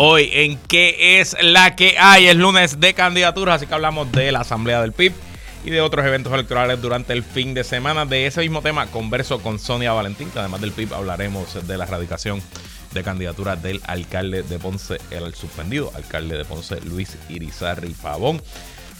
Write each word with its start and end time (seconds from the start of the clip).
Hoy 0.00 0.30
en 0.32 0.56
qué 0.68 1.18
es 1.20 1.36
la 1.42 1.74
que 1.74 1.98
hay, 1.98 2.28
es 2.28 2.36
lunes 2.36 2.78
de 2.78 2.94
candidaturas, 2.94 3.56
así 3.56 3.66
que 3.66 3.74
hablamos 3.74 4.12
de 4.12 4.30
la 4.30 4.42
asamblea 4.42 4.80
del 4.80 4.92
PIB 4.92 5.12
y 5.64 5.70
de 5.70 5.80
otros 5.80 6.06
eventos 6.06 6.32
electorales 6.32 6.80
durante 6.80 7.12
el 7.12 7.24
fin 7.24 7.52
de 7.52 7.64
semana. 7.64 8.06
De 8.06 8.24
ese 8.28 8.42
mismo 8.42 8.62
tema 8.62 8.86
converso 8.86 9.40
con 9.40 9.58
Sonia 9.58 9.92
Valentín, 9.92 10.30
que 10.30 10.38
además 10.38 10.60
del 10.60 10.70
PIB 10.70 10.94
hablaremos 10.94 11.66
de 11.66 11.76
la 11.76 11.82
erradicación 11.82 12.40
de 12.94 13.02
candidatura 13.02 13.56
del 13.56 13.80
alcalde 13.88 14.44
de 14.44 14.60
Ponce, 14.60 14.98
el 15.10 15.34
suspendido 15.34 15.90
alcalde 15.96 16.38
de 16.38 16.44
Ponce, 16.44 16.80
Luis 16.82 17.18
Irizarri 17.28 17.90
Pavón. 17.90 18.40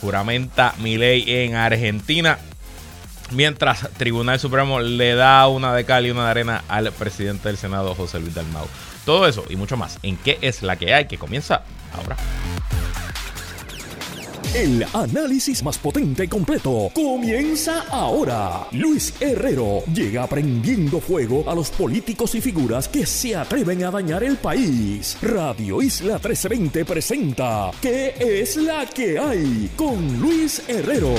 Juramenta 0.01 0.75
mi 0.79 0.99
ley 0.99 1.25
en 1.29 1.55
Argentina. 1.55 2.41
Mientras 3.31 3.89
Tribunal 3.99 4.41
Supremo 4.41 4.81
le 4.81 5.15
da 5.15 5.47
una 5.47 5.73
de 5.75 5.85
cal 5.85 6.07
y 6.07 6.11
una 6.11 6.25
de 6.25 6.31
arena 6.31 6.65
al 6.67 6.91
presidente 6.91 7.49
del 7.51 7.57
Senado, 7.57 7.95
José 7.95 8.19
Luis 8.19 8.35
Dalmau. 8.35 8.67
Todo 9.09 9.27
eso 9.27 9.43
y 9.49 9.57
mucho 9.57 9.79
más 9.79 9.99
en 10.03 10.19
qué 10.19 10.37
es 10.43 10.63
la 10.63 10.77
que 10.77 10.93
hay 10.93 11.07
que 11.07 11.17
comienza 11.17 11.63
ahora. 11.95 12.15
El 14.55 14.85
análisis 14.93 15.63
más 15.63 15.79
potente 15.79 16.25
y 16.25 16.29
completo 16.29 16.91
comienza 16.93 17.87
ahora. 17.89 18.67
Luis 18.73 19.15
Herrero 19.19 19.83
llega 19.95 20.27
prendiendo 20.27 21.01
fuego 21.01 21.49
a 21.49 21.55
los 21.55 21.71
políticos 21.71 22.35
y 22.35 22.43
figuras 22.43 22.87
que 22.87 23.07
se 23.07 23.35
atreven 23.35 23.83
a 23.85 23.91
dañar 23.91 24.25
el 24.25 24.37
país. 24.37 25.17
Radio 25.23 25.81
Isla 25.81 26.17
1320 26.17 26.85
presenta 26.85 27.71
¿Qué 27.81 28.15
es 28.19 28.57
la 28.57 28.85
que 28.85 29.19
hay? 29.19 29.71
con 29.75 30.21
Luis 30.21 30.63
Herrero. 30.69 31.15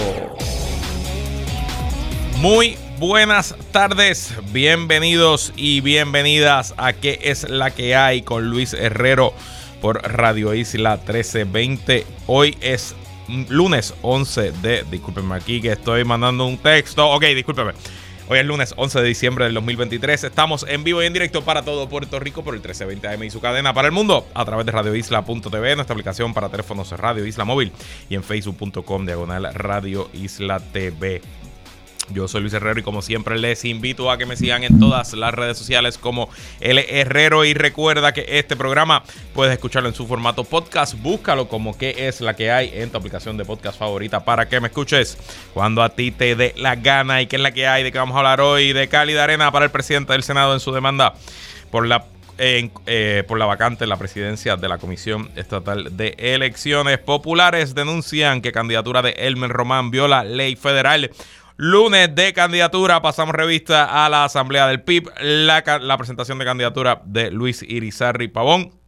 Muy 2.41 2.77
buenas 2.99 3.53
tardes, 3.73 4.33
bienvenidos 4.53 5.51
y 5.57 5.81
bienvenidas 5.81 6.73
a 6.77 6.93
¿Qué 6.93 7.19
es 7.23 7.49
la 7.49 7.71
que 7.71 7.97
hay? 7.97 8.21
con 8.21 8.49
Luis 8.49 8.73
Herrero 8.73 9.33
por 9.81 10.01
Radio 10.09 10.53
Isla 10.53 10.95
1320. 10.95 12.05
Hoy 12.27 12.57
es 12.61 12.95
lunes 13.49 13.93
11 14.03 14.53
de, 14.53 14.85
discúlpenme 14.89 15.35
aquí 15.35 15.59
que 15.59 15.73
estoy 15.73 16.05
mandando 16.05 16.45
un 16.45 16.57
texto, 16.57 17.09
ok, 17.09 17.23
discúlpenme. 17.35 17.73
Hoy 18.29 18.39
es 18.39 18.45
lunes 18.45 18.73
11 18.77 19.01
de 19.01 19.07
diciembre 19.09 19.43
del 19.43 19.55
2023. 19.55 20.23
Estamos 20.23 20.65
en 20.69 20.85
vivo 20.85 21.03
y 21.03 21.07
en 21.07 21.13
directo 21.13 21.43
para 21.43 21.63
todo 21.63 21.89
Puerto 21.89 22.21
Rico 22.21 22.41
por 22.41 22.53
el 22.53 22.61
1320 22.61 23.05
AM 23.09 23.23
y 23.23 23.31
su 23.31 23.41
cadena 23.41 23.73
para 23.73 23.89
el 23.89 23.91
mundo 23.91 24.25
a 24.33 24.45
través 24.45 24.65
de 24.65 24.71
radioisla.tv, 24.71 25.75
nuestra 25.75 25.93
aplicación 25.93 26.33
para 26.33 26.47
teléfonos 26.47 26.89
Radio 26.91 27.25
Isla 27.25 27.43
Móvil 27.43 27.73
y 28.09 28.15
en 28.15 28.23
facebook.com 28.23 29.05
diagonal 29.05 29.53
Radio 29.53 30.09
Isla 30.13 30.61
TV. 30.61 31.21
Yo 32.13 32.27
soy 32.27 32.41
Luis 32.41 32.53
Herrero 32.53 32.79
y 32.79 32.83
como 32.83 33.01
siempre 33.01 33.37
les 33.37 33.65
invito 33.65 34.11
a 34.11 34.17
que 34.17 34.25
me 34.25 34.35
sigan 34.35 34.63
en 34.63 34.79
todas 34.79 35.13
las 35.13 35.33
redes 35.33 35.57
sociales 35.57 35.97
como 35.97 36.29
L 36.59 36.85
Herrero. 36.89 37.45
Y 37.45 37.53
recuerda 37.53 38.13
que 38.13 38.25
este 38.27 38.55
programa 38.55 39.03
puedes 39.33 39.53
escucharlo 39.53 39.89
en 39.89 39.95
su 39.95 40.07
formato 40.07 40.43
podcast, 40.43 40.95
búscalo 41.01 41.47
como 41.47 41.77
que 41.77 42.07
es 42.07 42.21
la 42.21 42.35
que 42.35 42.51
hay 42.51 42.71
en 42.73 42.89
tu 42.89 42.97
aplicación 42.97 43.37
de 43.37 43.45
podcast 43.45 43.77
favorita 43.77 44.25
para 44.25 44.49
que 44.49 44.59
me 44.59 44.67
escuches 44.67 45.17
cuando 45.53 45.83
a 45.83 45.89
ti 45.89 46.11
te 46.11 46.35
dé 46.35 46.53
la 46.57 46.75
gana. 46.75 47.21
Y 47.21 47.27
qué 47.27 47.35
es 47.35 47.41
la 47.41 47.51
que 47.51 47.67
hay, 47.67 47.83
de 47.83 47.91
qué 47.91 47.97
vamos 47.97 48.15
a 48.15 48.19
hablar 48.19 48.41
hoy, 48.41 48.73
de 48.73 48.87
cálida 48.87 49.23
arena 49.23 49.51
para 49.51 49.65
el 49.65 49.71
presidente 49.71 50.13
del 50.13 50.23
Senado 50.23 50.53
en 50.53 50.59
su 50.59 50.71
demanda 50.71 51.13
por 51.71 51.85
la 51.85 52.05
eh, 52.41 53.25
por 53.27 53.37
la 53.37 53.45
vacante 53.45 53.83
en 53.83 53.89
la 53.89 53.97
presidencia 53.97 54.55
de 54.55 54.69
la 54.69 54.77
Comisión 54.77 55.29
Estatal 55.35 55.97
de 55.97 56.15
Elecciones. 56.17 56.97
Populares 56.97 57.75
denuncian 57.75 58.41
que 58.41 58.53
candidatura 58.53 59.01
de 59.01 59.09
Elmer 59.09 59.49
Román 59.49 59.91
viola 59.91 60.23
ley 60.23 60.55
federal 60.55 61.11
lunes 61.59 62.15
de 62.15 62.31
candidatura. 62.31 63.01
Pasamos 63.01 63.35
revista 63.35 64.05
a 64.05 64.07
la 64.07 64.23
Asamblea 64.23 64.65
del 64.67 64.81
PIB, 64.81 65.09
la, 65.19 65.97
presentación 65.97 66.39
de 66.39 66.45
candidatura 66.45 67.01
de 67.03 67.31
Luis 67.31 67.63
Irizarri 67.63 68.29
Pavón. 68.29 68.79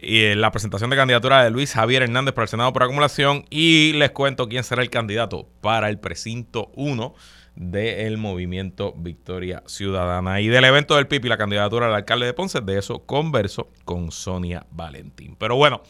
Y 0.00 0.20
eh, 0.20 0.36
la 0.36 0.52
presentación 0.52 0.90
de 0.90 0.96
candidatura 0.96 1.42
de 1.42 1.50
Luis 1.50 1.72
Javier 1.72 2.02
Hernández 2.02 2.32
para 2.32 2.44
el 2.44 2.48
Senado 2.48 2.72
por 2.72 2.84
acumulación. 2.84 3.44
Y 3.50 3.92
les 3.94 4.12
cuento 4.12 4.48
quién 4.48 4.62
será 4.62 4.82
el 4.82 4.90
candidato 4.90 5.48
para 5.60 5.88
el 5.88 5.98
precinto 5.98 6.70
1 6.76 7.12
del 7.56 8.18
movimiento 8.18 8.94
Victoria 8.96 9.64
Ciudadana. 9.66 10.40
Y 10.40 10.46
del 10.46 10.64
evento 10.64 10.94
del 10.94 11.08
PIB 11.08 11.24
y 11.24 11.28
la 11.28 11.38
candidatura 11.38 11.86
del 11.86 11.96
alcalde 11.96 12.26
de 12.26 12.34
Ponce, 12.34 12.60
de 12.60 12.78
eso 12.78 13.04
converso 13.04 13.68
con 13.84 14.12
Sonia 14.12 14.64
Valentín. 14.70 15.34
Pero 15.36 15.56
bueno, 15.56 15.82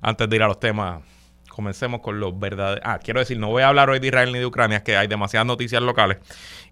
antes 0.00 0.28
de 0.28 0.36
ir 0.36 0.42
a 0.44 0.46
los 0.46 0.60
temas 0.60 1.02
comencemos 1.50 2.00
con 2.00 2.18
los 2.20 2.38
verdaderos. 2.38 2.82
Ah, 2.84 2.98
quiero 2.98 3.20
decir, 3.20 3.38
no 3.38 3.48
voy 3.48 3.62
a 3.62 3.68
hablar 3.68 3.90
hoy 3.90 3.98
de 3.98 4.06
Israel 4.06 4.32
ni 4.32 4.38
de 4.38 4.46
Ucrania, 4.46 4.78
es 4.78 4.82
que 4.82 4.96
hay 4.96 5.06
demasiadas 5.06 5.46
noticias 5.46 5.82
locales 5.82 6.18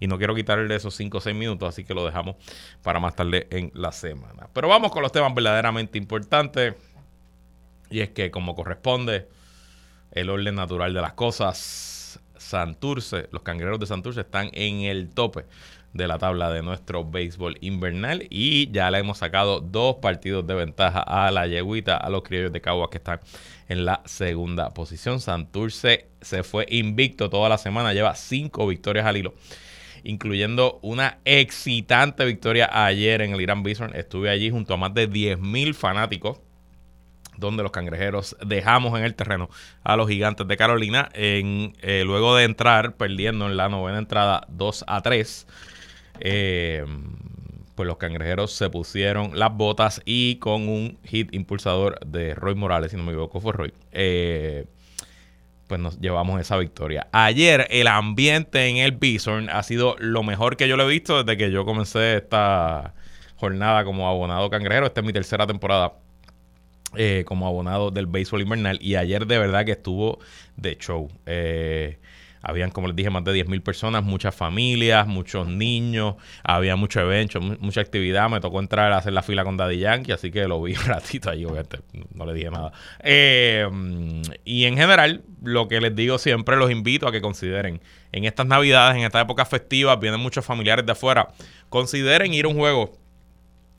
y 0.01 0.07
no 0.07 0.17
quiero 0.17 0.35
quitarle 0.35 0.75
esos 0.75 0.95
5 0.95 1.19
o 1.19 1.21
6 1.21 1.37
minutos, 1.37 1.69
así 1.69 1.85
que 1.85 1.93
lo 1.93 2.07
dejamos 2.07 2.37
para 2.83 3.01
más 3.01 3.15
tarde 3.15 3.47
en 3.51 3.71
la 3.75 3.93
semana. 3.93 4.49
Pero 4.53 4.69
vamos 4.69 4.91
con 4.91 5.03
los 5.03 5.13
temas 5.13 5.35
verdaderamente 5.35 5.99
importantes. 5.99 6.75
Y 7.91 8.01
es 8.01 8.11
que, 8.11 8.31
como 8.31 8.55
corresponde, 8.55 9.29
el 10.13 10.31
orden 10.31 10.55
natural 10.55 10.95
de 10.95 11.01
las 11.01 11.13
cosas, 11.15 12.21
Santurce, 12.37 13.29
los 13.33 13.43
cangrejeros 13.43 13.81
de 13.81 13.87
Santurce 13.87 14.21
están 14.21 14.51
en 14.53 14.83
el 14.83 15.11
tope 15.11 15.45
de 15.93 16.07
la 16.07 16.19
tabla 16.19 16.51
de 16.51 16.63
nuestro 16.63 17.05
béisbol 17.05 17.57
invernal 17.61 18.27
y 18.31 18.71
ya 18.71 18.91
le 18.91 18.99
hemos 18.99 19.19
sacado 19.19 19.61
dos 19.61 19.97
partidos 19.97 20.47
de 20.47 20.55
ventaja 20.55 21.01
a 21.01 21.31
la 21.31 21.47
yeguita, 21.47 21.97
a 21.97 22.11
los 22.11 22.23
criollos 22.23 22.53
de 22.53 22.61
Caguas 22.61 22.91
que 22.91 22.99
están 22.99 23.21
en 23.69 23.85
la 23.85 24.03
segunda 24.05 24.71
posición. 24.71 25.21
Santurce 25.21 26.09
se 26.21 26.43
fue 26.43 26.67
invicto 26.71 27.31
toda 27.31 27.49
la 27.49 27.59
semana, 27.59 27.93
lleva 27.93 28.15
cinco 28.15 28.67
victorias 28.67 29.07
al 29.07 29.17
hilo, 29.17 29.35
incluyendo 30.05 30.79
una 30.83 31.19
excitante 31.25 32.25
victoria 32.25 32.71
ayer 32.73 33.23
en 33.23 33.33
el 33.33 33.41
Irán 33.41 33.63
Bison. 33.63 33.95
Estuve 33.95 34.31
allí 34.31 34.51
junto 34.51 34.75
a 34.75 34.77
más 34.77 34.95
de 34.95 35.09
10.000 35.09 35.75
fanáticos 35.75 36.41
donde 37.37 37.63
los 37.63 37.71
cangrejeros 37.71 38.37
dejamos 38.45 38.99
en 38.99 39.05
el 39.05 39.15
terreno 39.15 39.49
a 39.85 39.97
los 39.97 40.09
gigantes 40.09 40.49
de 40.49 40.57
Carolina 40.57 41.09
en, 41.15 41.73
eh, 41.83 42.03
luego 42.05 42.35
de 42.35 42.45
entrar 42.45 42.97
perdiendo 42.97 43.47
en 43.47 43.57
la 43.57 43.69
novena 43.69 43.99
entrada 43.99 44.45
2 44.49 44.85
a 44.89 45.03
3 45.03 45.47
eh, 46.21 46.85
pues 47.79 47.87
los 47.87 47.97
cangrejeros 47.99 48.51
se 48.55 48.71
pusieron 48.71 49.39
las 49.39 49.57
botas 49.57 50.03
y 50.05 50.41
con 50.41 50.69
un 50.69 50.99
hit 51.05 51.33
impulsador 51.33 52.05
de 52.05 52.35
Roy 52.35 52.57
Morales, 52.57 52.91
si 52.91 52.97
no 52.97 53.05
me 53.05 53.13
equivoco 53.13 53.41
fue 53.41 53.53
Roy, 53.53 53.73
eh, 53.93 54.67
pues 55.69 55.81
nos 55.81 56.01
llevamos 56.01 56.41
esa 56.41 56.57
victoria. 56.57 57.07
Ayer 57.13 57.69
el 57.71 57.87
ambiente 57.87 58.67
en 58.67 58.79
el 58.79 58.91
Bison 58.91 59.49
ha 59.49 59.63
sido 59.63 59.95
lo 60.01 60.25
mejor 60.25 60.57
que 60.57 60.67
yo 60.67 60.77
lo 60.77 60.91
he 60.91 60.93
visto 60.93 61.23
desde 61.23 61.39
que 61.39 61.53
yo 61.53 61.65
comencé 61.65 62.17
esta 62.17 62.95
jornada 63.37 63.85
como 63.85 64.09
abonado 64.09 64.51
cangrejero. 64.51 64.87
Esta 64.87 65.01
es 65.01 65.07
mi 65.07 65.13
tercera 65.13 65.47
temporada 65.47 65.93
eh, 66.97 67.23
como 67.29 67.47
abonado 67.47 67.93
del 67.93 68.09
béisbol 68.09 68.43
invernal 68.43 68.79
y 68.83 68.97
ayer 68.97 69.25
de 69.25 69.39
verdad 69.39 69.65
que 69.65 69.73
estuvo 69.73 70.19
de 70.57 70.77
show. 70.79 71.09
Eh, 71.27 72.01
habían, 72.43 72.71
como 72.71 72.89
les 72.89 72.97
dije, 72.97 73.11
más 73.11 73.25
de 73.25 73.33
10.000 73.33 73.63
personas, 73.63 74.05
muchas 74.05 74.35
familias, 74.35 75.07
muchos 75.07 75.47
niños, 75.49 76.17
había 76.43 76.77
mucho 76.77 77.01
evento, 77.01 77.41
mucha 77.41 77.81
actividad. 77.81 78.29
Me 78.31 78.41
tocó 78.41 78.61
entrar 78.61 78.93
a 78.93 78.99
hacer 78.99 79.13
la 79.13 79.23
fila 79.23 79.45
con 79.45 79.57
Daddy 79.57 79.79
Yankee, 79.79 80.13
así 80.13 80.31
que 80.31 80.47
lo 80.47 80.63
vi 80.63 80.73
un 80.77 80.85
ratito 80.85 81.31
ahí, 81.31 81.47
no 82.15 82.27
le 82.27 82.35
dije 82.35 82.51
nada. 82.51 82.73
Eh, 83.01 83.69
y 84.45 84.65
en 84.65 84.77
general, 84.77 85.23
lo 85.43 85.69
que 85.69 85.81
les 85.81 85.95
digo 85.95 86.19
siempre, 86.19 86.57
los 86.57 86.71
invito 86.71 87.07
a 87.07 87.13
que 87.13 87.21
consideren 87.21 87.81
en 88.13 88.25
estas 88.25 88.47
navidades, 88.47 88.97
en 88.97 89.05
estas 89.05 89.23
épocas 89.23 89.49
festivas, 89.49 89.99
vienen 90.01 90.21
muchos 90.21 90.45
familiares 90.45 90.87
de 90.87 90.93
afuera, 90.93 91.29
consideren 91.69 92.33
ir 92.35 92.47
a 92.47 92.49
un 92.49 92.57
juego 92.57 92.93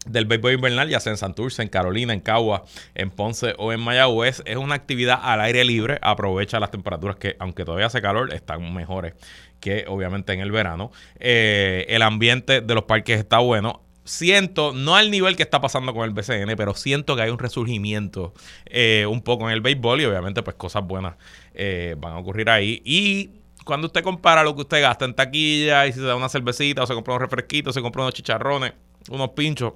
del 0.06 0.26
béisbol 0.26 0.54
invernal, 0.54 0.90
ya 0.90 1.00
sea 1.00 1.12
en 1.12 1.18
Santurce, 1.18 1.62
en 1.62 1.68
Carolina, 1.68 2.14
en 2.14 2.22
Cagua, 2.22 2.64
en 2.96 3.12
Ponce 3.12 3.54
o 3.58 3.74
en 3.74 3.80
Mayagüez, 3.82 4.42
es 4.46 4.58
una 4.58 4.76
actividad 4.76 5.20
al 5.22 5.42
aire 5.42 5.64
libre. 5.66 6.00
Aprovecha 6.02 6.60
las 6.60 6.72
temperaturas 6.72 7.18
que, 7.18 7.36
aunque 7.40 7.66
todavía 7.66 7.88
hace 7.88 8.02
calor, 8.02 8.34
están 8.34 8.74
mejores 8.74 9.14
que 9.60 9.86
obviamente 9.88 10.34
en 10.34 10.40
el 10.40 10.52
verano. 10.52 10.92
Eh, 11.20 11.86
el 11.90 12.02
ambiente 12.02 12.62
de 12.62 12.76
los 12.76 12.84
parques 12.84 13.20
está 13.20 13.40
bueno. 13.40 13.82
Siento, 14.06 14.74
no 14.74 14.96
al 14.96 15.12
nivel 15.12 15.36
que 15.36 15.44
está 15.44 15.62
pasando 15.62 15.94
con 15.94 16.04
el 16.04 16.12
BCN, 16.12 16.56
pero 16.58 16.74
siento 16.74 17.16
que 17.16 17.22
hay 17.22 17.30
un 17.30 17.38
resurgimiento 17.38 18.34
eh, 18.66 19.06
un 19.08 19.22
poco 19.22 19.48
en 19.48 19.54
el 19.54 19.62
béisbol 19.62 20.02
y 20.02 20.06
obviamente 20.06 20.42
pues 20.42 20.56
cosas 20.56 20.84
buenas 20.84 21.16
eh, 21.54 21.96
van 22.00 22.14
a 22.14 22.18
ocurrir 22.18 22.50
ahí. 22.50 22.82
Y 22.84 23.30
cuando 23.66 23.86
usted 23.86 24.02
compara 24.02 24.44
lo 24.44 24.56
que 24.56 24.62
usted 24.62 24.82
gasta 24.82 25.06
en 25.06 25.14
taquilla 25.14 25.86
y 25.86 25.94
si 25.94 26.00
se 26.00 26.06
da 26.06 26.16
una 26.16 26.30
cervecita 26.30 26.82
o 26.82 26.88
se 26.88 26.96
compra 26.96 27.14
unos 27.14 27.22
refresquitos, 27.22 27.76
se 27.76 27.82
compra 27.82 28.02
unos 28.02 28.16
chicharrones, 28.16 28.74
unos 29.10 29.30
pinchos, 29.30 29.74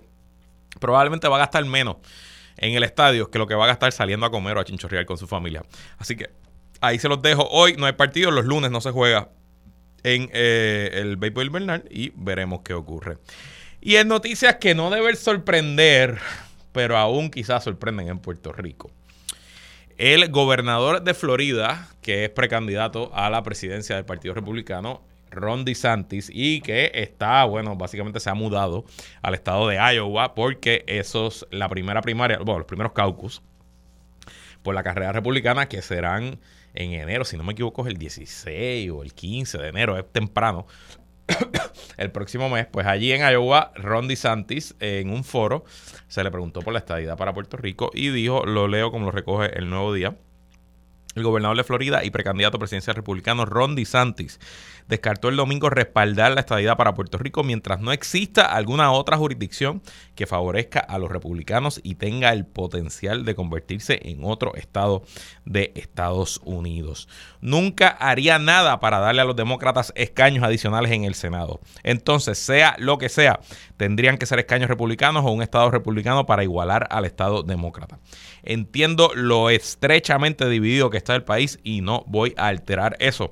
probablemente 0.79 1.27
va 1.27 1.37
a 1.37 1.39
gastar 1.39 1.65
menos 1.65 1.97
en 2.57 2.73
el 2.75 2.83
estadio 2.83 3.29
que 3.29 3.39
lo 3.39 3.47
que 3.47 3.55
va 3.55 3.65
a 3.65 3.67
gastar 3.67 3.91
saliendo 3.91 4.25
a 4.25 4.31
comer 4.31 4.57
o 4.57 4.59
a 4.59 4.65
chinchorrear 4.65 5.05
con 5.05 5.17
su 5.17 5.27
familia. 5.27 5.63
Así 5.97 6.15
que 6.15 6.29
ahí 6.81 6.99
se 6.99 7.09
los 7.09 7.21
dejo. 7.21 7.47
Hoy 7.49 7.75
no 7.77 7.85
hay 7.85 7.93
partido, 7.93 8.31
los 8.31 8.45
lunes 8.45 8.71
no 8.71 8.81
se 8.81 8.91
juega 8.91 9.29
en 10.03 10.29
eh, 10.33 10.91
el 10.93 11.17
béisbol 11.17 11.47
invernal 11.47 11.85
y 11.89 12.11
veremos 12.15 12.61
qué 12.63 12.73
ocurre. 12.73 13.17
Y 13.81 13.95
en 13.95 14.07
noticias 14.07 14.57
que 14.57 14.75
no 14.75 14.89
deben 14.89 15.15
sorprender, 15.15 16.19
pero 16.71 16.97
aún 16.97 17.29
quizás 17.29 17.63
sorprenden 17.63 18.07
en 18.09 18.19
Puerto 18.19 18.51
Rico. 18.53 18.91
El 19.97 20.29
gobernador 20.29 21.03
de 21.03 21.13
Florida, 21.13 21.89
que 22.01 22.25
es 22.25 22.29
precandidato 22.29 23.11
a 23.13 23.29
la 23.29 23.43
presidencia 23.43 23.95
del 23.95 24.05
Partido 24.05 24.33
Republicano, 24.33 25.05
Ron 25.33 25.65
DeSantis 25.65 26.29
y 26.33 26.61
que 26.61 26.91
está, 26.93 27.43
bueno, 27.45 27.75
básicamente 27.75 28.19
se 28.19 28.29
ha 28.29 28.33
mudado 28.33 28.85
al 29.21 29.33
estado 29.33 29.67
de 29.67 29.75
Iowa 29.75 30.35
porque 30.35 30.83
esos, 30.87 31.47
la 31.51 31.69
primera 31.69 32.01
primaria, 32.01 32.37
bueno, 32.37 32.59
los 32.59 32.67
primeros 32.67 32.93
caucus 32.93 33.41
por 34.61 34.73
la 34.73 34.83
carrera 34.83 35.11
republicana 35.11 35.67
que 35.67 35.81
serán 35.81 36.39
en 36.73 36.93
enero, 36.93 37.25
si 37.25 37.37
no 37.37 37.43
me 37.43 37.53
equivoco 37.53 37.83
es 37.83 37.89
el 37.89 37.97
16 37.97 38.89
o 38.91 39.03
el 39.03 39.13
15 39.13 39.57
de 39.57 39.67
enero, 39.67 39.97
es 39.97 40.11
temprano. 40.11 40.65
el 41.97 42.11
próximo 42.11 42.49
mes, 42.49 42.65
pues 42.65 42.85
allí 42.85 43.11
en 43.11 43.21
Iowa, 43.21 43.71
Ron 43.75 44.07
DeSantis 44.07 44.75
en 44.79 45.09
un 45.09 45.23
foro 45.23 45.63
se 46.07 46.23
le 46.23 46.31
preguntó 46.31 46.61
por 46.61 46.73
la 46.73 46.79
estadía 46.79 47.15
para 47.15 47.33
Puerto 47.33 47.57
Rico 47.57 47.91
y 47.93 48.09
dijo, 48.09 48.45
lo 48.45 48.67
leo 48.67 48.91
como 48.91 49.05
lo 49.05 49.11
recoge 49.11 49.57
el 49.57 49.69
nuevo 49.69 49.93
día, 49.93 50.15
el 51.15 51.23
gobernador 51.23 51.57
de 51.57 51.63
Florida 51.63 52.03
y 52.03 52.11
precandidato 52.11 52.59
presidencial 52.59 52.95
republicano 52.95 53.45
Ron 53.45 53.75
DeSantis 53.75 54.39
descartó 54.87 55.29
el 55.29 55.35
domingo 55.35 55.69
respaldar 55.69 56.33
la 56.33 56.41
estadidad 56.41 56.77
para 56.77 56.93
Puerto 56.93 57.17
Rico 57.17 57.43
mientras 57.43 57.79
no 57.79 57.91
exista 57.91 58.45
alguna 58.45 58.91
otra 58.91 59.17
jurisdicción 59.17 59.81
que 60.15 60.27
favorezca 60.27 60.79
a 60.79 60.97
los 60.97 61.11
republicanos 61.11 61.79
y 61.83 61.95
tenga 61.95 62.33
el 62.33 62.45
potencial 62.45 63.25
de 63.25 63.35
convertirse 63.35 63.99
en 64.03 64.23
otro 64.23 64.55
estado 64.55 65.03
de 65.45 65.71
Estados 65.75 66.41
Unidos. 66.43 67.07
Nunca 67.41 67.89
haría 67.89 68.39
nada 68.39 68.79
para 68.79 68.99
darle 68.99 69.21
a 69.21 69.25
los 69.25 69.35
demócratas 69.35 69.93
escaños 69.95 70.43
adicionales 70.43 70.91
en 70.91 71.03
el 71.03 71.15
Senado. 71.15 71.59
Entonces, 71.83 72.37
sea 72.37 72.75
lo 72.77 72.97
que 72.97 73.09
sea, 73.09 73.39
tendrían 73.77 74.17
que 74.17 74.25
ser 74.25 74.39
escaños 74.39 74.69
republicanos 74.69 75.25
o 75.25 75.31
un 75.31 75.41
estado 75.41 75.71
republicano 75.71 76.25
para 76.25 76.43
igualar 76.43 76.87
al 76.89 77.05
estado 77.05 77.43
demócrata. 77.43 77.99
Entiendo 78.43 79.11
lo 79.15 79.49
estrechamente 79.49 80.47
dividido 80.49 80.89
que 80.89 80.97
está 80.97 81.15
el 81.15 81.23
país 81.23 81.59
y 81.63 81.81
no 81.81 82.03
voy 82.07 82.33
a 82.37 82.47
alterar 82.47 82.95
eso 82.99 83.31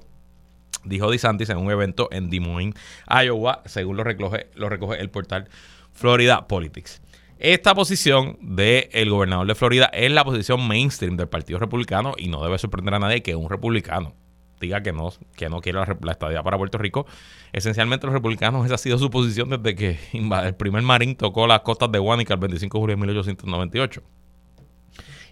dijo 0.83 1.11
DeSantis 1.11 1.49
en 1.49 1.57
un 1.57 1.71
evento 1.71 2.09
en 2.11 2.29
Des 2.29 2.41
Moines, 2.41 2.75
Iowa, 3.07 3.61
según 3.65 3.97
lo 3.97 4.03
recoge, 4.03 4.47
lo 4.55 4.69
recoge 4.69 4.99
el 4.99 5.09
portal 5.09 5.47
Florida 5.93 6.47
Politics. 6.47 7.01
Esta 7.37 7.73
posición 7.73 8.37
del 8.41 9.09
gobernador 9.09 9.47
de 9.47 9.55
Florida 9.55 9.85
es 9.93 10.11
la 10.11 10.23
posición 10.23 10.67
mainstream 10.67 11.17
del 11.17 11.27
Partido 11.27 11.59
Republicano 11.59 12.13
y 12.17 12.27
no 12.27 12.43
debe 12.43 12.57
sorprender 12.59 12.93
a 12.93 12.99
nadie 12.99 13.23
que 13.23 13.35
un 13.35 13.49
republicano 13.49 14.13
diga 14.59 14.83
que 14.83 14.93
no, 14.93 15.11
que 15.35 15.49
no 15.49 15.59
quiere 15.59 15.79
la, 15.79 16.11
estadía 16.11 16.43
para 16.43 16.55
Puerto 16.55 16.77
Rico. 16.77 17.07
Esencialmente 17.51 18.05
los 18.05 18.13
republicanos 18.13 18.63
esa 18.67 18.75
ha 18.75 18.77
sido 18.77 18.99
su 18.99 19.09
posición 19.09 19.49
desde 19.49 19.75
que 19.75 19.99
el 20.13 20.55
primer 20.55 20.83
marín 20.83 21.15
tocó 21.15 21.47
las 21.47 21.61
costas 21.61 21.91
de 21.91 21.97
Guanica 21.97 22.35
el 22.35 22.39
25 22.39 22.77
de 22.77 22.81
julio 22.81 22.95
de 22.95 23.01
1898. 23.01 24.03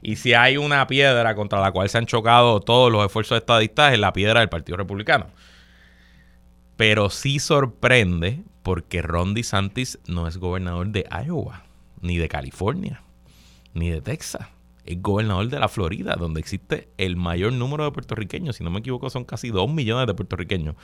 Y 0.01 0.15
si 0.15 0.33
hay 0.33 0.57
una 0.57 0.87
piedra 0.87 1.35
contra 1.35 1.59
la 1.59 1.71
cual 1.71 1.89
se 1.89 1.97
han 1.97 2.05
chocado 2.05 2.59
todos 2.59 2.91
los 2.91 3.05
esfuerzos 3.05 3.37
estadistas, 3.37 3.93
es 3.93 3.99
la 3.99 4.13
piedra 4.13 4.39
del 4.39 4.49
Partido 4.49 4.77
Republicano. 4.77 5.27
Pero 6.77 7.09
sí 7.09 7.39
sorprende 7.39 8.43
porque 8.63 9.01
Ron 9.01 9.33
DeSantis 9.33 9.99
no 10.07 10.27
es 10.27 10.37
gobernador 10.37 10.87
de 10.89 11.05
Iowa, 11.25 11.63
ni 12.01 12.17
de 12.17 12.29
California, 12.29 13.01
ni 13.73 13.89
de 13.89 14.01
Texas. 14.01 14.47
Es 14.89 14.99
gobernador 15.03 15.47
de 15.49 15.59
la 15.59 15.67
Florida, 15.67 16.15
donde 16.17 16.39
existe 16.39 16.89
el 16.97 17.15
mayor 17.15 17.53
número 17.53 17.83
de 17.83 17.91
puertorriqueños. 17.91 18.55
Si 18.55 18.63
no 18.63 18.71
me 18.71 18.79
equivoco, 18.79 19.11
son 19.11 19.23
casi 19.23 19.51
2 19.51 19.71
millones 19.71 20.07
de 20.07 20.15
puertorriqueños 20.15 20.75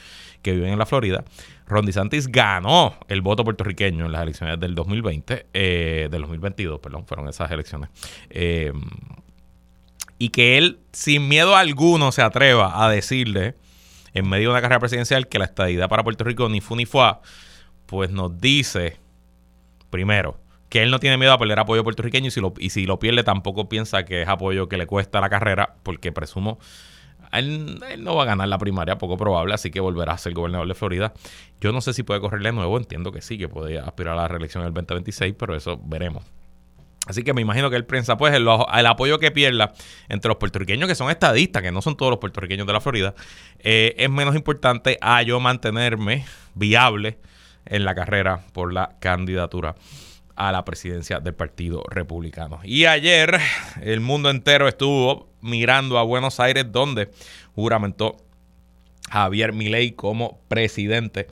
que 0.43 0.51
viven 0.51 0.73
en 0.73 0.77
la 0.77 0.85
Florida. 0.85 1.25
Ron 1.65 1.87
DeSantis 1.87 2.27
ganó 2.27 2.93
el 3.07 3.21
voto 3.21 3.43
puertorriqueño 3.43 4.05
en 4.05 4.11
las 4.11 4.21
elecciones 4.21 4.59
del 4.59 4.75
2020, 4.75 5.47
eh, 5.51 6.07
del 6.11 6.21
2022, 6.21 6.79
perdón, 6.81 7.07
fueron 7.07 7.27
esas 7.27 7.49
elecciones. 7.49 7.89
Eh, 8.29 8.71
y 10.19 10.29
que 10.29 10.59
él, 10.59 10.77
sin 10.91 11.27
miedo 11.27 11.55
alguno, 11.55 12.11
se 12.11 12.21
atreva 12.21 12.85
a 12.85 12.91
decirle 12.91 13.55
en 14.13 14.29
medio 14.29 14.49
de 14.49 14.53
una 14.53 14.61
carrera 14.61 14.79
presidencial 14.79 15.27
que 15.27 15.39
la 15.39 15.45
estadidad 15.45 15.89
para 15.89 16.03
Puerto 16.03 16.23
Rico 16.23 16.47
ni 16.47 16.61
fu 16.61 16.75
ni 16.75 16.85
fue, 16.85 17.11
pues 17.87 18.11
nos 18.11 18.39
dice, 18.39 18.99
primero, 19.89 20.37
que 20.69 20.83
él 20.83 20.91
no 20.91 20.99
tiene 20.99 21.17
miedo 21.17 21.33
a 21.33 21.37
perder 21.37 21.59
apoyo 21.59 21.83
puertorriqueño 21.83 22.27
y 22.27 22.31
si, 22.31 22.41
lo, 22.41 22.53
y 22.57 22.69
si 22.69 22.85
lo 22.85 22.99
pierde 22.99 23.23
tampoco 23.23 23.69
piensa 23.69 24.03
que 24.05 24.23
es 24.23 24.27
apoyo 24.27 24.67
que 24.67 24.77
le 24.77 24.87
cuesta 24.87 25.21
la 25.21 25.29
carrera, 25.29 25.75
porque 25.83 26.11
presumo, 26.11 26.59
él, 27.31 27.79
no 27.99 28.15
va 28.15 28.23
a 28.23 28.25
ganar 28.25 28.47
la 28.47 28.57
primaria, 28.57 28.97
poco 28.97 29.17
probable, 29.17 29.53
así 29.53 29.71
que 29.71 29.79
volverá 29.79 30.13
a 30.13 30.17
ser 30.17 30.33
gobernador 30.33 30.67
de 30.67 30.75
Florida. 30.75 31.13
Yo 31.61 31.71
no 31.71 31.81
sé 31.81 31.93
si 31.93 32.03
puede 32.03 32.19
correrle 32.19 32.51
nuevo, 32.51 32.77
entiendo 32.77 33.11
que 33.11 33.21
sí, 33.21 33.37
que 33.37 33.47
puede 33.47 33.79
aspirar 33.79 34.13
a 34.13 34.23
la 34.23 34.27
reelección 34.27 34.63
en 34.63 34.67
el 34.67 34.73
2026, 34.73 35.35
pero 35.37 35.55
eso 35.55 35.79
veremos. 35.83 36.23
Así 37.07 37.23
que 37.23 37.33
me 37.33 37.41
imagino 37.41 37.69
que 37.69 37.75
él 37.75 37.85
piensa, 37.85 38.17
pues, 38.17 38.33
el, 38.33 38.47
apoyo 38.47 39.19
que 39.19 39.29
pierda 39.29 39.73
entre 40.09 40.29
los 40.29 40.37
puertorriqueños 40.37 40.89
que 40.89 40.95
son 40.95 41.11
estadistas, 41.11 41.61
que 41.61 41.71
no 41.71 41.81
son 41.81 41.95
todos 41.95 42.09
los 42.09 42.19
puertorriqueños 42.19 42.65
de 42.65 42.73
la 42.73 42.81
Florida, 42.81 43.13
eh, 43.59 43.93
es 43.97 44.09
menos 44.09 44.35
importante 44.35 44.97
a 45.01 45.21
yo 45.21 45.39
mantenerme 45.39 46.25
viable 46.55 47.19
en 47.65 47.85
la 47.85 47.93
carrera 47.93 48.41
por 48.53 48.73
la 48.73 48.95
candidatura 48.99 49.75
a 50.35 50.51
la 50.51 50.65
presidencia 50.65 51.19
del 51.19 51.33
Partido 51.33 51.83
Republicano. 51.89 52.59
Y 52.63 52.85
ayer 52.85 53.39
el 53.81 54.01
mundo 54.01 54.29
entero 54.29 54.67
estuvo 54.67 55.29
mirando 55.41 55.97
a 55.97 56.03
Buenos 56.03 56.39
Aires, 56.39 56.65
donde 56.71 57.09
juramentó 57.53 58.17
Javier 59.09 59.53
Milei 59.53 59.91
como 59.91 60.39
presidente 60.47 61.27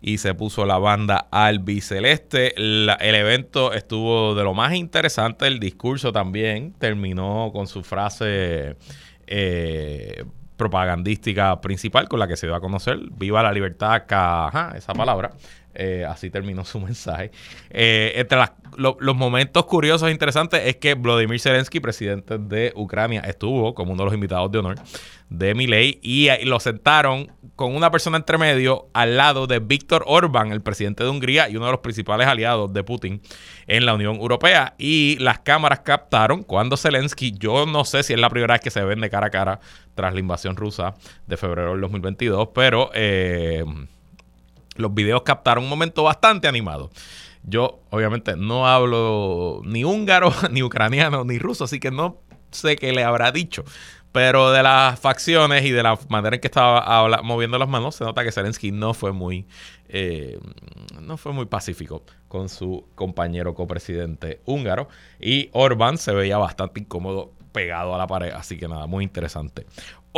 y 0.00 0.18
se 0.18 0.34
puso 0.34 0.66
la 0.66 0.78
banda 0.78 1.26
albiceleste. 1.30 2.54
el 2.56 3.14
evento 3.14 3.72
estuvo 3.72 4.34
de 4.34 4.44
lo 4.44 4.54
más 4.54 4.74
interesante, 4.74 5.46
el 5.46 5.58
discurso 5.58 6.12
también 6.12 6.74
terminó 6.78 7.50
con 7.52 7.66
su 7.66 7.82
frase 7.82 8.76
eh, 9.26 10.24
propagandística 10.56 11.60
principal 11.60 12.08
con 12.08 12.20
la 12.20 12.28
que 12.28 12.36
se 12.36 12.46
dio 12.46 12.54
a 12.54 12.60
conocer, 12.60 12.98
viva 13.12 13.42
la 13.42 13.52
libertad, 13.52 14.02
esa 14.76 14.94
palabra. 14.94 15.32
Eh, 15.78 16.06
así 16.08 16.30
terminó 16.30 16.64
su 16.64 16.80
mensaje. 16.86 17.30
Eh, 17.70 18.14
entre 18.16 18.38
los 18.76 19.16
momentos 19.16 19.64
curiosos 19.66 20.08
e 20.08 20.12
interesantes 20.12 20.62
es 20.64 20.76
que 20.76 20.94
Vladimir 20.94 21.40
Zelensky, 21.40 21.80
presidente 21.80 22.38
de 22.38 22.72
Ucrania, 22.74 23.20
estuvo 23.20 23.74
como 23.74 23.92
uno 23.92 24.02
de 24.02 24.06
los 24.06 24.14
invitados 24.14 24.50
de 24.50 24.58
honor 24.58 24.76
de 25.28 25.54
Milei 25.54 25.98
y, 26.02 26.30
y 26.30 26.44
lo 26.44 26.60
sentaron 26.60 27.32
con 27.56 27.74
una 27.74 27.90
persona 27.90 28.16
entre 28.16 28.38
medio 28.38 28.88
al 28.92 29.16
lado 29.16 29.46
de 29.46 29.58
Víctor 29.58 30.04
Orbán, 30.06 30.52
el 30.52 30.62
presidente 30.62 31.04
de 31.04 31.10
Hungría 31.10 31.48
y 31.48 31.56
uno 31.56 31.66
de 31.66 31.72
los 31.72 31.80
principales 31.80 32.26
aliados 32.26 32.72
de 32.72 32.84
Putin 32.84 33.20
en 33.66 33.86
la 33.86 33.94
Unión 33.94 34.16
Europea. 34.16 34.74
Y 34.78 35.16
las 35.18 35.40
cámaras 35.40 35.80
captaron 35.80 36.42
cuando 36.42 36.76
Zelensky, 36.76 37.32
yo 37.36 37.66
no 37.66 37.84
sé 37.84 38.02
si 38.02 38.12
es 38.12 38.20
la 38.20 38.30
primera 38.30 38.54
vez 38.54 38.62
que 38.62 38.70
se 38.70 38.84
ven 38.84 39.00
de 39.00 39.10
cara 39.10 39.28
a 39.28 39.30
cara 39.30 39.60
tras 39.94 40.12
la 40.14 40.20
invasión 40.20 40.56
rusa 40.56 40.94
de 41.26 41.36
febrero 41.36 41.72
del 41.72 41.80
2022, 41.80 42.48
pero 42.54 42.90
eh, 42.94 43.64
los 44.76 44.94
videos 44.94 45.22
captaron 45.22 45.64
un 45.64 45.70
momento 45.70 46.02
bastante 46.02 46.48
animado. 46.48 46.90
Yo, 47.42 47.80
obviamente, 47.90 48.36
no 48.36 48.66
hablo 48.66 49.62
ni 49.64 49.84
húngaro, 49.84 50.32
ni 50.50 50.62
ucraniano, 50.62 51.24
ni 51.24 51.38
ruso, 51.38 51.64
así 51.64 51.78
que 51.78 51.90
no 51.90 52.18
sé 52.50 52.76
qué 52.76 52.92
le 52.92 53.04
habrá 53.04 53.32
dicho. 53.32 53.64
Pero 54.12 54.50
de 54.50 54.62
las 54.62 54.98
facciones 54.98 55.64
y 55.64 55.72
de 55.72 55.82
la 55.82 55.98
manera 56.08 56.36
en 56.36 56.40
que 56.40 56.48
estaba 56.48 57.22
moviendo 57.22 57.58
las 57.58 57.68
manos, 57.68 57.96
se 57.96 58.04
nota 58.04 58.24
que 58.24 58.32
Zelensky 58.32 58.72
no 58.72 58.94
fue 58.94 59.12
muy, 59.12 59.46
eh, 59.88 60.38
no 61.02 61.18
fue 61.18 61.32
muy 61.32 61.44
pacífico 61.44 62.02
con 62.26 62.48
su 62.48 62.88
compañero 62.94 63.54
copresidente 63.54 64.40
húngaro. 64.46 64.88
Y 65.20 65.50
Orbán 65.52 65.98
se 65.98 66.14
veía 66.14 66.38
bastante 66.38 66.80
incómodo 66.80 67.32
pegado 67.52 67.94
a 67.94 67.98
la 67.98 68.06
pared. 68.06 68.32
Así 68.32 68.56
que 68.58 68.68
nada, 68.68 68.86
muy 68.86 69.04
interesante. 69.04 69.66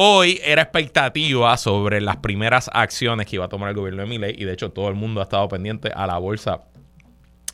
Hoy 0.00 0.40
era 0.44 0.62
expectativa 0.62 1.56
sobre 1.56 2.00
las 2.00 2.18
primeras 2.18 2.70
acciones 2.72 3.26
que 3.26 3.34
iba 3.34 3.46
a 3.46 3.48
tomar 3.48 3.70
el 3.70 3.74
gobierno 3.74 4.02
de 4.02 4.08
Milei 4.08 4.32
y 4.38 4.44
de 4.44 4.52
hecho 4.52 4.70
todo 4.70 4.86
el 4.86 4.94
mundo 4.94 5.20
ha 5.20 5.24
estado 5.24 5.48
pendiente 5.48 5.90
a 5.92 6.06
la 6.06 6.18
bolsa 6.18 6.60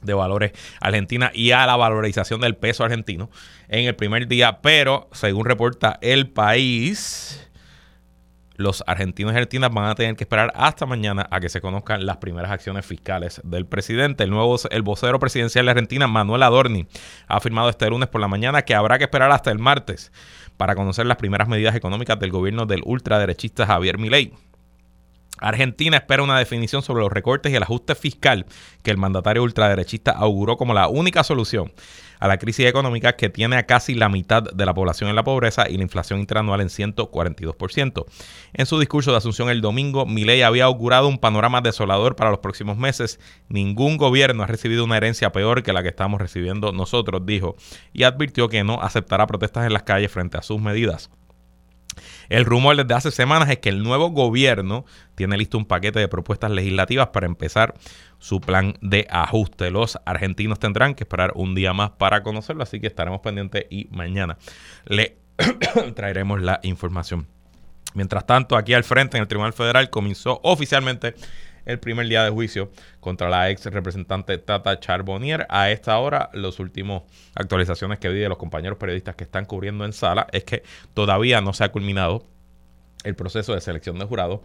de 0.03 0.13
valores 0.13 0.53
argentina 0.79 1.31
y 1.33 1.53
a 1.53 1.65
la 1.65 1.77
valorización 1.77 2.43
del 2.43 2.55
peso 2.55 2.85
argentino 2.85 3.31
en 3.69 3.87
el 3.87 3.97
primer 3.97 4.29
día, 4.29 4.61
pero 4.61 5.09
según 5.13 5.47
reporta 5.47 5.99
el 6.03 6.29
país, 6.29 7.49
los 8.57 8.85
argentinos 8.87 9.33
y 9.33 9.37
argentinas 9.37 9.71
van 9.73 9.87
a 9.87 9.95
tener 9.95 10.15
que 10.15 10.25
esperar 10.25 10.53
hasta 10.55 10.87
mañana 10.87 11.27
a 11.31 11.41
que 11.41 11.49
se 11.49 11.63
conozcan 11.63 12.05
las 12.07 12.19
primeras 12.19 12.51
acciones 12.51 12.85
fiscales 12.87 13.41
del 13.43 13.67
presidente. 13.67 14.25
El 14.25 14.31
nuevo 14.31 14.57
el 14.71 14.83
vocero 14.83 15.19
presidencial 15.19 15.65
de 15.65 15.73
Argentina, 15.73 16.07
Manuel 16.07 16.43
Adorni, 16.43 16.87
ha 17.27 17.37
afirmado 17.37 17.69
este 17.71 17.89
lunes 17.89 18.09
por 18.09 18.21
la 18.21 18.29
mañana 18.29 18.63
que 18.63 18.75
habrá 18.75 18.99
que 18.99 19.05
esperar 19.05 19.31
hasta 19.31 19.51
el 19.51 19.59
martes 19.59 20.13
para 20.57 20.75
conocer 20.75 21.07
las 21.07 21.17
primeras 21.17 21.49
medidas 21.49 21.75
económicas 21.75 22.19
del 22.19 22.31
gobierno 22.31 22.67
del 22.67 22.83
ultraderechista 22.85 23.67
Javier 23.67 23.99
Milei. 23.99 24.33
Argentina 25.39 25.97
espera 25.97 26.23
una 26.23 26.39
definición 26.39 26.83
sobre 26.83 27.03
los 27.03 27.13
recortes 27.13 27.53
y 27.53 27.57
el 27.57 27.63
ajuste 27.63 27.95
fiscal 27.95 28.47
que 28.83 28.91
el 28.91 28.97
mandatario 28.97 29.43
ultraderechista 29.43 30.13
auguró 30.13 30.57
como 30.57 30.75
la 30.75 30.89
única 30.89 31.25
solución 31.25 31.73
a 32.25 32.27
la 32.27 32.39
crisis 32.39 32.65
económica 32.65 33.17
que 33.17 33.29
tiene 33.29 33.57
a 33.57 33.67
casi 33.67 33.93
la 33.95 34.09
mitad 34.09 34.43
de 34.43 34.65
la 34.65 34.73
población 34.73 35.11
en 35.11 35.17
la 35.17 35.25
pobreza 35.25 35.69
y 35.69 35.77
la 35.77 35.83
inflación 35.83 36.21
interanual 36.21 36.63
en 36.63 36.69
142%. 36.69 38.07
En 38.55 38.65
su 38.65 38.79
discurso 38.79 39.11
de 39.11 39.19
Asunción 39.19 39.51
el 39.51 39.61
domingo, 39.61 40.07
Milei 40.07 40.41
había 40.41 40.65
augurado 40.65 41.07
un 41.07 41.19
panorama 41.19 41.61
desolador 41.61 42.17
para 42.17 42.31
los 42.31 42.39
próximos 42.39 42.79
meses. 42.79 43.21
Ningún 43.51 43.99
gobierno 43.99 44.43
ha 44.43 44.47
recibido 44.47 44.87
una 44.87 44.97
herencia 44.97 45.33
peor 45.33 45.63
que 45.63 45.75
la 45.75 45.83
que 45.83 45.91
estamos 45.91 46.19
recibiendo 46.19 46.73
nosotros, 46.73 47.27
dijo, 47.27 47.57
y 47.93 48.05
advirtió 48.05 48.49
que 48.49 48.65
no 48.65 48.81
aceptará 48.81 49.27
protestas 49.27 49.67
en 49.67 49.75
las 49.75 49.83
calles 49.83 50.11
frente 50.11 50.39
a 50.39 50.43
sus 50.43 50.59
medidas. 50.59 51.11
El 52.29 52.45
rumor 52.45 52.77
desde 52.77 52.95
hace 52.95 53.11
semanas 53.11 53.51
es 53.51 53.59
que 53.59 53.69
el 53.69 53.83
nuevo 53.83 54.11
gobierno 54.11 54.85
tiene 55.15 55.37
listo 55.37 55.59
un 55.59 55.67
paquete 55.67 56.01
de 56.01 56.09
propuestas 56.09 56.51
legislativas 56.51 57.09
para 57.09 57.27
empezar 57.27 57.75
su 58.25 58.41
plan 58.41 58.75
de 58.81 59.07
ajuste. 59.11 59.71
Los 59.71 59.99
argentinos 60.07 60.59
tendrán 60.59 60.95
que 60.95 61.05
esperar 61.05 61.33
un 61.35 61.55
día 61.55 61.75
más 61.75 61.91
para 61.91 62.23
conocerlo, 62.23 62.63
así 62.63 62.81
que 62.81 62.87
estaremos 62.87 63.21
pendientes 63.21 63.67
y 63.69 63.87
mañana 63.91 64.39
le 64.87 65.19
traeremos 65.95 66.41
la 66.41 66.59
información. 66.63 67.27
Mientras 67.93 68.27
tanto, 68.27 68.57
aquí 68.57 68.73
al 68.73 68.83
frente 68.83 69.19
en 69.19 69.21
el 69.21 69.29
Tribunal 69.29 69.53
Federal 69.53 69.91
comenzó 69.91 70.41
oficialmente 70.43 71.15
el 71.67 71.79
primer 71.79 72.09
día 72.09 72.25
de 72.25 72.31
juicio 72.31 72.71
contra 72.99 73.29
la 73.29 73.51
ex 73.51 73.67
representante 73.67 74.39
Tata 74.39 74.81
Charbonnier. 74.81 75.47
A 75.51 75.71
esta 75.71 75.99
hora, 75.99 76.31
las 76.33 76.59
últimas 76.61 77.03
actualizaciones 77.35 77.99
que 77.99 78.09
vi 78.09 78.21
de 78.21 78.31
los 78.31 78.39
compañeros 78.39 78.79
periodistas 78.79 79.17
que 79.17 79.25
están 79.25 79.45
cubriendo 79.45 79.85
en 79.85 79.93
sala 79.93 80.29
es 80.33 80.45
que 80.45 80.63
todavía 80.95 81.43
no 81.43 81.53
se 81.53 81.65
ha 81.65 81.73
culminado 81.73 82.25
el 83.05 83.17
proceso 83.17 83.53
de 83.53 83.61
selección 83.61 83.99
de 83.99 84.07
jurado. 84.07 84.45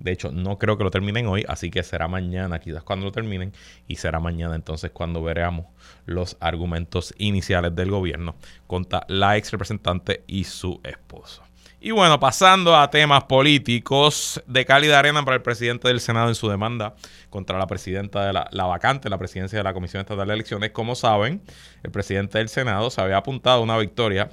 De 0.00 0.12
hecho, 0.12 0.32
no 0.32 0.58
creo 0.58 0.76
que 0.78 0.84
lo 0.84 0.90
terminen 0.90 1.26
hoy, 1.26 1.44
así 1.46 1.70
que 1.70 1.82
será 1.82 2.08
mañana, 2.08 2.58
quizás 2.58 2.82
cuando 2.82 3.06
lo 3.06 3.12
terminen, 3.12 3.52
y 3.86 3.96
será 3.96 4.18
mañana 4.18 4.54
entonces 4.54 4.90
cuando 4.90 5.22
veremos 5.22 5.66
los 6.06 6.36
argumentos 6.40 7.14
iniciales 7.18 7.76
del 7.76 7.90
gobierno 7.90 8.34
contra 8.66 9.04
la 9.08 9.36
ex 9.36 9.52
representante 9.52 10.24
y 10.26 10.44
su 10.44 10.80
esposo. 10.82 11.42
Y 11.82 11.92
bueno, 11.92 12.20
pasando 12.20 12.76
a 12.76 12.90
temas 12.90 13.24
políticos, 13.24 14.42
de 14.46 14.66
cálida 14.66 14.98
arena 14.98 15.24
para 15.24 15.36
el 15.36 15.42
presidente 15.42 15.88
del 15.88 16.00
Senado 16.00 16.28
en 16.28 16.34
su 16.34 16.46
demanda 16.46 16.94
contra 17.30 17.58
la 17.58 17.66
presidenta 17.66 18.26
de 18.26 18.34
la, 18.34 18.64
vacante, 18.66 19.08
la 19.08 19.16
presidencia 19.16 19.58
de 19.58 19.64
la 19.64 19.72
Comisión 19.72 20.00
Estatal 20.00 20.28
de 20.28 20.34
Elecciones. 20.34 20.72
Como 20.72 20.94
saben, 20.94 21.40
el 21.82 21.90
presidente 21.90 22.36
del 22.36 22.50
Senado 22.50 22.90
se 22.90 23.00
había 23.00 23.16
apuntado 23.16 23.60
a 23.60 23.62
una 23.62 23.78
victoria 23.78 24.28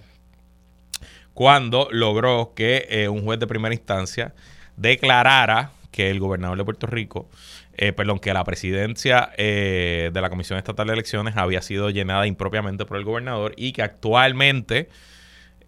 cuando 1.34 1.88
logró 1.90 2.54
que 2.54 2.86
eh, 2.90 3.08
un 3.08 3.24
juez 3.24 3.40
de 3.40 3.48
primera 3.48 3.74
instancia 3.74 4.34
declarara 4.78 5.72
que 5.92 6.10
el 6.10 6.20
gobernador 6.20 6.58
de 6.58 6.64
Puerto 6.64 6.88
Rico, 6.88 7.30
eh, 7.74 7.92
perdón, 7.92 8.20
que 8.20 8.34
la 8.34 8.44
presidencia 8.44 9.32
eh, 9.38 10.12
de 10.14 10.22
la 10.22 10.30
Comisión 10.30 10.58
Estatal 10.58 10.88
de 10.88 10.94
Elecciones 10.94 11.36
había 11.36 11.62
sido 11.62 11.90
llenada 11.90 12.26
impropiamente 12.28 12.86
por 12.86 12.98
el 12.98 13.04
gobernador 13.04 13.54
y 13.58 13.74
que 13.74 13.82
actualmente 13.82 14.90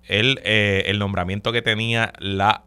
el, 0.07 0.39
eh, 0.43 0.83
el 0.87 0.99
nombramiento 0.99 1.51
que 1.51 1.61
tenía 1.61 2.13
la 2.19 2.63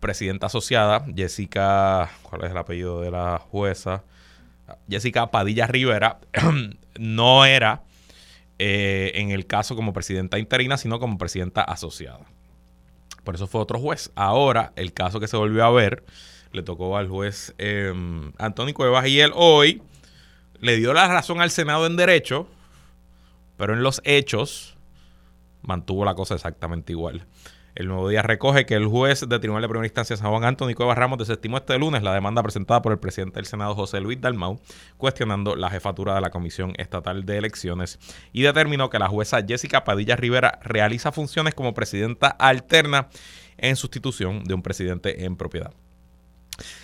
presidenta 0.00 0.46
asociada, 0.46 1.04
Jessica, 1.14 2.10
¿cuál 2.22 2.44
es 2.44 2.50
el 2.50 2.56
apellido 2.58 3.00
de 3.00 3.10
la 3.10 3.38
jueza? 3.38 4.04
Jessica 4.88 5.30
Padilla 5.30 5.66
Rivera, 5.66 6.18
no 6.98 7.44
era 7.44 7.82
eh, 8.58 9.12
en 9.16 9.30
el 9.30 9.46
caso 9.46 9.74
como 9.74 9.92
presidenta 9.92 10.38
interina, 10.38 10.76
sino 10.76 10.98
como 10.98 11.18
presidenta 11.18 11.62
asociada. 11.62 12.24
Por 13.24 13.34
eso 13.34 13.46
fue 13.46 13.60
otro 13.60 13.80
juez. 13.80 14.10
Ahora, 14.14 14.72
el 14.76 14.92
caso 14.92 15.18
que 15.18 15.28
se 15.28 15.36
volvió 15.36 15.64
a 15.64 15.70
ver, 15.70 16.04
le 16.52 16.62
tocó 16.62 16.96
al 16.96 17.08
juez 17.08 17.54
eh, 17.58 17.92
Antonio 18.38 18.74
Cuevas 18.74 19.06
y 19.08 19.20
él 19.20 19.32
hoy 19.34 19.82
le 20.60 20.76
dio 20.76 20.92
la 20.92 21.08
razón 21.08 21.40
al 21.40 21.50
Senado 21.50 21.86
en 21.86 21.96
derecho, 21.96 22.46
pero 23.56 23.74
en 23.74 23.82
los 23.82 24.00
hechos 24.04 24.76
mantuvo 25.62 26.04
la 26.04 26.14
cosa 26.14 26.34
exactamente 26.34 26.92
igual. 26.92 27.26
El 27.74 27.88
nuevo 27.88 28.08
día 28.08 28.22
recoge 28.22 28.66
que 28.66 28.74
el 28.74 28.86
juez 28.86 29.28
de 29.28 29.38
Tribunal 29.40 29.62
de 29.62 29.68
Primera 29.68 29.86
Instancia 29.86 30.16
San 30.16 30.30
Juan 30.30 30.44
Antonio 30.44 30.76
Cuevas 30.76 30.96
Ramos 30.96 31.18
desestimó 31.18 31.56
este 31.56 31.76
lunes 31.76 32.04
la 32.04 32.14
demanda 32.14 32.40
presentada 32.40 32.80
por 32.80 32.92
el 32.92 33.00
presidente 33.00 33.34
del 33.36 33.46
Senado 33.46 33.74
José 33.74 34.00
Luis 34.00 34.20
Dalmau, 34.20 34.60
cuestionando 34.96 35.56
la 35.56 35.70
jefatura 35.70 36.14
de 36.14 36.20
la 36.20 36.30
Comisión 36.30 36.74
Estatal 36.76 37.26
de 37.26 37.36
Elecciones 37.36 37.98
y 38.32 38.42
determinó 38.42 38.90
que 38.90 39.00
la 39.00 39.08
jueza 39.08 39.44
Jessica 39.44 39.82
Padilla 39.82 40.14
Rivera 40.14 40.60
realiza 40.62 41.10
funciones 41.10 41.54
como 41.54 41.74
presidenta 41.74 42.28
alterna 42.28 43.08
en 43.56 43.74
sustitución 43.74 44.44
de 44.44 44.54
un 44.54 44.62
presidente 44.62 45.24
en 45.24 45.34
propiedad. 45.34 45.72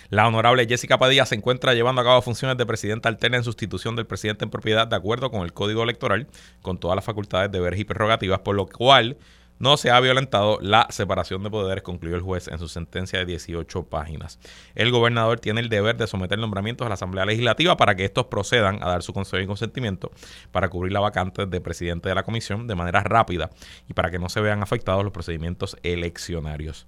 La 0.09 0.27
honorable 0.27 0.67
Jessica 0.67 0.97
Padilla 0.97 1.25
se 1.25 1.35
encuentra 1.35 1.73
llevando 1.73 2.01
a 2.01 2.03
cabo 2.03 2.21
funciones 2.21 2.57
de 2.57 2.65
presidenta 2.65 3.07
alterna 3.07 3.37
en 3.37 3.45
sustitución 3.45 3.95
del 3.95 4.07
presidente 4.07 4.43
en 4.43 4.51
propiedad 4.51 4.87
de 4.87 4.97
acuerdo 4.97 5.31
con 5.31 5.43
el 5.43 5.53
Código 5.53 5.83
Electoral, 5.83 6.27
con 6.61 6.77
todas 6.77 6.97
las 6.97 7.05
facultades, 7.05 7.49
deberes 7.49 7.79
y 7.79 7.85
prerrogativas, 7.85 8.39
por 8.39 8.57
lo 8.57 8.67
cual 8.67 9.17
no 9.61 9.77
se 9.77 9.91
ha 9.91 9.99
violentado 9.99 10.57
la 10.59 10.87
separación 10.89 11.43
de 11.43 11.51
poderes, 11.51 11.83
concluyó 11.83 12.15
el 12.15 12.23
juez 12.23 12.47
en 12.47 12.57
su 12.57 12.67
sentencia 12.67 13.19
de 13.19 13.25
18 13.25 13.83
páginas. 13.83 14.39
El 14.73 14.89
gobernador 14.89 15.39
tiene 15.39 15.61
el 15.61 15.69
deber 15.69 15.97
de 15.97 16.07
someter 16.07 16.39
nombramientos 16.39 16.85
a 16.85 16.89
la 16.89 16.95
Asamblea 16.95 17.25
Legislativa 17.25 17.77
para 17.77 17.93
que 17.95 18.03
estos 18.03 18.25
procedan 18.25 18.81
a 18.81 18.89
dar 18.89 19.03
su 19.03 19.13
consejo 19.13 19.41
y 19.41 19.45
consentimiento 19.45 20.11
para 20.51 20.69
cubrir 20.69 20.91
la 20.91 20.99
vacante 20.99 21.45
de 21.45 21.61
presidente 21.61 22.09
de 22.09 22.15
la 22.15 22.23
comisión 22.23 22.65
de 22.65 22.73
manera 22.73 23.01
rápida 23.03 23.51
y 23.87 23.93
para 23.93 24.09
que 24.09 24.17
no 24.17 24.29
se 24.29 24.41
vean 24.41 24.63
afectados 24.63 25.03
los 25.03 25.13
procedimientos 25.13 25.77
eleccionarios. 25.83 26.87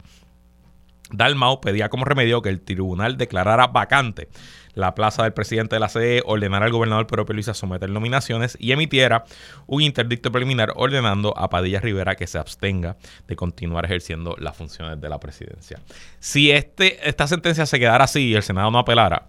Dalmau 1.12 1.62
pedía 1.62 1.90
como 1.90 2.06
remedio 2.06 2.42
que 2.42 2.50
el 2.50 2.62
tribunal 2.62 3.18
declarara 3.18 3.68
vacante 3.68 4.30
la 4.76 4.96
plaza 4.96 5.24
del 5.24 5.34
presidente 5.34 5.76
de 5.76 5.80
la 5.80 5.90
CE, 5.90 6.22
ordenara 6.26 6.66
al 6.66 6.72
gobernador 6.72 7.08
Pedro 7.08 7.26
Luis 7.30 7.48
a 7.48 7.54
someter 7.54 7.90
nominaciones 7.90 8.58
y 8.60 8.72
emitiera 8.72 9.24
un 9.68 9.82
interdicto 9.82 10.32
preliminar 10.32 10.74
ordenando 10.76 11.38
a 11.38 11.50
Padilla 11.50 11.80
Rivera 11.80 12.16
que 12.16 12.28
se 12.28 12.38
abstenga 12.38 12.98
de 13.28 13.36
continuar 13.36 13.86
ejerciendo 13.86 14.36
las 14.40 14.56
funciones 14.56 15.00
de 15.00 15.10
la 15.10 15.20
presidencia. 15.20 15.80
Si 16.20 16.52
este, 16.52 17.08
esta 17.08 17.28
sentencia 17.28 17.66
se 17.66 17.80
quedara 17.80 18.06
así 18.06 18.30
y 18.30 18.36
el 18.36 18.44
Senado 18.44 18.72
no 18.72 18.80
apelara, 18.80 19.28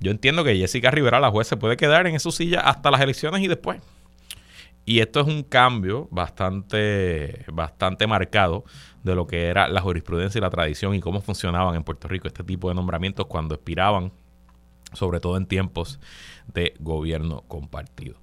yo 0.00 0.10
entiendo 0.10 0.44
que 0.44 0.56
Jessica 0.56 0.90
Rivera, 0.90 1.20
la 1.20 1.30
juez, 1.30 1.46
se 1.48 1.56
puede 1.56 1.76
quedar 1.76 2.06
en 2.06 2.20
su 2.20 2.30
silla 2.30 2.60
hasta 2.60 2.90
las 2.90 3.00
elecciones 3.00 3.42
y 3.42 3.48
después. 3.48 3.80
Y 4.86 5.00
esto 5.00 5.20
es 5.20 5.26
un 5.26 5.42
cambio 5.44 6.08
bastante, 6.10 7.44
bastante 7.50 8.06
marcado 8.06 8.64
de 9.02 9.14
lo 9.14 9.26
que 9.26 9.46
era 9.46 9.66
la 9.68 9.80
jurisprudencia 9.80 10.38
y 10.38 10.42
la 10.42 10.50
tradición 10.50 10.94
y 10.94 11.00
cómo 11.00 11.22
funcionaban 11.22 11.74
en 11.74 11.84
Puerto 11.84 12.06
Rico 12.06 12.28
este 12.28 12.44
tipo 12.44 12.68
de 12.68 12.74
nombramientos 12.74 13.26
cuando 13.26 13.54
expiraban, 13.54 14.12
sobre 14.94 15.20
todo 15.20 15.36
en 15.36 15.46
tiempos 15.46 16.00
de 16.52 16.74
gobierno 16.78 17.44
compartido. 17.48 18.16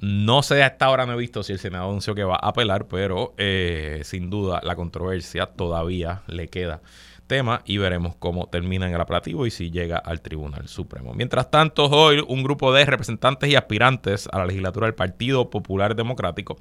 No 0.00 0.42
sé, 0.42 0.62
hasta 0.62 0.86
ahora 0.86 1.06
no 1.06 1.14
he 1.14 1.16
visto 1.16 1.42
si 1.42 1.52
el 1.52 1.58
Senado 1.58 1.88
anunció 1.88 2.14
que 2.14 2.22
va 2.22 2.36
a 2.36 2.50
apelar, 2.50 2.86
pero 2.86 3.34
eh, 3.36 4.02
sin 4.04 4.30
duda 4.30 4.60
la 4.62 4.76
controversia 4.76 5.46
todavía 5.46 6.22
le 6.28 6.48
queda 6.48 6.80
tema 7.28 7.62
y 7.64 7.78
veremos 7.78 8.16
cómo 8.16 8.48
termina 8.48 8.88
en 8.88 8.94
el 8.94 9.00
apelativo 9.00 9.46
y 9.46 9.50
si 9.50 9.70
llega 9.70 9.98
al 9.98 10.20
Tribunal 10.20 10.66
Supremo. 10.66 11.14
Mientras 11.14 11.50
tanto, 11.50 11.86
hoy 11.86 12.24
un 12.26 12.42
grupo 12.42 12.72
de 12.72 12.84
representantes 12.84 13.50
y 13.50 13.54
aspirantes 13.54 14.28
a 14.32 14.38
la 14.38 14.46
legislatura 14.46 14.86
del 14.86 14.94
Partido 14.94 15.50
Popular 15.50 15.94
Democrático 15.94 16.56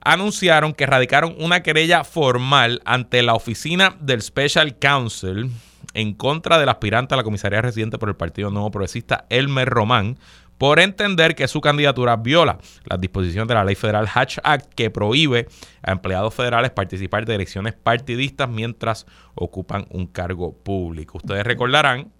anunciaron 0.00 0.74
que 0.74 0.86
radicaron 0.86 1.34
una 1.38 1.62
querella 1.62 2.04
formal 2.04 2.80
ante 2.84 3.22
la 3.22 3.34
oficina 3.34 3.96
del 4.00 4.22
Special 4.22 4.76
Counsel 4.78 5.50
en 5.94 6.14
contra 6.14 6.58
del 6.58 6.68
aspirante 6.68 7.14
a 7.14 7.16
la 7.16 7.22
comisaría 7.22 7.62
residente 7.62 7.98
por 7.98 8.08
el 8.08 8.16
Partido 8.16 8.50
Nuevo 8.50 8.70
Progresista, 8.70 9.26
Elmer 9.30 9.68
Román, 9.68 10.18
por 10.58 10.80
entender 10.80 11.36
que 11.36 11.46
su 11.46 11.60
candidatura 11.60 12.16
viola 12.16 12.58
las 12.84 13.00
disposiciones 13.00 13.48
de 13.48 13.54
la 13.54 13.64
Ley 13.64 13.76
Federal 13.76 14.08
Hatch 14.12 14.38
Act 14.42 14.74
que 14.74 14.90
prohíbe 14.90 15.46
a 15.82 15.92
empleados 15.92 16.34
federales 16.34 16.72
participar 16.72 17.24
de 17.24 17.36
elecciones 17.36 17.74
partidistas 17.74 18.48
mientras 18.48 19.06
ocupan 19.34 19.86
un 19.90 20.08
cargo 20.08 20.52
público. 20.52 21.18
Ustedes 21.18 21.44
recordarán, 21.44 22.10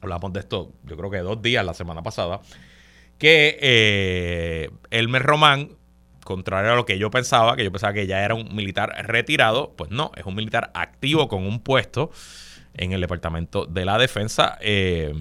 hablamos 0.00 0.32
de 0.32 0.40
esto 0.40 0.72
yo 0.84 0.96
creo 0.96 1.10
que 1.10 1.18
dos 1.18 1.42
días 1.42 1.66
la 1.66 1.74
semana 1.74 2.02
pasada, 2.02 2.40
que 3.18 3.58
eh, 3.60 4.70
Elmer 4.90 5.24
Román 5.24 5.70
contrario 6.28 6.72
a 6.72 6.76
lo 6.76 6.84
que 6.84 6.98
yo 6.98 7.10
pensaba, 7.10 7.56
que 7.56 7.64
yo 7.64 7.72
pensaba 7.72 7.94
que 7.94 8.06
ya 8.06 8.22
era 8.22 8.34
un 8.34 8.54
militar 8.54 8.94
retirado, 9.06 9.72
pues 9.76 9.90
no, 9.90 10.12
es 10.14 10.26
un 10.26 10.34
militar 10.34 10.70
activo 10.74 11.26
con 11.26 11.46
un 11.46 11.60
puesto 11.60 12.10
en 12.78 12.92
el 12.92 13.00
Departamento 13.00 13.66
de 13.66 13.84
la 13.84 13.98
Defensa. 13.98 14.58
Eh, 14.60 15.12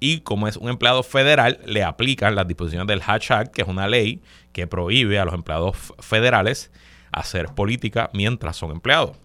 y 0.00 0.20
como 0.20 0.48
es 0.48 0.56
un 0.56 0.68
empleado 0.68 1.02
federal, 1.02 1.60
le 1.64 1.82
aplican 1.82 2.34
las 2.34 2.46
disposiciones 2.46 2.86
del 2.86 3.02
Hatch 3.04 3.30
Act, 3.30 3.54
que 3.54 3.62
es 3.62 3.68
una 3.68 3.88
ley 3.88 4.20
que 4.52 4.66
prohíbe 4.66 5.18
a 5.18 5.24
los 5.24 5.34
empleados 5.34 5.76
federales 6.00 6.70
hacer 7.10 7.46
política 7.54 8.10
mientras 8.12 8.56
son 8.56 8.72
empleados. 8.72 9.16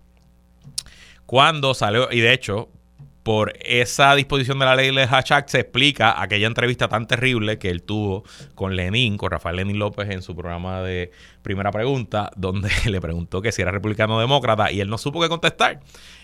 Cuando 1.25 1.73
salió, 1.73 2.09
y 2.11 2.21
de 2.21 2.33
hecho, 2.33 2.69
por 3.23 3.53
esa 3.59 4.15
disposición 4.15 4.57
de 4.59 4.65
la 4.65 4.75
ley 4.75 4.95
de 4.95 5.03
Hachak 5.03 5.47
se 5.49 5.59
explica 5.59 6.19
aquella 6.19 6.47
entrevista 6.47 6.87
tan 6.87 7.05
terrible 7.05 7.59
que 7.59 7.69
él 7.69 7.83
tuvo 7.83 8.23
con 8.55 8.75
Lenin, 8.75 9.17
con 9.17 9.29
Rafael 9.29 9.57
Lenin 9.57 9.77
López 9.77 10.09
en 10.09 10.21
su 10.21 10.35
programa 10.35 10.81
de 10.81 11.11
Primera 11.43 11.71
Pregunta, 11.71 12.31
donde 12.35 12.69
le 12.89 13.01
preguntó 13.01 13.41
que 13.41 13.51
si 13.51 13.61
era 13.61 13.71
republicano 13.71 14.15
o 14.15 14.19
demócrata 14.19 14.71
y 14.71 14.79
él 14.79 14.89
no 14.89 14.97
supo 14.97 15.21
qué 15.21 15.29
contestar. 15.29 15.81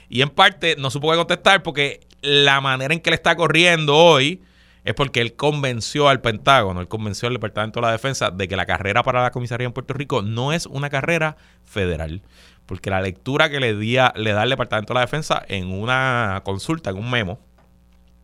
Y 0.10 0.22
en 0.22 0.30
parte 0.30 0.76
no 0.78 0.90
supo 0.90 1.12
qué 1.12 1.18
contestar 1.18 1.64
porque 1.64 2.02
la 2.22 2.62
manera 2.62 2.94
en 2.94 3.00
que 3.00 3.10
le 3.10 3.16
está 3.16 3.36
corriendo 3.36 3.96
hoy 3.96 4.42
es 4.84 4.94
porque 4.94 5.22
él 5.22 5.36
convenció 5.36 6.10
al 6.10 6.22
Pentágono, 6.22 6.80
él 6.80 6.88
convenció 6.88 7.28
al 7.28 7.34
Departamento 7.34 7.80
de 7.80 7.88
la 7.88 7.92
Defensa 7.92 8.30
de 8.30 8.48
que 8.48 8.56
la 8.56 8.66
carrera 8.66 9.02
para 9.04 9.24
la 9.24 9.32
comisaría 9.32 9.66
en 9.66 9.74
Puerto 9.74 9.94
Rico 9.94 10.22
no 10.22 10.54
es 10.54 10.68
una 10.68 10.90
carrera 10.90 11.38
federal 11.64 12.22
porque 12.66 12.90
la 12.90 13.02
lectura 13.02 13.50
que 13.50 13.60
le, 13.60 13.74
le 13.74 14.32
da 14.32 14.44
el 14.44 14.50
Departamento 14.50 14.94
de 14.94 14.96
la 14.96 15.02
Defensa 15.02 15.44
en 15.48 15.72
una 15.72 16.42
consulta, 16.44 16.90
en 16.90 16.98
un 16.98 17.10
memo, 17.10 17.40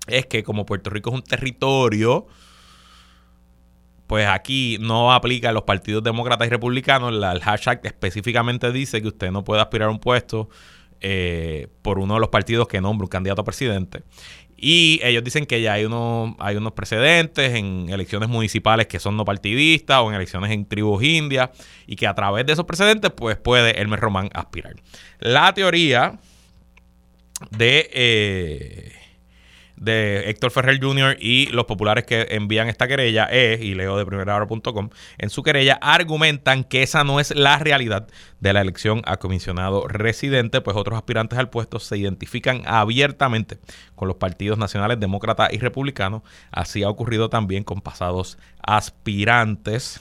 es 0.07 0.25
que 0.25 0.43
como 0.43 0.65
Puerto 0.65 0.89
Rico 0.89 1.11
es 1.11 1.15
un 1.15 1.21
territorio, 1.21 2.25
pues 4.07 4.27
aquí 4.27 4.77
no 4.81 5.13
aplica 5.13 5.51
los 5.51 5.63
partidos 5.63 6.03
demócratas 6.03 6.47
y 6.47 6.49
republicanos. 6.49 7.13
el 7.13 7.41
hashtag 7.41 7.81
específicamente 7.83 8.71
dice 8.71 9.01
que 9.01 9.09
usted 9.09 9.31
no 9.31 9.43
puede 9.43 9.61
aspirar 9.61 9.89
a 9.89 9.91
un 9.91 9.99
puesto 9.99 10.49
eh, 11.01 11.67
por 11.81 11.99
uno 11.99 12.13
de 12.15 12.19
los 12.19 12.29
partidos 12.29 12.67
que 12.67 12.79
nombra 12.81 13.05
un 13.05 13.09
candidato 13.09 13.41
a 13.41 13.45
presidente. 13.45 14.03
Y 14.55 14.99
ellos 15.03 15.23
dicen 15.23 15.47
que 15.47 15.59
ya 15.59 15.73
hay, 15.73 15.85
unos, 15.85 16.35
hay 16.37 16.55
unos 16.55 16.73
precedentes 16.73 17.55
en 17.55 17.89
elecciones 17.89 18.29
municipales 18.29 18.85
que 18.85 18.99
son 18.99 19.17
no 19.17 19.25
partidistas 19.25 19.99
o 20.01 20.09
en 20.09 20.15
elecciones 20.15 20.51
en 20.51 20.65
tribus 20.65 21.03
indias 21.03 21.49
y 21.87 21.95
que 21.95 22.05
a 22.05 22.13
través 22.13 22.45
de 22.45 22.53
esos 22.53 22.65
precedentes 22.65 23.11
pues 23.11 23.37
puede 23.37 23.81
Elmer 23.81 23.99
Román 23.99 24.29
aspirar. 24.33 24.75
La 25.19 25.53
teoría 25.53 26.19
de... 27.49 27.89
Eh, 27.91 29.00
de 29.81 30.29
Héctor 30.29 30.51
Ferrer 30.51 30.79
Jr. 30.79 31.17
y 31.19 31.47
los 31.47 31.65
populares 31.65 32.05
que 32.05 32.27
envían 32.29 32.69
esta 32.69 32.87
querella 32.87 33.25
es, 33.25 33.61
y 33.61 33.73
leo 33.73 33.97
de 33.97 34.05
primerahora.com, 34.05 34.89
en 35.17 35.29
su 35.31 35.41
querella 35.41 35.79
argumentan 35.81 36.63
que 36.63 36.83
esa 36.83 37.03
no 37.03 37.19
es 37.19 37.35
la 37.35 37.57
realidad 37.57 38.07
de 38.39 38.53
la 38.53 38.61
elección 38.61 39.01
a 39.05 39.17
comisionado 39.17 39.87
residente, 39.87 40.61
pues 40.61 40.77
otros 40.77 40.95
aspirantes 40.97 41.39
al 41.39 41.49
puesto 41.49 41.79
se 41.79 41.97
identifican 41.97 42.61
abiertamente 42.65 43.57
con 43.95 44.07
los 44.07 44.17
partidos 44.17 44.59
nacionales 44.59 44.99
demócrata 44.99 45.49
y 45.51 45.57
republicano. 45.57 46.23
Así 46.51 46.83
ha 46.83 46.89
ocurrido 46.89 47.29
también 47.29 47.63
con 47.63 47.81
pasados 47.81 48.37
aspirantes 48.61 49.99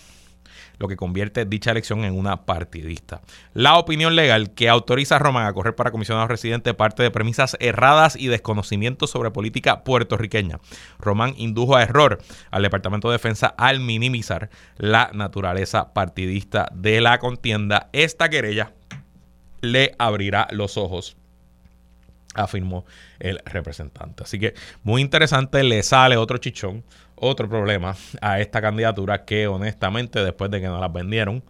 lo 0.80 0.88
que 0.88 0.96
convierte 0.96 1.44
dicha 1.44 1.70
elección 1.70 2.04
en 2.04 2.18
una 2.18 2.46
partidista. 2.46 3.20
La 3.52 3.78
opinión 3.78 4.16
legal 4.16 4.50
que 4.50 4.68
autoriza 4.68 5.16
a 5.16 5.18
Román 5.20 5.46
a 5.46 5.52
correr 5.52 5.76
para 5.76 5.92
comisionado 5.92 6.26
residente 6.26 6.74
parte 6.74 7.02
de 7.02 7.10
premisas 7.10 7.56
erradas 7.60 8.16
y 8.16 8.26
desconocimiento 8.26 9.06
sobre 9.06 9.30
política 9.30 9.84
puertorriqueña. 9.84 10.58
Román 10.98 11.34
indujo 11.36 11.76
a 11.76 11.82
error 11.82 12.18
al 12.50 12.62
Departamento 12.62 13.08
de 13.08 13.18
Defensa 13.18 13.54
al 13.58 13.80
minimizar 13.80 14.48
la 14.78 15.10
naturaleza 15.12 15.92
partidista 15.92 16.68
de 16.74 17.02
la 17.02 17.18
contienda. 17.18 17.90
Esta 17.92 18.30
querella 18.30 18.72
le 19.60 19.94
abrirá 19.98 20.48
los 20.50 20.78
ojos 20.78 21.16
afirmó 22.34 22.84
el 23.18 23.40
representante. 23.44 24.22
Así 24.22 24.38
que 24.38 24.54
muy 24.82 25.02
interesante, 25.02 25.62
le 25.64 25.82
sale 25.82 26.16
otro 26.16 26.38
chichón 26.38 26.84
otro 27.20 27.48
problema 27.48 27.94
a 28.20 28.40
esta 28.40 28.60
candidatura 28.60 29.24
que 29.24 29.46
honestamente 29.46 30.24
después 30.24 30.50
de 30.50 30.60
que 30.60 30.66
nos 30.66 30.80
las 30.80 30.92
vendieron 30.92 31.44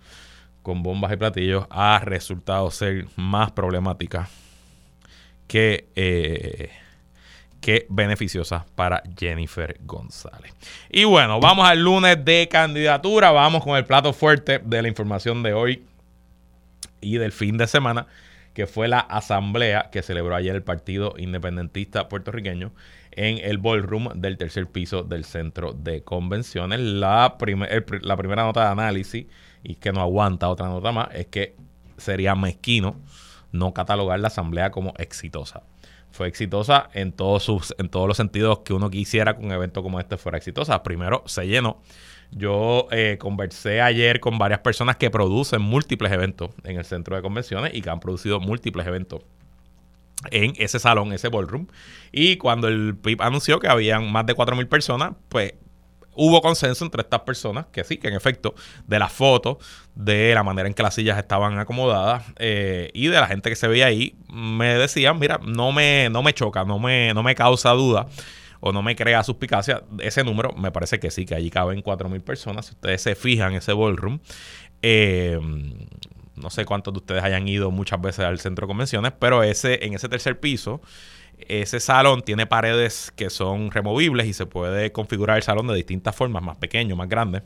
con 0.62 0.82
bombas 0.82 1.12
y 1.12 1.16
platillos 1.16 1.66
ha 1.70 2.00
resultado 2.00 2.70
ser 2.70 3.06
más 3.16 3.52
problemática 3.52 4.28
que, 5.46 5.88
eh, 5.96 6.70
que 7.60 7.86
beneficiosa 7.88 8.66
para 8.74 9.02
Jennifer 9.18 9.78
González. 9.82 10.52
Y 10.90 11.04
bueno, 11.04 11.40
vamos 11.40 11.68
al 11.68 11.82
lunes 11.82 12.24
de 12.24 12.48
candidatura, 12.50 13.30
vamos 13.30 13.64
con 13.64 13.76
el 13.76 13.84
plato 13.84 14.12
fuerte 14.12 14.58
de 14.58 14.82
la 14.82 14.88
información 14.88 15.42
de 15.42 15.54
hoy 15.54 15.84
y 17.00 17.16
del 17.16 17.32
fin 17.32 17.56
de 17.56 17.66
semana, 17.66 18.06
que 18.54 18.66
fue 18.66 18.88
la 18.88 19.00
asamblea 19.00 19.88
que 19.90 20.02
celebró 20.02 20.34
ayer 20.34 20.54
el 20.54 20.62
Partido 20.62 21.14
Independentista 21.16 22.08
Puertorriqueño 22.08 22.72
en 23.12 23.38
el 23.38 23.58
ballroom 23.58 24.08
del 24.20 24.36
tercer 24.36 24.66
piso 24.66 25.02
del 25.02 25.24
centro 25.24 25.72
de 25.72 26.02
convenciones. 26.02 26.80
La, 26.80 27.36
primera 27.38 28.44
nota 28.44 28.64
de 28.64 28.70
análisis, 28.70 29.26
y 29.62 29.74
que 29.76 29.92
no 29.92 30.00
aguanta 30.00 30.48
otra 30.48 30.68
nota 30.68 30.92
más, 30.92 31.08
es 31.14 31.26
que 31.26 31.56
sería 31.96 32.34
mezquino 32.34 32.96
no 33.52 33.74
catalogar 33.74 34.20
la 34.20 34.28
asamblea 34.28 34.70
como 34.70 34.94
exitosa. 34.98 35.62
Fue 36.12 36.26
exitosa 36.26 36.88
en 36.92 37.12
todos, 37.12 37.44
sus, 37.44 37.74
en 37.78 37.88
todos 37.88 38.08
los 38.08 38.16
sentidos 38.16 38.60
que 38.60 38.72
uno 38.72 38.90
quisiera 38.90 39.36
que 39.36 39.44
un 39.44 39.52
evento 39.52 39.82
como 39.82 40.00
este 40.00 40.16
fuera 40.16 40.38
exitosa. 40.38 40.82
Primero, 40.82 41.22
se 41.26 41.46
llenó. 41.46 41.80
Yo 42.32 42.86
eh, 42.90 43.16
conversé 43.18 43.80
ayer 43.80 44.20
con 44.20 44.38
varias 44.38 44.60
personas 44.60 44.96
que 44.96 45.10
producen 45.10 45.62
múltiples 45.62 46.12
eventos 46.12 46.50
en 46.64 46.78
el 46.78 46.84
centro 46.84 47.16
de 47.16 47.22
convenciones 47.22 47.74
y 47.74 47.82
que 47.82 47.90
han 47.90 48.00
producido 48.00 48.40
múltiples 48.40 48.86
eventos 48.86 49.22
en 50.30 50.52
ese 50.56 50.78
salón, 50.78 51.12
ese 51.12 51.28
ballroom. 51.28 51.66
Y 52.12 52.36
cuando 52.36 52.68
el 52.68 52.96
PIB 52.96 53.22
anunció 53.22 53.58
que 53.58 53.68
habían 53.68 54.10
más 54.10 54.26
de 54.26 54.34
4.000 54.34 54.68
personas, 54.68 55.12
pues 55.28 55.54
hubo 56.14 56.42
consenso 56.42 56.84
entre 56.84 57.02
estas 57.02 57.20
personas, 57.20 57.66
que 57.72 57.84
sí, 57.84 57.96
que 57.96 58.08
en 58.08 58.14
efecto, 58.14 58.54
de 58.86 58.98
las 58.98 59.12
fotos, 59.12 59.58
de 59.94 60.34
la 60.34 60.42
manera 60.42 60.68
en 60.68 60.74
que 60.74 60.82
las 60.82 60.94
sillas 60.94 61.18
estaban 61.18 61.58
acomodadas 61.58 62.24
eh, 62.36 62.90
y 62.92 63.06
de 63.06 63.16
la 63.18 63.26
gente 63.26 63.48
que 63.48 63.56
se 63.56 63.68
veía 63.68 63.86
ahí, 63.86 64.14
me 64.28 64.74
decían, 64.74 65.18
mira, 65.18 65.40
no 65.42 65.72
me, 65.72 66.08
no 66.10 66.22
me 66.22 66.34
choca, 66.34 66.64
no 66.64 66.78
me, 66.78 67.14
no 67.14 67.22
me 67.22 67.34
causa 67.34 67.70
duda 67.70 68.06
o 68.60 68.72
no 68.72 68.82
me 68.82 68.94
crea 68.96 69.24
suspicacia. 69.24 69.82
Ese 70.00 70.22
número 70.22 70.52
me 70.52 70.70
parece 70.70 71.00
que 71.00 71.10
sí, 71.10 71.24
que 71.24 71.34
allí 71.34 71.50
caben 71.50 71.82
4.000 71.82 72.20
personas. 72.20 72.66
Si 72.66 72.72
ustedes 72.72 73.00
se 73.00 73.14
fijan, 73.14 73.54
ese 73.54 73.72
ballroom, 73.72 74.20
eh, 74.82 75.38
no 76.40 76.50
sé 76.50 76.64
cuántos 76.64 76.94
de 76.94 76.98
ustedes 76.98 77.22
hayan 77.22 77.46
ido 77.48 77.70
muchas 77.70 78.00
veces 78.00 78.24
al 78.24 78.38
centro 78.38 78.66
de 78.66 78.70
convenciones, 78.70 79.12
pero 79.18 79.42
ese, 79.42 79.84
en 79.84 79.94
ese 79.94 80.08
tercer 80.08 80.40
piso, 80.40 80.80
ese 81.38 81.80
salón 81.80 82.22
tiene 82.22 82.46
paredes 82.46 83.12
que 83.16 83.30
son 83.30 83.70
removibles 83.70 84.26
y 84.26 84.32
se 84.32 84.46
puede 84.46 84.92
configurar 84.92 85.36
el 85.36 85.42
salón 85.42 85.66
de 85.68 85.74
distintas 85.74 86.14
formas, 86.14 86.42
más 86.42 86.56
pequeño, 86.56 86.96
más 86.96 87.08
grande. 87.08 87.42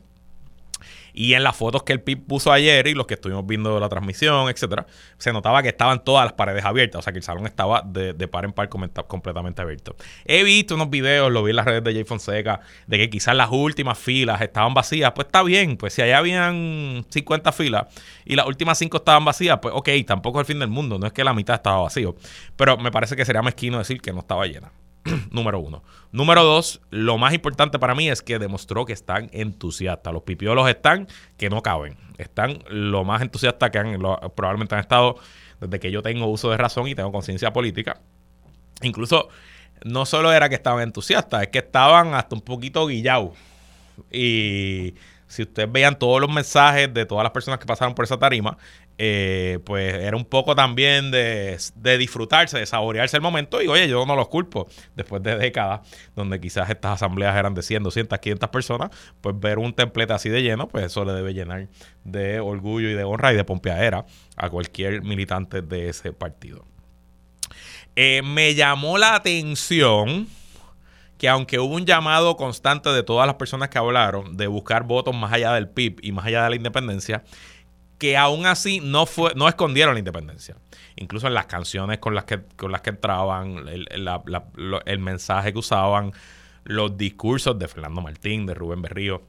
Y 1.15 1.33
en 1.33 1.43
las 1.43 1.55
fotos 1.55 1.83
que 1.83 1.93
el 1.93 2.01
PIB 2.01 2.27
puso 2.27 2.51
ayer 2.51 2.87
y 2.87 2.93
los 2.93 3.07
que 3.07 3.13
estuvimos 3.13 3.47
viendo 3.47 3.79
la 3.79 3.87
transmisión, 3.87 4.49
etcétera, 4.49 4.85
se 5.17 5.31
notaba 5.31 5.63
que 5.63 5.69
estaban 5.69 6.03
todas 6.03 6.25
las 6.25 6.33
paredes 6.33 6.65
abiertas. 6.65 6.99
O 6.99 7.01
sea 7.01 7.13
que 7.13 7.19
el 7.19 7.23
salón 7.23 7.47
estaba 7.47 7.81
de, 7.85 8.13
par 8.27 8.43
en 8.43 8.51
par 8.51 8.67
completamente 8.67 9.61
abierto. 9.61 9.95
He 10.25 10.43
visto 10.43 10.75
unos 10.75 10.89
videos, 10.89 11.31
lo 11.31 11.41
vi 11.41 11.51
en 11.51 11.55
las 11.55 11.65
redes 11.65 11.85
de 11.85 11.93
Jay 11.93 12.03
Fonseca, 12.03 12.59
de 12.85 12.97
que 12.97 13.09
quizás 13.09 13.33
las 13.33 13.49
últimas 13.49 13.97
filas 13.97 14.41
estaban 14.41 14.73
vacías. 14.73 15.13
Pues 15.13 15.27
está 15.27 15.41
bien, 15.41 15.77
pues 15.77 15.93
si 15.93 16.01
allá 16.01 16.17
habían 16.17 17.05
50 17.09 17.51
filas 17.53 17.87
y 18.25 18.35
las 18.35 18.45
últimas 18.45 18.77
5 18.77 18.97
estaban 18.97 19.23
vacías, 19.23 19.59
pues 19.61 19.73
ok, 19.73 19.89
tampoco 20.05 20.41
es 20.41 20.49
el 20.49 20.53
fin 20.53 20.59
del 20.59 20.69
mundo. 20.69 20.99
No 20.99 21.07
es 21.07 21.13
que 21.13 21.23
la 21.23 21.33
mitad 21.33 21.55
estaba 21.55 21.81
vacío. 21.81 22.15
Pero 22.57 22.77
me 22.77 22.91
parece 22.91 23.15
que 23.15 23.23
sería 23.23 23.41
mezquino 23.41 23.77
decir 23.77 24.01
que 24.01 24.11
no 24.11 24.19
estaba 24.19 24.45
llena. 24.45 24.71
número 25.31 25.59
uno. 25.59 25.83
Número 26.11 26.43
dos, 26.43 26.81
lo 26.89 27.17
más 27.17 27.33
importante 27.33 27.79
para 27.79 27.95
mí 27.95 28.09
es 28.09 28.21
que 28.21 28.39
demostró 28.39 28.85
que 28.85 28.93
están 28.93 29.29
entusiastas. 29.33 30.13
Los 30.13 30.23
pipiolos 30.23 30.67
están 30.67 31.07
que 31.37 31.49
no 31.49 31.61
caben. 31.61 31.97
Están 32.17 32.59
lo 32.69 33.03
más 33.03 33.21
entusiastas 33.21 33.69
que 33.69 33.77
han, 33.77 33.99
probablemente 34.35 34.75
han 34.75 34.81
estado 34.81 35.17
desde 35.59 35.79
que 35.79 35.91
yo 35.91 36.01
tengo 36.01 36.27
uso 36.27 36.49
de 36.49 36.57
razón 36.57 36.87
y 36.87 36.95
tengo 36.95 37.11
conciencia 37.11 37.53
política. 37.53 38.01
Incluso 38.81 39.29
no 39.83 40.05
solo 40.05 40.33
era 40.33 40.49
que 40.49 40.55
estaban 40.55 40.81
entusiastas, 40.81 41.43
es 41.43 41.47
que 41.49 41.59
estaban 41.59 42.13
hasta 42.13 42.35
un 42.35 42.41
poquito 42.41 42.87
guillados. 42.87 43.31
Y 44.11 44.95
si 45.27 45.43
ustedes 45.43 45.71
vean 45.71 45.97
todos 45.97 46.21
los 46.21 46.31
mensajes 46.31 46.93
de 46.93 47.05
todas 47.05 47.23
las 47.23 47.31
personas 47.31 47.59
que 47.59 47.65
pasaron 47.65 47.93
por 47.93 48.05
esa 48.05 48.17
tarima, 48.17 48.57
eh, 48.97 49.59
pues 49.65 49.93
era 49.93 50.15
un 50.15 50.25
poco 50.25 50.55
también 50.55 51.11
de, 51.11 51.57
disfrutarse, 51.97 52.57
de 52.57 52.65
saborearse 52.65 53.17
el 53.17 53.21
momento. 53.21 53.61
Y 53.61 53.67
oye, 53.67 53.87
yo 53.87 54.05
no 54.05 54.15
los 54.15 54.29
culpo. 54.29 54.67
Después 54.95 55.21
de 55.23 55.37
décadas 55.37 55.81
donde 56.15 56.39
quizás 56.39 56.69
estas 56.69 56.93
asambleas 56.93 57.35
eran 57.35 57.53
de 57.53 57.61
100, 57.61 57.83
200, 57.83 58.19
500 58.19 58.49
personas, 58.49 58.91
pues 59.21 59.37
ver 59.39 59.57
un 59.57 59.73
templete 59.73 60.13
así 60.13 60.29
de 60.29 60.41
lleno, 60.41 60.67
pues 60.67 60.85
eso 60.85 61.03
le 61.03 61.13
debe 61.13 61.33
llenar 61.33 61.67
de 62.03 62.39
orgullo 62.39 62.89
y 62.89 62.93
de 62.93 63.03
honra 63.03 63.33
y 63.33 63.35
de 63.35 63.43
pompeadera 63.43 64.05
a 64.37 64.49
cualquier 64.49 65.01
militante 65.01 65.61
de 65.61 65.89
ese 65.89 66.13
partido. 66.13 66.65
Eh, 67.95 68.21
me 68.23 68.55
llamó 68.55 68.97
la 68.97 69.15
atención 69.15 70.27
que 71.17 71.29
aunque 71.29 71.59
hubo 71.59 71.75
un 71.75 71.85
llamado 71.85 72.35
constante 72.35 72.89
de 72.89 73.03
todas 73.03 73.25
las 73.25 73.35
personas 73.35 73.69
que 73.69 73.77
hablaron 73.77 74.35
de 74.35 74.47
buscar 74.47 74.83
votos 74.83 75.15
más 75.15 75.31
allá 75.31 75.53
del 75.53 75.69
PIB 75.69 75.99
y 76.01 76.11
más 76.11 76.25
allá 76.25 76.43
de 76.43 76.49
la 76.49 76.55
independencia, 76.57 77.23
que 77.97 78.17
aún 78.17 78.45
así 78.45 78.81
no 78.81 79.05
fue 79.05 79.33
no 79.35 79.47
escondieron 79.47 79.95
la 79.95 79.99
independencia. 79.99 80.55
Incluso 80.95 81.27
en 81.27 81.33
las 81.33 81.45
canciones 81.45 81.99
con 81.99 82.15
las 82.15 82.25
que, 82.25 82.41
con 82.55 82.71
las 82.71 82.81
que 82.81 82.91
entraban, 82.91 83.67
el, 83.67 83.87
el 84.85 84.99
mensaje 84.99 85.51
que 85.51 85.59
usaban, 85.59 86.13
los 86.63 86.97
discursos 86.97 87.57
de 87.59 87.67
Fernando 87.67 88.01
Martín, 88.01 88.45
de 88.45 88.53
Rubén 88.53 88.81
Berrío, 88.81 89.21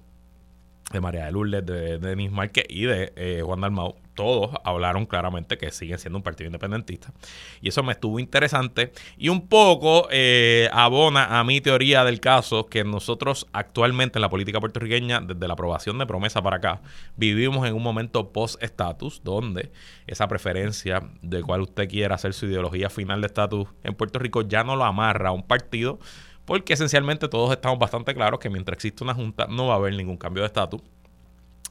de 0.92 1.00
María 1.00 1.26
de 1.26 1.32
Lourdes, 1.32 1.66
de, 1.66 1.98
Denis 1.98 2.30
Márquez 2.30 2.64
y 2.68 2.84
de 2.84 3.12
eh, 3.16 3.42
Juan 3.44 3.60
Dalmau, 3.60 3.96
todos 4.16 4.50
hablaron 4.64 5.06
claramente 5.06 5.58
que 5.58 5.70
siguen 5.70 6.00
siendo 6.00 6.16
un 6.16 6.24
partido 6.24 6.46
independentista. 6.46 7.12
Y 7.60 7.68
eso 7.68 7.84
me 7.84 7.92
estuvo 7.92 8.18
interesante 8.18 8.90
y 9.16 9.28
un 9.28 9.46
poco 9.46 10.08
eh, 10.10 10.68
abona 10.72 11.38
a 11.38 11.44
mi 11.44 11.60
teoría 11.60 12.02
del 12.02 12.18
caso 12.18 12.66
que 12.66 12.82
nosotros 12.82 13.46
actualmente 13.52 14.18
en 14.18 14.22
la 14.22 14.28
política 14.28 14.58
puertorriqueña, 14.58 15.20
desde 15.20 15.46
la 15.46 15.54
aprobación 15.54 15.98
de 15.98 16.06
promesa 16.06 16.42
para 16.42 16.56
acá, 16.56 16.82
vivimos 17.16 17.66
en 17.68 17.74
un 17.74 17.82
momento 17.82 18.32
post-estatus 18.32 19.22
donde 19.22 19.70
esa 20.08 20.26
preferencia 20.26 21.02
de 21.22 21.42
cuál 21.42 21.60
usted 21.60 21.88
quiera 21.88 22.16
hacer 22.16 22.32
su 22.32 22.46
ideología 22.46 22.90
final 22.90 23.20
de 23.20 23.28
estatus 23.28 23.68
en 23.84 23.94
Puerto 23.94 24.18
Rico 24.18 24.42
ya 24.42 24.64
no 24.64 24.74
lo 24.74 24.84
amarra 24.84 25.28
a 25.28 25.32
un 25.32 25.42
partido 25.42 26.00
porque 26.46 26.72
esencialmente 26.72 27.28
todos 27.28 27.52
estamos 27.52 27.78
bastante 27.78 28.14
claros 28.14 28.40
que 28.40 28.48
mientras 28.48 28.76
existe 28.76 29.04
una 29.04 29.14
junta 29.14 29.46
no 29.48 29.66
va 29.66 29.74
a 29.74 29.76
haber 29.76 29.94
ningún 29.94 30.16
cambio 30.16 30.42
de 30.42 30.46
estatus. 30.46 30.80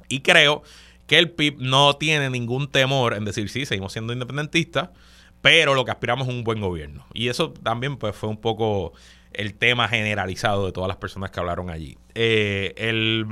Y 0.08 0.20
creo 0.20 0.62
que 1.08 1.20
el 1.20 1.32
PIB 1.32 1.58
no 1.60 1.96
tiene 1.96 2.30
ningún 2.30 2.70
temor 2.70 3.14
en 3.14 3.26
decir, 3.26 3.50
sí, 3.50 3.66
seguimos 3.66 3.94
siendo 3.94 4.14
independentistas, 4.14 4.90
pero 5.42 5.76
lo 5.76 5.86
que 5.86 5.92
aspiramos 5.92 6.28
es 6.28 6.34
un 6.34 6.44
buen 6.44 6.60
gobierno. 6.60 7.06
Y 7.14 7.30
eso 7.30 7.52
también 7.52 7.98
pues, 7.98 8.16
fue 8.16 8.30
un 8.30 8.38
poco 8.38 8.94
el 9.32 9.54
tema 9.54 9.88
generalizado 9.88 10.66
de 10.66 10.72
todas 10.72 10.88
las 10.88 10.98
personas 10.98 11.30
que 11.30 11.40
hablaron 11.40 11.70
allí. 11.70 11.98
Eh, 12.16 12.74
el, 12.78 13.28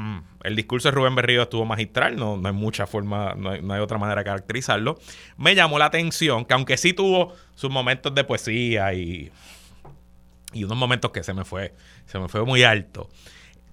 discurso 0.56 0.90
de 0.90 0.92
Rubén 0.92 1.16
Berrío 1.16 1.44
estuvo 1.44 1.66
magistral, 1.66 2.16
no, 2.18 2.38
no 2.38 2.48
hay 2.48 2.54
mucha 2.54 2.86
forma, 2.86 3.34
no 3.36 3.50
hay, 3.52 3.80
otra 3.80 3.98
manera 3.98 4.22
de 4.22 4.26
caracterizarlo. 4.26 5.00
Me 5.38 5.56
llamó 5.56 5.80
la 5.80 5.86
atención 5.86 6.46
que 6.46 6.54
aunque 6.54 6.78
sí 6.78 6.94
tuvo 6.94 7.34
sus 7.56 7.72
momentos 7.72 8.14
de 8.14 8.24
poesía 8.24 8.94
y, 8.94 9.32
y 10.52 10.64
unos 10.66 10.78
momentos 10.78 11.12
que 11.12 11.24
se 11.24 11.34
me 11.34 11.46
fue, 11.46 11.74
se 12.06 12.20
me 12.20 12.28
fue 12.28 12.44
muy 12.46 12.64
alto 12.64 13.10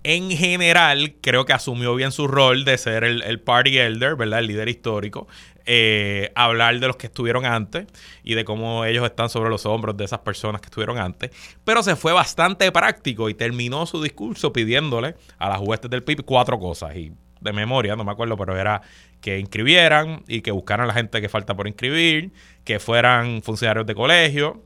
en 0.03 0.31
general, 0.31 1.15
creo 1.21 1.45
que 1.45 1.53
asumió 1.53 1.95
bien 1.95 2.13
su 2.13 2.27
rol 2.27 2.65
de 2.65 2.79
ser 2.79 3.05
el, 3.05 3.41
party 3.41 3.79
elder, 3.79 4.17
¿verdad? 4.17 4.39
El 4.41 4.47
líder 4.47 4.69
histórico. 4.69 5.29
Eh, 5.67 6.33
hablar 6.35 6.81
de 6.81 6.87
los 6.87 6.97
que 6.97 7.07
estuvieron 7.07 7.45
antes 7.45 7.87
y 8.25 8.35
de 8.35 8.45
cómo 8.45 8.85
ellos 8.87 9.05
están 9.05 9.29
sobre 9.29 9.51
los 9.51 9.67
hombros 9.67 9.97
de 9.97 10.05
esas 10.05 10.21
personas 10.21 10.61
que 10.61 10.67
estuvieron 10.67 10.99
antes. 10.99 11.31
Pero 11.65 11.83
se 11.83 11.97
fue 11.97 12.13
bastante 12.13 12.73
práctico 12.73 13.29
y 13.29 13.35
terminó 13.35 13.87
su 13.87 14.03
discurso 14.03 14.53
pidiéndole 14.53 15.17
a 15.39 15.49
las 15.49 15.61
huestes 15.61 15.91
del 15.91 16.03
PIB 16.03 16.25
cuatro 16.25 16.59
cosas. 16.59 16.97
Y 16.97 17.13
de 17.41 17.53
memoria, 17.53 17.95
no 17.95 18.05
me 18.05 18.13
acuerdo, 18.13 18.37
pero 18.37 18.57
era 18.57 18.83
que 19.21 19.39
inscribieran 19.39 20.23
y 20.27 20.41
que 20.41 20.51
buscaran 20.51 20.85
a 20.85 20.89
la 20.89 20.95
gente 20.95 21.21
que 21.21 21.29
falta 21.29 21.55
por 21.55 21.69
inscribir, 21.69 22.33
que 22.65 22.79
fueran 22.79 23.43
funcionarios 23.43 23.87
de 23.87 23.95
colegio, 23.95 24.63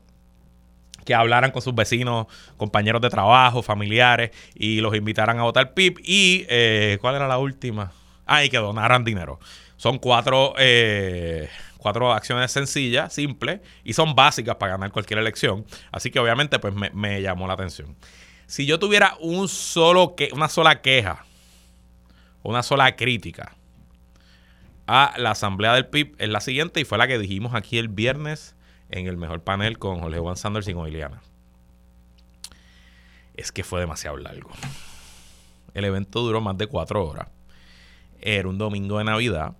que 1.05 1.13
hablaran 1.13 1.51
con 1.51 1.61
sus 1.61 1.73
vecinos, 1.73 2.27
compañeros 2.57 3.01
de 3.01 3.09
trabajo, 3.09 3.61
familiares 3.61 4.31
y 4.55 4.81
los 4.81 4.95
invitaran 4.95 5.39
a 5.39 5.43
votar 5.43 5.73
PIB. 5.73 5.99
Y, 6.03 6.45
eh, 6.49 6.97
¿cuál 6.99 7.15
era 7.15 7.27
la 7.27 7.37
última? 7.37 7.91
Ah, 8.25 8.43
y 8.43 8.49
que 8.49 8.57
donaran 8.57 9.05
dinero. 9.05 9.39
Son 9.77 9.99
cuatro, 9.99 10.55
eh, 10.57 11.47
cuatro 11.77 12.11
acciones 12.11 12.51
sencillas, 12.51 13.13
simples 13.13 13.61
y 13.83 13.93
son 13.93 14.15
básicas 14.15 14.55
para 14.55 14.73
ganar 14.73 14.91
cualquier 14.91 15.19
elección. 15.19 15.65
Así 15.91 16.09
que 16.09 16.19
obviamente 16.19 16.57
pues 16.59 16.73
me, 16.73 17.21
llamó 17.21 17.47
la 17.47 17.53
atención. 17.53 17.95
Si 18.47 18.65
yo 18.65 18.79
tuviera 18.79 19.15
un 19.19 19.47
solo 19.47 20.15
que, 20.15 20.29
una 20.33 20.49
sola 20.49 20.81
queja, 20.81 21.25
una 22.41 22.63
sola 22.63 22.95
crítica 22.95 23.55
a 24.87 25.13
la 25.17 25.31
asamblea 25.31 25.73
del 25.73 25.87
PIB 25.87 26.15
es 26.19 26.29
la 26.29 26.41
siguiente 26.41 26.79
y 26.79 26.85
fue 26.85 26.97
la 26.97 27.07
que 27.07 27.17
dijimos 27.17 27.55
aquí 27.55 27.77
el 27.77 27.87
viernes 27.87 28.54
en 28.99 29.07
el 29.07 29.17
mejor 29.17 29.43
panel 29.43 29.77
con 29.77 29.99
Jorge 29.99 30.19
Juan 30.19 30.37
Sanders 30.37 30.67
y 30.67 30.73
con 30.73 30.87
Iliana. 30.87 31.21
Es 33.35 33.51
que 33.51 33.63
fue 33.63 33.79
demasiado 33.79 34.17
largo. 34.17 34.51
El 35.73 35.85
evento 35.85 36.21
duró 36.21 36.41
más 36.41 36.57
de 36.57 36.67
cuatro 36.67 37.05
horas. 37.05 37.27
Era 38.21 38.47
un 38.47 38.57
domingo 38.57 38.97
de 38.97 39.03
Navidad. 39.03 39.55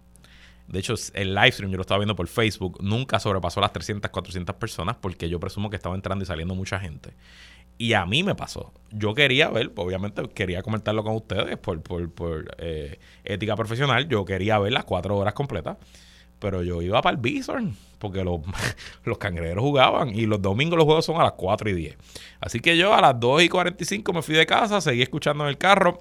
De 0.68 0.80
hecho, 0.80 0.96
el 1.14 1.36
live 1.36 1.52
stream 1.52 1.72
yo 1.72 1.78
lo 1.78 1.82
estaba 1.82 2.00
viendo 2.00 2.16
por 2.16 2.28
Facebook. 2.28 2.80
Nunca 2.82 3.20
sobrepasó 3.20 3.62
las 3.62 3.74
300, 3.74 4.10
400 4.10 4.56
personas 4.56 4.96
porque 4.96 5.30
yo 5.30 5.40
presumo 5.40 5.70
que 5.70 5.76
estaba 5.76 5.94
entrando 5.94 6.24
y 6.24 6.26
saliendo 6.26 6.56
mucha 6.56 6.80
gente. 6.80 7.14
Y 7.78 7.94
a 7.94 8.06
mí 8.06 8.24
me 8.24 8.36
pasó. 8.36 8.74
Yo 8.92 9.14
quería 9.14 9.50
ver, 9.50 9.72
obviamente 9.76 10.28
quería 10.30 10.64
comentarlo 10.64 11.04
con 11.04 11.16
ustedes 11.16 11.58
por, 11.58 11.82
por, 11.82 12.56
eh, 12.58 13.00
ética 13.26 13.56
profesional. 13.56 14.08
Yo 14.08 14.24
quería 14.24 14.58
ver 14.60 14.72
las 14.72 14.86
cuatro 14.86 15.18
horas 15.18 15.34
completas. 15.34 15.78
Pero 16.40 16.64
yo 16.64 16.82
iba 16.82 17.02
para 17.02 17.16
el 17.16 17.22
Bison 17.22 17.76
porque 18.06 18.24
los, 18.24 18.42
los 19.04 19.18
cangrejeros 19.18 19.64
jugaban 19.64 20.16
y 20.16 20.26
los 20.26 20.42
domingos 20.42 20.78
los 20.78 20.86
juegos 20.86 21.06
son 21.06 21.20
a 21.20 21.24
las 21.24 21.34
4 21.34 21.70
y 21.70 21.74
10. 21.74 21.98
Así 22.40 22.60
que 22.60 22.78
yo 22.78 22.94
a 22.94 23.02
las 23.02 23.20
2 23.20 23.44
y 23.44 23.50
45 23.50 24.14
me 24.14 24.22
fui 24.22 24.36
de 24.36 24.46
casa, 24.46 24.82
seguí 24.82 25.02
escuchando 25.02 25.44
en 25.44 25.50
el 25.50 25.58
carro, 25.58 26.00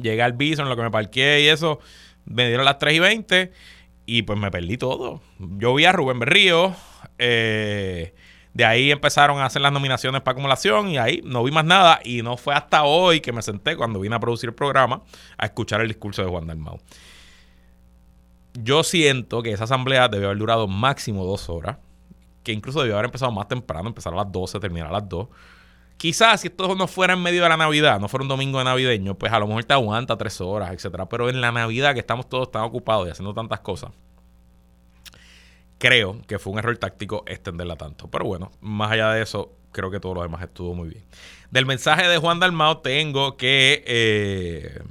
llegué 0.00 0.22
al 0.22 0.32
Bison, 0.32 0.68
lo 0.68 0.76
que 0.76 0.82
me 0.82 0.90
parqué 0.90 1.42
y 1.42 1.48
eso, 1.48 1.78
me 2.24 2.48
dieron 2.48 2.64
las 2.64 2.78
3 2.78 2.94
y 2.94 2.98
20 2.98 3.52
y 4.06 4.22
pues 4.22 4.38
me 4.38 4.50
perdí 4.50 4.76
todo. 4.76 5.20
Yo 5.38 5.74
vi 5.74 5.84
a 5.84 5.92
Rubén 5.92 6.18
Berrío, 6.18 6.74
eh, 7.18 8.14
de 8.54 8.64
ahí 8.64 8.90
empezaron 8.90 9.38
a 9.38 9.46
hacer 9.46 9.62
las 9.62 9.72
nominaciones 9.72 10.22
para 10.22 10.32
acumulación 10.32 10.88
y 10.88 10.98
ahí 10.98 11.20
no 11.24 11.44
vi 11.44 11.52
más 11.52 11.64
nada 11.64 12.00
y 12.02 12.22
no 12.22 12.36
fue 12.36 12.54
hasta 12.54 12.82
hoy 12.82 13.20
que 13.20 13.32
me 13.32 13.42
senté 13.42 13.76
cuando 13.76 14.00
vine 14.00 14.16
a 14.16 14.20
producir 14.20 14.48
el 14.48 14.54
programa 14.54 15.02
a 15.36 15.46
escuchar 15.46 15.80
el 15.80 15.86
discurso 15.86 16.22
de 16.22 16.28
Juan 16.28 16.46
Dalmau 16.48 16.80
yo 18.54 18.82
siento 18.82 19.42
que 19.42 19.52
esa 19.52 19.64
asamblea 19.64 20.08
debió 20.08 20.28
haber 20.28 20.38
durado 20.38 20.68
máximo 20.68 21.24
dos 21.24 21.48
horas, 21.48 21.78
que 22.42 22.52
incluso 22.52 22.80
debió 22.80 22.94
haber 22.94 23.06
empezado 23.06 23.32
más 23.32 23.48
temprano, 23.48 23.88
empezar 23.88 24.12
a 24.12 24.16
las 24.16 24.32
12, 24.32 24.60
terminar 24.60 24.88
a 24.88 24.92
las 24.92 25.08
2. 25.08 25.28
Quizás 25.96 26.40
si 26.40 26.48
esto 26.48 26.74
no 26.76 26.86
fuera 26.86 27.14
en 27.14 27.22
medio 27.22 27.42
de 27.42 27.48
la 27.48 27.56
Navidad, 27.56 27.98
no 28.00 28.08
fuera 28.08 28.22
un 28.22 28.28
domingo 28.28 28.58
de 28.58 28.64
navideño, 28.64 29.16
pues 29.16 29.32
a 29.32 29.38
lo 29.38 29.48
mejor 29.48 29.64
te 29.64 29.74
aguanta 29.74 30.16
tres 30.16 30.40
horas, 30.40 30.72
etcétera. 30.72 31.08
Pero 31.08 31.28
en 31.28 31.40
la 31.40 31.50
Navidad, 31.50 31.92
que 31.94 32.00
estamos 32.00 32.28
todos 32.28 32.50
tan 32.52 32.62
ocupados 32.62 33.08
y 33.08 33.10
haciendo 33.10 33.34
tantas 33.34 33.60
cosas, 33.60 33.90
creo 35.78 36.22
que 36.26 36.38
fue 36.38 36.52
un 36.52 36.60
error 36.60 36.76
táctico 36.78 37.24
extenderla 37.26 37.76
tanto. 37.76 38.08
Pero 38.08 38.26
bueno, 38.26 38.52
más 38.60 38.92
allá 38.92 39.10
de 39.12 39.22
eso, 39.22 39.52
creo 39.72 39.90
que 39.90 40.00
todo 40.00 40.14
lo 40.14 40.22
demás 40.22 40.42
estuvo 40.42 40.74
muy 40.74 40.88
bien. 40.88 41.04
Del 41.50 41.66
mensaje 41.66 42.06
de 42.06 42.18
Juan 42.18 42.40
Dalmao 42.40 42.78
tengo 42.78 43.36
que 43.36 43.82
eh, 43.86 44.82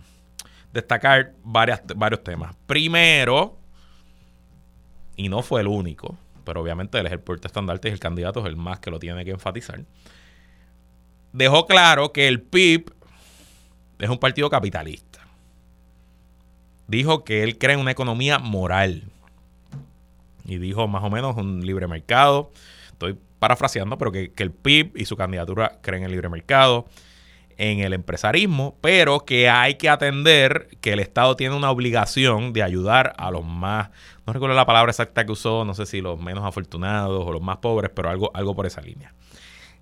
destacar 0.73 1.33
varios 1.43 2.23
temas. 2.23 2.55
Primero, 2.65 3.57
y 5.15 5.29
no 5.29 5.41
fue 5.41 5.61
el 5.61 5.67
único, 5.67 6.17
pero 6.43 6.61
obviamente 6.61 6.99
él 6.99 7.07
es 7.07 7.11
el 7.11 7.19
puerto 7.19 7.47
estandarte 7.47 7.89
y 7.89 7.91
el 7.91 7.99
candidato 7.99 8.39
es 8.41 8.45
el 8.45 8.55
más 8.55 8.79
que 8.79 8.91
lo 8.91 8.99
tiene 8.99 9.25
que 9.25 9.31
enfatizar. 9.31 9.83
Dejó 11.33 11.65
claro 11.65 12.11
que 12.11 12.27
el 12.27 12.41
PIB 12.41 12.93
es 13.99 14.09
un 14.09 14.17
partido 14.17 14.49
capitalista. 14.49 15.27
Dijo 16.87 17.23
que 17.23 17.43
él 17.43 17.57
cree 17.57 17.73
en 17.73 17.81
una 17.81 17.91
economía 17.91 18.39
moral. 18.39 19.03
Y 20.45 20.57
dijo 20.57 20.87
más 20.87 21.03
o 21.03 21.09
menos 21.09 21.35
un 21.35 21.65
libre 21.65 21.87
mercado. 21.87 22.51
Estoy 22.91 23.17
parafraseando, 23.39 23.97
pero 23.97 24.11
que, 24.11 24.31
que 24.31 24.43
el 24.43 24.51
PIB 24.51 24.93
y 24.95 25.05
su 25.05 25.17
candidatura 25.17 25.79
creen 25.81 26.03
en 26.03 26.05
el 26.05 26.11
libre 26.13 26.29
mercado 26.29 26.85
en 27.57 27.79
el 27.79 27.93
empresarismo, 27.93 28.77
pero 28.81 29.25
que 29.25 29.49
hay 29.49 29.75
que 29.75 29.89
atender 29.89 30.69
que 30.79 30.93
el 30.93 30.99
Estado 30.99 31.35
tiene 31.35 31.55
una 31.55 31.71
obligación 31.71 32.53
de 32.53 32.63
ayudar 32.63 33.13
a 33.17 33.31
los 33.31 33.43
más, 33.43 33.89
no 34.25 34.33
recuerdo 34.33 34.55
la 34.55 34.65
palabra 34.65 34.91
exacta 34.91 35.25
que 35.25 35.31
usó, 35.31 35.65
no 35.65 35.73
sé 35.73 35.85
si 35.85 36.01
los 36.01 36.19
menos 36.19 36.45
afortunados 36.45 37.25
o 37.25 37.31
los 37.31 37.41
más 37.41 37.57
pobres, 37.57 37.91
pero 37.93 38.09
algo, 38.09 38.31
algo 38.35 38.55
por 38.55 38.65
esa 38.67 38.81
línea. 38.81 39.13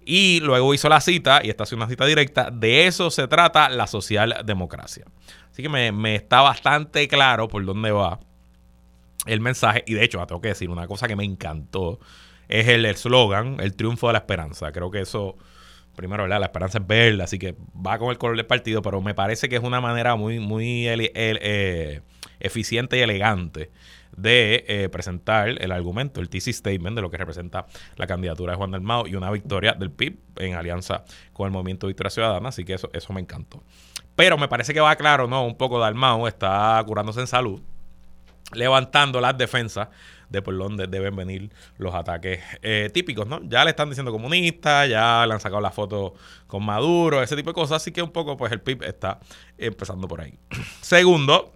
Y 0.05 0.39
luego 0.41 0.73
hizo 0.73 0.87
la 0.87 1.01
cita, 1.01 1.41
y 1.43 1.49
esta 1.49 1.63
es 1.63 1.73
una 1.73 1.87
cita 1.87 2.05
directa, 2.05 2.49
de 2.51 2.87
eso 2.87 3.09
se 3.09 3.27
trata 3.27 3.69
la 3.69 3.87
socialdemocracia. 3.87 5.05
Así 5.51 5.63
que 5.63 5.69
me, 5.69 5.91
me 5.91 6.15
está 6.15 6.41
bastante 6.41 7.07
claro 7.07 7.47
por 7.47 7.65
dónde 7.65 7.91
va 7.91 8.19
el 9.25 9.41
mensaje, 9.41 9.83
y 9.87 9.95
de 9.95 10.03
hecho, 10.03 10.25
tengo 10.27 10.41
que 10.41 10.49
decir, 10.49 10.69
una 10.69 10.87
cosa 10.87 11.07
que 11.07 11.15
me 11.15 11.25
encantó 11.25 11.99
es 12.47 12.67
el 12.67 12.85
eslogan, 12.85 13.57
el 13.59 13.75
triunfo 13.75 14.07
de 14.07 14.13
la 14.13 14.19
esperanza. 14.19 14.71
Creo 14.71 14.91
que 14.91 15.01
eso 15.01 15.35
primero, 15.95 16.27
La 16.27 16.37
esperanza 16.37 16.79
es 16.79 16.87
verde, 16.87 17.23
así 17.23 17.39
que 17.39 17.55
va 17.75 17.97
con 17.97 18.09
el 18.09 18.17
color 18.17 18.37
del 18.37 18.45
partido, 18.45 18.81
pero 18.81 19.01
me 19.01 19.13
parece 19.13 19.49
que 19.49 19.55
es 19.55 19.63
una 19.63 19.81
manera 19.81 20.15
muy, 20.15 20.39
muy 20.39 20.87
eh, 20.87 22.01
eficiente 22.39 22.97
y 22.97 23.01
elegante 23.01 23.71
de 24.15 24.63
eh, 24.67 24.89
presentar 24.89 25.49
el 25.49 25.71
argumento, 25.71 26.21
el 26.21 26.29
TC 26.29 26.53
statement 26.53 26.95
de 26.95 27.01
lo 27.01 27.09
que 27.09 27.17
representa 27.17 27.65
la 27.97 28.07
candidatura 28.07 28.53
de 28.53 28.57
Juan 28.57 28.71
del 28.71 28.81
Mao 28.81 29.07
y 29.07 29.15
una 29.15 29.29
victoria 29.31 29.73
del 29.73 29.91
PIB 29.91 30.17
en 30.37 30.53
alianza 30.55 31.03
con 31.33 31.47
el 31.47 31.51
Movimiento 31.51 31.87
Victoria 31.87 32.09
Ciudadana, 32.09 32.49
así 32.49 32.63
que 32.63 32.73
eso, 32.73 32.89
eso 32.93 33.13
me 33.13 33.21
encantó. 33.21 33.63
Pero 34.15 34.37
me 34.37 34.47
parece 34.47 34.73
que 34.73 34.79
va 34.79 34.95
claro, 34.95 35.27
¿no? 35.27 35.45
Un 35.45 35.57
poco 35.57 35.79
Dalmau 35.79 36.27
está 36.27 36.81
curándose 36.87 37.19
en 37.19 37.27
salud, 37.27 37.61
levantando 38.53 39.19
las 39.19 39.37
defensas 39.37 39.89
de 40.29 40.41
por 40.41 40.57
dónde 40.57 40.87
deben 40.87 41.15
venir 41.15 41.51
los 41.77 41.93
ataques 41.93 42.41
eh, 42.61 42.89
típicos, 42.93 43.27
¿no? 43.27 43.41
Ya 43.43 43.63
le 43.63 43.71
están 43.71 43.89
diciendo 43.89 44.11
comunista, 44.11 44.85
ya 44.85 45.25
le 45.25 45.33
han 45.33 45.39
sacado 45.39 45.61
la 45.61 45.71
foto 45.71 46.13
con 46.47 46.63
Maduro, 46.63 47.21
ese 47.21 47.35
tipo 47.35 47.51
de 47.51 47.53
cosas, 47.53 47.81
así 47.81 47.91
que 47.91 48.01
un 48.01 48.11
poco 48.11 48.37
pues 48.37 48.51
el 48.51 48.61
PIB 48.61 48.83
está 48.83 49.19
empezando 49.57 50.07
por 50.07 50.21
ahí. 50.21 50.37
Segundo, 50.81 51.53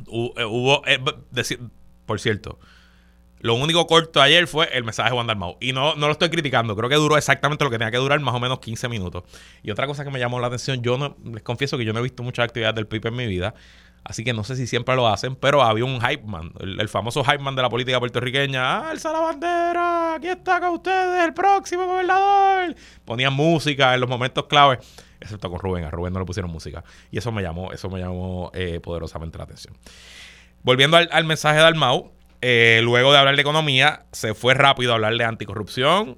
eh, 0.00 0.44
hubo, 0.44 0.82
eh, 0.86 0.98
por 2.06 2.20
cierto, 2.20 2.58
lo 3.40 3.54
único 3.54 3.86
corto 3.86 4.20
ayer 4.20 4.46
fue 4.46 4.68
el 4.76 4.84
mensaje 4.84 5.08
de 5.08 5.14
Juan 5.14 5.26
Dalmau. 5.26 5.56
Y 5.60 5.72
no, 5.72 5.94
no 5.94 6.06
lo 6.06 6.12
estoy 6.12 6.28
criticando. 6.28 6.76
Creo 6.76 6.90
que 6.90 6.96
duró 6.96 7.16
exactamente 7.16 7.64
lo 7.64 7.70
que 7.70 7.78
tenía 7.78 7.90
que 7.90 7.96
durar, 7.96 8.20
más 8.20 8.34
o 8.34 8.40
menos 8.40 8.60
15 8.60 8.88
minutos. 8.88 9.24
Y 9.62 9.70
otra 9.70 9.86
cosa 9.86 10.04
que 10.04 10.10
me 10.10 10.18
llamó 10.18 10.40
la 10.40 10.48
atención, 10.48 10.82
yo 10.82 10.98
no, 10.98 11.16
les 11.24 11.42
confieso 11.42 11.78
que 11.78 11.86
yo 11.86 11.94
no 11.94 12.00
he 12.00 12.02
visto 12.02 12.22
muchas 12.22 12.44
actividades 12.44 12.74
del 12.76 12.86
PIB 12.86 13.06
en 13.06 13.16
mi 13.16 13.26
vida. 13.26 13.54
Así 14.04 14.24
que 14.24 14.32
no 14.32 14.44
sé 14.44 14.56
si 14.56 14.66
siempre 14.66 14.96
lo 14.96 15.06
hacen, 15.06 15.36
pero 15.36 15.62
había 15.62 15.84
un 15.84 16.00
hype 16.00 16.24
man, 16.24 16.52
el, 16.60 16.88
famoso 16.88 17.22
hype 17.22 17.38
man 17.38 17.54
de 17.54 17.62
la 17.62 17.68
política 17.68 17.98
puertorriqueña. 17.98 18.78
¡Ah, 18.78 18.90
alza 18.90 19.12
la 19.12 19.20
bandera! 19.20 20.14
¡Aquí 20.14 20.28
está 20.28 20.58
con 20.58 20.70
ustedes, 20.70 21.24
el 21.24 21.34
próximo 21.34 21.86
gobernador! 21.86 22.74
Ponían 23.04 23.32
música 23.32 23.94
en 23.94 24.00
los 24.00 24.08
momentos 24.08 24.46
clave, 24.46 24.78
excepto 25.20 25.50
con 25.50 25.60
Rubén. 25.60 25.84
A 25.84 25.90
Rubén 25.90 26.12
no 26.14 26.20
le 26.20 26.26
pusieron 26.26 26.50
música. 26.50 26.82
Y 27.10 27.18
eso 27.18 27.30
me 27.30 27.42
llamó, 27.42 27.72
eso 27.72 27.90
me 27.90 28.00
llamó 28.00 28.50
eh, 28.54 28.80
poderosamente 28.80 29.36
la 29.36 29.44
atención. 29.44 29.76
Volviendo 30.62 30.96
al, 30.96 31.24
mensaje 31.24 31.58
de 31.58 31.64
Almau, 31.64 32.12
eh, 32.40 32.80
luego 32.82 33.12
de 33.12 33.18
hablar 33.18 33.36
de 33.36 33.42
economía, 33.42 34.06
se 34.12 34.34
fue 34.34 34.54
rápido 34.54 34.92
a 34.92 34.94
hablar 34.94 35.14
de 35.14 35.24
anticorrupción, 35.24 36.16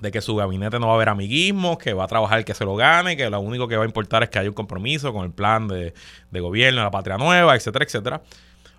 de 0.00 0.10
que 0.10 0.20
su 0.20 0.36
gabinete 0.36 0.78
no 0.78 0.88
va 0.88 0.92
a 0.92 0.96
haber 0.96 1.08
amiguismo, 1.08 1.78
que 1.78 1.92
va 1.94 2.04
a 2.04 2.06
trabajar 2.06 2.44
que 2.44 2.54
se 2.54 2.64
lo 2.64 2.76
gane, 2.76 3.16
que 3.16 3.30
lo 3.30 3.40
único 3.40 3.66
que 3.66 3.76
va 3.76 3.84
a 3.84 3.86
importar 3.86 4.22
es 4.22 4.30
que 4.30 4.38
haya 4.38 4.48
un 4.48 4.54
compromiso 4.54 5.12
con 5.12 5.24
el 5.24 5.32
plan 5.32 5.68
de, 5.68 5.92
gobierno, 6.32 6.82
la 6.82 6.90
patria 6.90 7.16
nueva, 7.16 7.56
etcétera, 7.56 7.84
etcétera. 7.84 8.22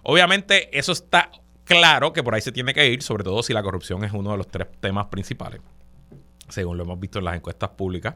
Obviamente 0.03 0.77
eso 0.77 0.91
está 0.91 1.32
claro 1.63 2.13
que 2.13 2.23
por 2.23 2.36
ahí 2.36 2.41
se 2.41 2.51
tiene 2.51 2.73
que 2.73 2.88
ir, 2.88 3.01
sobre 3.01 3.23
todo 3.23 3.41
si 3.43 3.53
la 3.53 3.63
corrupción 3.63 4.03
es 4.03 4.12
uno 4.13 4.32
de 4.32 4.38
los 4.38 4.47
tres 4.47 4.67
temas 4.80 5.08
principales. 5.08 5.62
según 6.49 6.77
lo 6.77 6.84
hemos 6.84 6.99
visto 6.99 7.19
en 7.19 7.25
las 7.25 7.36
encuestas 7.36 7.69
públicas. 7.71 8.15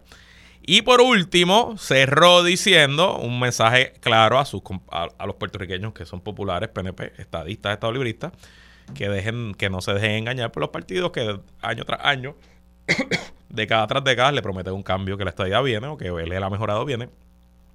Y 0.64 0.84
por 0.84 1.02
último, 1.02 1.76
cerró 1.78 2.44
diciendo 2.44 3.18
un 3.18 3.40
mensaje 3.40 3.94
claro 4.00 4.38
a, 4.38 4.46
sus, 4.46 4.62
a, 4.92 5.26
los 5.26 5.36
puertorriqueños 5.36 5.94
que 5.94 6.06
son 6.06 6.22
populares, 6.22 6.70
PNP, 6.70 7.14
estadistas, 7.18 7.74
estadolibristas, 7.74 8.32
que, 8.94 9.10
dejen, 9.10 9.56
que 9.56 9.72
no 9.72 9.82
se 9.82 9.94
dejen 9.94 10.12
engañar 10.12 10.52
por 10.52 10.62
los 10.62 10.70
partidos 10.70 11.12
que 11.12 11.40
año 11.62 11.84
tras 11.84 12.06
año, 12.06 12.36
década 13.50 13.86
tras 13.88 14.04
década, 14.04 14.32
le 14.32 14.42
prometen 14.42 14.74
un 14.74 14.84
cambio 14.84 15.18
que 15.18 15.24
la 15.24 15.30
estadía 15.30 15.62
viene 15.62 15.88
o 15.88 15.98
que 15.98 16.08
él 16.08 16.44
ha 16.44 16.50
mejorado 16.50 16.86
viene 16.86 17.10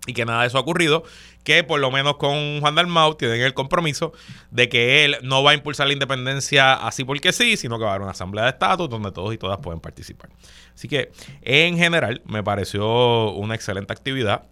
y 0.06 0.12
que 0.12 0.24
nada 0.24 0.42
de 0.42 0.46
eso 0.46 0.56
ha 0.56 0.60
ocurrido, 0.60 1.02
que 1.44 1.64
por 1.64 1.80
lo 1.80 1.90
menos 1.90 2.16
con 2.16 2.60
Juan 2.60 2.74
Dalmau 2.74 3.16
tienen 3.16 3.40
el 3.42 3.54
compromiso 3.54 4.12
de 4.50 4.68
que 4.68 5.04
él 5.04 5.16
no 5.22 5.42
va 5.42 5.50
a 5.50 5.54
impulsar 5.54 5.88
la 5.88 5.92
independencia 5.92 6.74
así 6.74 7.04
porque 7.04 7.32
sí, 7.32 7.56
sino 7.56 7.78
que 7.78 7.84
va 7.84 7.90
a 7.90 7.94
haber 7.94 8.02
una 8.02 8.12
asamblea 8.12 8.44
de 8.44 8.50
estatus 8.50 8.88
donde 8.88 9.10
todos 9.12 9.34
y 9.34 9.38
todas 9.38 9.58
pueden 9.58 9.80
participar. 9.80 10.30
Así 10.74 10.88
que 10.88 11.10
en 11.42 11.76
general 11.76 12.22
me 12.24 12.42
pareció 12.42 13.32
una 13.32 13.54
excelente 13.54 13.92
actividad, 13.92 14.46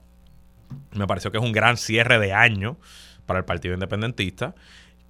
me 0.92 1.06
pareció 1.06 1.30
que 1.30 1.38
es 1.38 1.44
un 1.44 1.52
gran 1.52 1.76
cierre 1.76 2.18
de 2.18 2.32
año 2.32 2.76
para 3.26 3.38
el 3.38 3.44
Partido 3.44 3.74
Independentista 3.74 4.54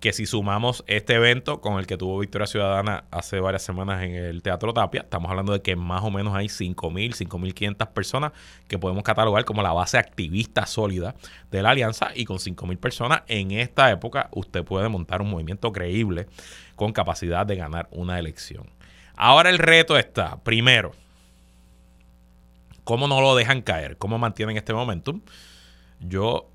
que 0.05 0.13
si 0.13 0.27
sumamos 0.27 0.85
este 0.87 1.15
evento 1.15 1.63
con 1.63 1.79
el 1.79 1.87
que 1.87 1.97
tuvo 1.97 2.19
Victoria 2.19 2.47
Ciudadana 2.47 3.05
hace 3.11 3.41
varias 3.41 3.63
semanas 3.63 4.03
en 4.03 4.15
el 4.15 4.43
Teatro 4.43 4.75
Tapia, 4.75 5.01
estamos 5.01 5.31
hablando 5.31 5.55
de 5.55 5.63
que 5.63 5.77
más 5.77 6.03
o 6.03 6.11
menos 6.11 6.35
hay 6.35 6.49
5.000, 6.49 7.27
5.500 7.27 7.89
personas 7.89 8.33
que 8.69 8.79
podemos 8.79 9.03
catalogar 9.03 9.47
como 9.47 9.63
la 9.63 9.73
base 9.73 9.97
activista 9.97 10.67
sólida 10.67 11.15
de 11.51 11.63
la 11.63 11.71
alianza 11.71 12.11
y 12.15 12.27
con 12.27 12.37
5.000 12.37 12.77
personas 12.77 13.23
en 13.29 13.53
esta 13.53 13.91
época 13.91 14.29
usted 14.33 14.63
puede 14.63 14.91
montar 14.91 15.23
un 15.23 15.31
movimiento 15.31 15.73
creíble 15.73 16.27
con 16.77 16.93
capacidad 16.93 17.47
de 17.47 17.57
ganar 17.57 17.89
una 17.91 18.19
elección. 18.19 18.69
Ahora 19.17 19.49
el 19.49 19.57
reto 19.57 19.97
está, 19.97 20.37
primero, 20.43 20.93
¿cómo 22.85 23.09
no 23.09 23.23
lo 23.23 23.35
dejan 23.37 23.63
caer? 23.63 23.97
¿Cómo 23.97 24.19
mantienen 24.19 24.59
este 24.59 24.75
momentum? 24.75 25.23
Yo 26.01 26.51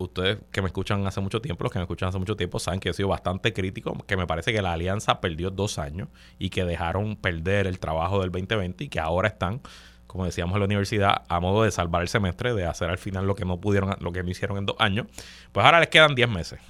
ustedes 0.00 0.38
que 0.50 0.62
me 0.62 0.68
escuchan 0.68 1.06
hace 1.06 1.20
mucho 1.20 1.40
tiempo, 1.40 1.64
los 1.64 1.72
que 1.72 1.78
me 1.78 1.84
escuchan 1.84 2.08
hace 2.08 2.18
mucho 2.18 2.36
tiempo, 2.36 2.58
saben 2.58 2.80
que 2.80 2.90
he 2.90 2.92
sido 2.92 3.08
bastante 3.08 3.52
crítico, 3.52 3.96
que 4.06 4.16
me 4.16 4.26
parece 4.26 4.52
que 4.52 4.62
la 4.62 4.72
alianza 4.72 5.20
perdió 5.20 5.50
dos 5.50 5.78
años 5.78 6.08
y 6.38 6.50
que 6.50 6.64
dejaron 6.64 7.16
perder 7.16 7.66
el 7.66 7.78
trabajo 7.78 8.20
del 8.20 8.30
2020 8.30 8.84
y 8.84 8.88
que 8.88 9.00
ahora 9.00 9.28
están, 9.28 9.60
como 10.06 10.24
decíamos 10.24 10.54
en 10.54 10.60
la 10.60 10.66
universidad, 10.66 11.22
a 11.28 11.40
modo 11.40 11.62
de 11.62 11.70
salvar 11.70 12.02
el 12.02 12.08
semestre, 12.08 12.54
de 12.54 12.64
hacer 12.64 12.90
al 12.90 12.98
final 12.98 13.26
lo 13.26 13.34
que 13.34 13.44
no 13.44 13.60
pudieron, 13.60 13.96
lo 14.00 14.12
que 14.12 14.22
no 14.22 14.30
hicieron 14.30 14.58
en 14.58 14.66
dos 14.66 14.76
años. 14.78 15.06
Pues 15.52 15.64
ahora 15.64 15.80
les 15.80 15.88
quedan 15.88 16.14
10 16.14 16.28
meses. 16.28 16.60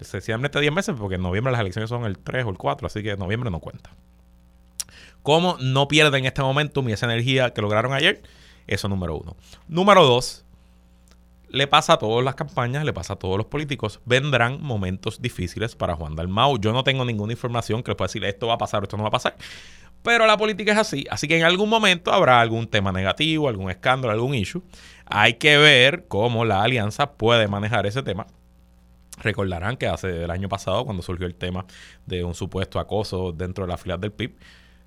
Sencillamente 0.00 0.60
10 0.60 0.72
meses 0.72 0.94
porque 0.98 1.14
en 1.16 1.22
noviembre 1.22 1.52
las 1.52 1.60
elecciones 1.60 1.88
son 1.88 2.04
el 2.04 2.18
3 2.18 2.44
o 2.44 2.50
el 2.50 2.58
4, 2.58 2.86
así 2.86 3.02
que 3.02 3.16
noviembre 3.16 3.50
no 3.50 3.60
cuenta. 3.60 3.90
¿Cómo 5.22 5.56
no 5.60 5.86
pierden 5.86 6.24
este 6.24 6.42
momentum 6.42 6.88
y 6.88 6.92
esa 6.92 7.06
energía 7.06 7.52
que 7.52 7.62
lograron 7.62 7.92
ayer? 7.92 8.22
Eso 8.66 8.88
número 8.88 9.16
uno. 9.16 9.36
Número 9.68 10.04
dos, 10.04 10.44
le 11.52 11.66
pasa 11.66 11.92
a 11.92 11.98
todas 11.98 12.24
las 12.24 12.34
campañas, 12.34 12.84
le 12.84 12.94
pasa 12.94 13.12
a 13.12 13.16
todos 13.16 13.36
los 13.36 13.46
políticos. 13.46 14.00
Vendrán 14.06 14.62
momentos 14.62 15.20
difíciles 15.20 15.76
para 15.76 15.94
Juan 15.94 16.16
Dalmau. 16.16 16.58
Yo 16.58 16.72
no 16.72 16.82
tengo 16.82 17.04
ninguna 17.04 17.34
información 17.34 17.82
que 17.82 17.90
les 17.90 17.96
pueda 17.96 18.06
decir 18.06 18.24
esto 18.24 18.46
va 18.46 18.54
a 18.54 18.58
pasar 18.58 18.82
esto 18.82 18.96
no 18.96 19.02
va 19.02 19.10
a 19.10 19.12
pasar. 19.12 19.36
Pero 20.02 20.26
la 20.26 20.38
política 20.38 20.72
es 20.72 20.78
así. 20.78 21.04
Así 21.10 21.28
que 21.28 21.36
en 21.36 21.44
algún 21.44 21.68
momento 21.68 22.10
habrá 22.10 22.40
algún 22.40 22.66
tema 22.66 22.90
negativo, 22.90 23.48
algún 23.48 23.70
escándalo, 23.70 24.12
algún 24.14 24.34
issue. 24.34 24.62
Hay 25.04 25.34
que 25.34 25.58
ver 25.58 26.06
cómo 26.08 26.46
la 26.46 26.62
alianza 26.62 27.12
puede 27.12 27.46
manejar 27.48 27.84
ese 27.84 28.02
tema. 28.02 28.26
Recordarán 29.18 29.76
que 29.76 29.86
hace 29.86 30.24
el 30.24 30.30
año 30.30 30.48
pasado, 30.48 30.86
cuando 30.86 31.02
surgió 31.02 31.26
el 31.26 31.34
tema 31.34 31.66
de 32.06 32.24
un 32.24 32.34
supuesto 32.34 32.80
acoso 32.80 33.32
dentro 33.32 33.66
de 33.66 33.70
la 33.70 33.76
fila 33.76 33.98
del 33.98 34.10
PIB, 34.10 34.36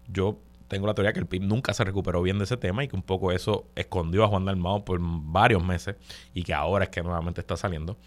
yo 0.08 0.39
tengo 0.67 0.88
la 0.88 0.93
teoría 0.93 1.13
que 1.13 1.19
el 1.19 1.28
PIB 1.28 1.43
nunca 1.43 1.73
se 1.73 1.84
recuperó 1.84 2.21
bien 2.21 2.38
de 2.38 2.45
ese 2.45 2.58
tema 2.58 2.84
y 2.84 2.88
que 2.88 2.95
un 2.95 3.04
poco 3.04 3.32
eso 3.32 3.67
escondió 3.75 4.23
a 4.23 4.28
Juan 4.28 4.45
Dalmao 4.45 4.84
por 4.84 4.99
varios 5.01 5.63
meses 5.63 5.95
y 6.34 6.43
que 6.43 6.54
ahora 6.54 6.86
es 6.86 6.89
que 6.89 7.04
nuevamente 7.04 7.41
está 7.41 7.56
saliendo. 7.56 7.97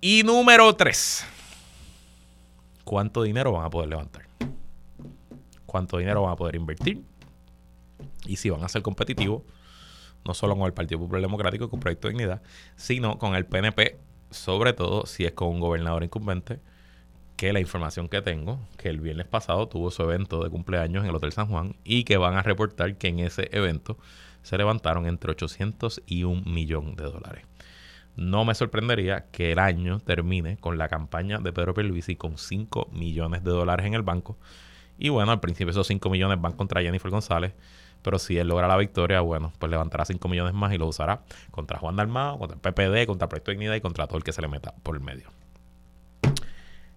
Y 0.00 0.22
número 0.24 0.74
tres, 0.74 1.24
¿cuánto 2.84 3.22
dinero 3.22 3.52
van 3.52 3.64
a 3.64 3.70
poder 3.70 3.88
levantar? 3.88 4.26
¿Cuánto 5.64 5.98
dinero 5.98 6.22
van 6.22 6.32
a 6.32 6.36
poder 6.36 6.56
invertir? 6.56 7.04
Y 8.26 8.36
si 8.36 8.50
van 8.50 8.64
a 8.64 8.68
ser 8.68 8.82
competitivos, 8.82 9.42
no 10.24 10.34
solo 10.34 10.56
con 10.56 10.66
el 10.66 10.72
Partido 10.72 11.00
Popular 11.00 11.22
Democrático 11.22 11.70
con 11.70 11.80
Proyecto 11.80 12.08
de 12.08 12.14
Dignidad, 12.14 12.42
sino 12.74 13.18
con 13.18 13.36
el 13.36 13.46
PNP, 13.46 13.98
sobre 14.30 14.72
todo 14.72 15.06
si 15.06 15.24
es 15.24 15.32
con 15.32 15.48
un 15.48 15.60
gobernador 15.60 16.02
incumbente 16.02 16.60
que 17.36 17.52
la 17.52 17.60
información 17.60 18.08
que 18.08 18.22
tengo, 18.22 18.58
que 18.78 18.88
el 18.88 19.00
viernes 19.00 19.26
pasado 19.26 19.68
tuvo 19.68 19.90
su 19.90 20.02
evento 20.02 20.42
de 20.42 20.50
cumpleaños 20.50 21.04
en 21.04 21.10
el 21.10 21.16
Hotel 21.16 21.32
San 21.32 21.48
Juan 21.48 21.76
y 21.84 22.04
que 22.04 22.16
van 22.16 22.34
a 22.34 22.42
reportar 22.42 22.96
que 22.96 23.08
en 23.08 23.20
ese 23.20 23.48
evento 23.52 23.98
se 24.42 24.56
levantaron 24.56 25.06
entre 25.06 25.32
800 25.32 26.02
y 26.06 26.24
un 26.24 26.42
millón 26.46 26.96
de 26.96 27.04
dólares. 27.04 27.44
No 28.16 28.46
me 28.46 28.54
sorprendería 28.54 29.26
que 29.30 29.52
el 29.52 29.58
año 29.58 30.00
termine 30.00 30.56
con 30.56 30.78
la 30.78 30.88
campaña 30.88 31.38
de 31.38 31.52
Pedro 31.52 31.74
Pierluisi 31.74 32.16
con 32.16 32.38
5 32.38 32.88
millones 32.92 33.44
de 33.44 33.50
dólares 33.50 33.84
en 33.84 33.92
el 33.92 34.02
banco. 34.02 34.38
Y 34.98 35.10
bueno, 35.10 35.32
al 35.32 35.40
principio 35.40 35.72
esos 35.72 35.86
5 35.86 36.08
millones 36.08 36.40
van 36.40 36.52
contra 36.52 36.80
Jennifer 36.80 37.10
González, 37.10 37.52
pero 38.00 38.18
si 38.18 38.38
él 38.38 38.48
logra 38.48 38.68
la 38.68 38.78
victoria, 38.78 39.20
bueno, 39.20 39.52
pues 39.58 39.70
levantará 39.70 40.06
5 40.06 40.26
millones 40.28 40.54
más 40.54 40.72
y 40.72 40.78
lo 40.78 40.86
usará 40.86 41.22
contra 41.50 41.78
Juan 41.78 41.96
Dalmao, 41.96 42.38
contra 42.38 42.56
el 42.56 42.60
PPD, 42.62 43.06
contra 43.06 43.26
el 43.26 43.28
Proyecto 43.28 43.50
Dignidad 43.50 43.74
y 43.74 43.82
contra 43.82 44.06
todo 44.06 44.16
el 44.16 44.24
que 44.24 44.32
se 44.32 44.40
le 44.40 44.48
meta 44.48 44.72
por 44.82 44.96
el 44.96 45.02
medio 45.02 45.28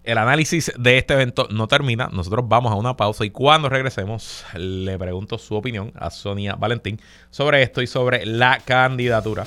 el 0.04 0.18
análisis 0.18 0.72
de 0.78 0.98
este 0.98 1.14
evento 1.14 1.48
no 1.50 1.68
termina. 1.68 2.08
Nosotros 2.12 2.46
vamos 2.48 2.72
a 2.72 2.76
una 2.76 2.96
pausa 2.96 3.24
y 3.24 3.30
cuando 3.30 3.68
regresemos 3.68 4.44
le 4.54 4.98
pregunto 4.98 5.38
su 5.38 5.54
opinión 5.54 5.92
a 5.96 6.10
Sonia 6.10 6.54
Valentín 6.54 7.00
sobre 7.30 7.62
esto 7.62 7.82
y 7.82 7.86
sobre 7.86 8.24
la 8.26 8.60
candidatura 8.64 9.46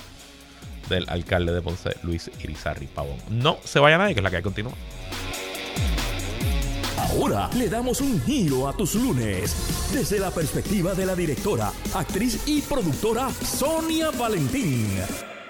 del 0.90 1.08
alcalde 1.10 1.54
de 1.54 1.62
Ponce, 1.62 1.96
Luis 2.04 2.30
Irizarri 2.44 2.88
Pavón. 2.88 3.18
No 3.30 3.58
se 3.64 3.80
vaya 3.80 3.98
nadie, 3.98 4.14
que 4.14 4.20
es 4.20 4.24
la 4.24 4.30
que 4.30 4.38
hay 4.38 4.44
continúa. 4.44 4.74
Ahora 6.98 7.50
le 7.56 7.70
damos 7.70 8.02
un 8.02 8.22
giro 8.24 8.68
a 8.68 8.74
tus 8.74 8.96
lunes 8.96 9.92
desde 9.94 10.20
la 10.20 10.32
perspectiva 10.32 10.94
de 10.94 11.06
la 11.06 11.16
directora, 11.16 11.72
actriz 11.94 12.48
y 12.48 12.62
productora 12.62 13.30
Sonia 13.30 14.10
Valentín. 14.12 15.00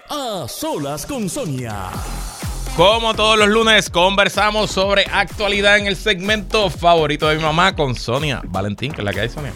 A 0.09 0.45
solas 0.47 1.05
con 1.05 1.29
Sonia. 1.29 1.89
Como 2.75 3.13
todos 3.13 3.37
los 3.37 3.49
lunes, 3.49 3.91
conversamos 3.91 4.71
sobre 4.71 5.05
actualidad 5.05 5.77
en 5.77 5.85
el 5.85 5.95
segmento 5.95 6.71
favorito 6.71 7.29
de 7.29 7.35
mi 7.35 7.43
mamá 7.43 7.75
con 7.75 7.93
Sonia 7.93 8.41
Valentín, 8.45 8.91
que 8.91 9.01
es 9.01 9.05
la 9.05 9.13
que 9.13 9.19
hay, 9.19 9.29
Sonia. 9.29 9.53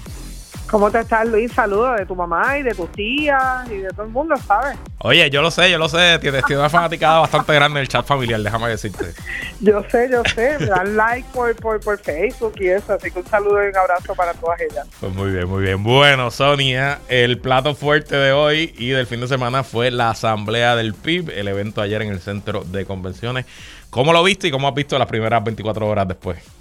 ¿Cómo 0.70 0.92
te 0.92 1.00
estás, 1.00 1.26
Luis? 1.26 1.54
Saludos 1.54 1.98
de 1.98 2.06
tu 2.06 2.14
mamá 2.14 2.58
y 2.58 2.64
de 2.64 2.74
tus 2.74 2.92
tías 2.92 3.70
y 3.72 3.78
de 3.78 3.90
todo 3.90 4.04
el 4.04 4.12
mundo, 4.12 4.36
¿sabes? 4.36 4.78
Oye, 5.00 5.30
yo 5.30 5.42
lo 5.42 5.50
sé, 5.50 5.72
yo 5.72 5.78
lo 5.78 5.88
sé. 5.88 6.20
Tienes, 6.20 6.44
una 6.50 6.70
fanaticada 6.70 7.20
bastante 7.20 7.54
grande 7.54 7.80
en 7.80 7.82
el 7.84 7.88
chat 7.88 8.06
familiar, 8.06 8.42
déjame 8.42 8.68
decirte. 8.68 9.14
Yo 9.62 9.82
sé, 9.90 10.10
yo 10.12 10.24
sé. 10.36 10.58
Me 10.60 10.66
dan 10.66 10.98
like 10.98 11.26
por, 11.34 11.56
por, 11.56 11.80
por, 11.80 11.98
Facebook 11.98 12.56
y 12.60 12.68
eso. 12.68 12.94
Así 12.94 13.10
que 13.12 13.20
un 13.20 13.26
saludo 13.28 13.64
y 13.64 13.70
un 13.70 13.78
abrazo 13.78 14.14
para 14.14 14.34
todas 14.34 14.60
ellas. 14.60 14.86
Pues 15.00 15.14
muy 15.14 15.32
bien, 15.32 15.48
muy 15.48 15.64
bien. 15.64 15.84
Bueno, 15.84 16.32
Sonia, 16.32 17.00
el 17.08 17.40
plato 17.40 17.74
fuerte 17.74 18.18
de 18.18 18.34
hoy 18.34 18.76
y 18.78 18.90
del 18.90 19.08
fin 19.08 19.22
de 19.22 19.30
semana 19.30 19.64
fue 19.64 19.90
la 19.90 20.10
asamblea 20.10 20.76
del 20.76 20.94
PIB, 20.94 21.30
el 21.30 21.48
evento 21.48 21.82
ayer 21.82 22.02
en 22.02 22.10
el 22.10 22.20
centro 22.20 22.66
de 22.66 22.86
convenciones. 22.86 23.46
¿Cómo 23.90 24.12
lo 24.12 24.22
viste 24.22 24.50
y 24.50 24.52
cómo 24.52 24.68
has 24.68 24.76
visto 24.76 25.00
las 25.00 25.08
primeras 25.08 25.42
24 25.46 25.88
horas 25.88 26.08
después? 26.10 26.57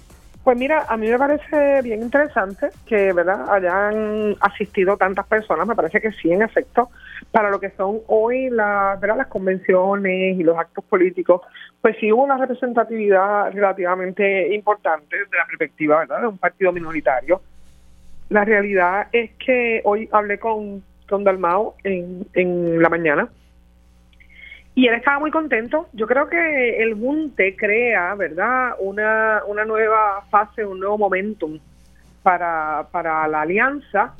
Pues 0.47 0.57
mira, 0.57 0.85
a 0.87 0.95
mí 0.95 1.09
me 1.09 1.17
parece 1.17 1.81
bien 1.81 2.01
interesante 2.01 2.69
que 2.85 3.11
verdad 3.11 3.53
hayan 3.53 4.33
asistido 4.39 4.95
tantas 4.95 5.27
personas, 5.27 5.67
me 5.67 5.75
parece 5.75 5.99
que 5.99 6.13
sí, 6.13 6.31
en 6.31 6.41
efecto, 6.41 6.89
para 7.31 7.49
lo 7.49 7.59
que 7.59 7.71
son 7.71 7.99
hoy 8.07 8.49
las 8.49 9.27
convenciones 9.27 10.39
y 10.39 10.43
los 10.43 10.57
actos 10.57 10.85
políticos, 10.85 11.41
pues 11.81 11.97
sí 11.99 12.13
hubo 12.13 12.23
una 12.23 12.37
representatividad 12.37 13.51
relativamente 13.51 14.55
importante 14.55 15.17
desde 15.17 15.37
la 15.37 15.47
perspectiva 15.47 15.99
¿verdad? 15.99 16.21
de 16.21 16.27
un 16.27 16.37
partido 16.37 16.71
minoritario. 16.71 17.41
La 18.29 18.45
realidad 18.45 19.07
es 19.11 19.31
que 19.45 19.81
hoy 19.83 20.07
hablé 20.13 20.39
con, 20.39 20.81
con 21.09 21.25
Dalmao 21.25 21.75
en, 21.83 22.25
en 22.35 22.81
la 22.81 22.87
mañana 22.87 23.27
y 24.77 24.87
él 24.87 24.93
estaba 24.93 25.17
muy 25.17 25.31
contento. 25.31 25.87
Yo 25.93 26.05
creo 26.05 26.29
que 26.29 26.83
el 26.83 26.93
Junte 26.93 27.55
crea, 27.55 28.13
¿verdad?, 28.13 28.75
una, 28.77 29.41
una 29.47 29.65
nueva 29.65 30.23
fase, 30.29 30.63
un 30.63 30.79
nuevo 30.79 30.99
momentum 30.99 31.57
para, 32.21 32.85
para 32.91 33.27
la 33.27 33.41
alianza. 33.41 34.13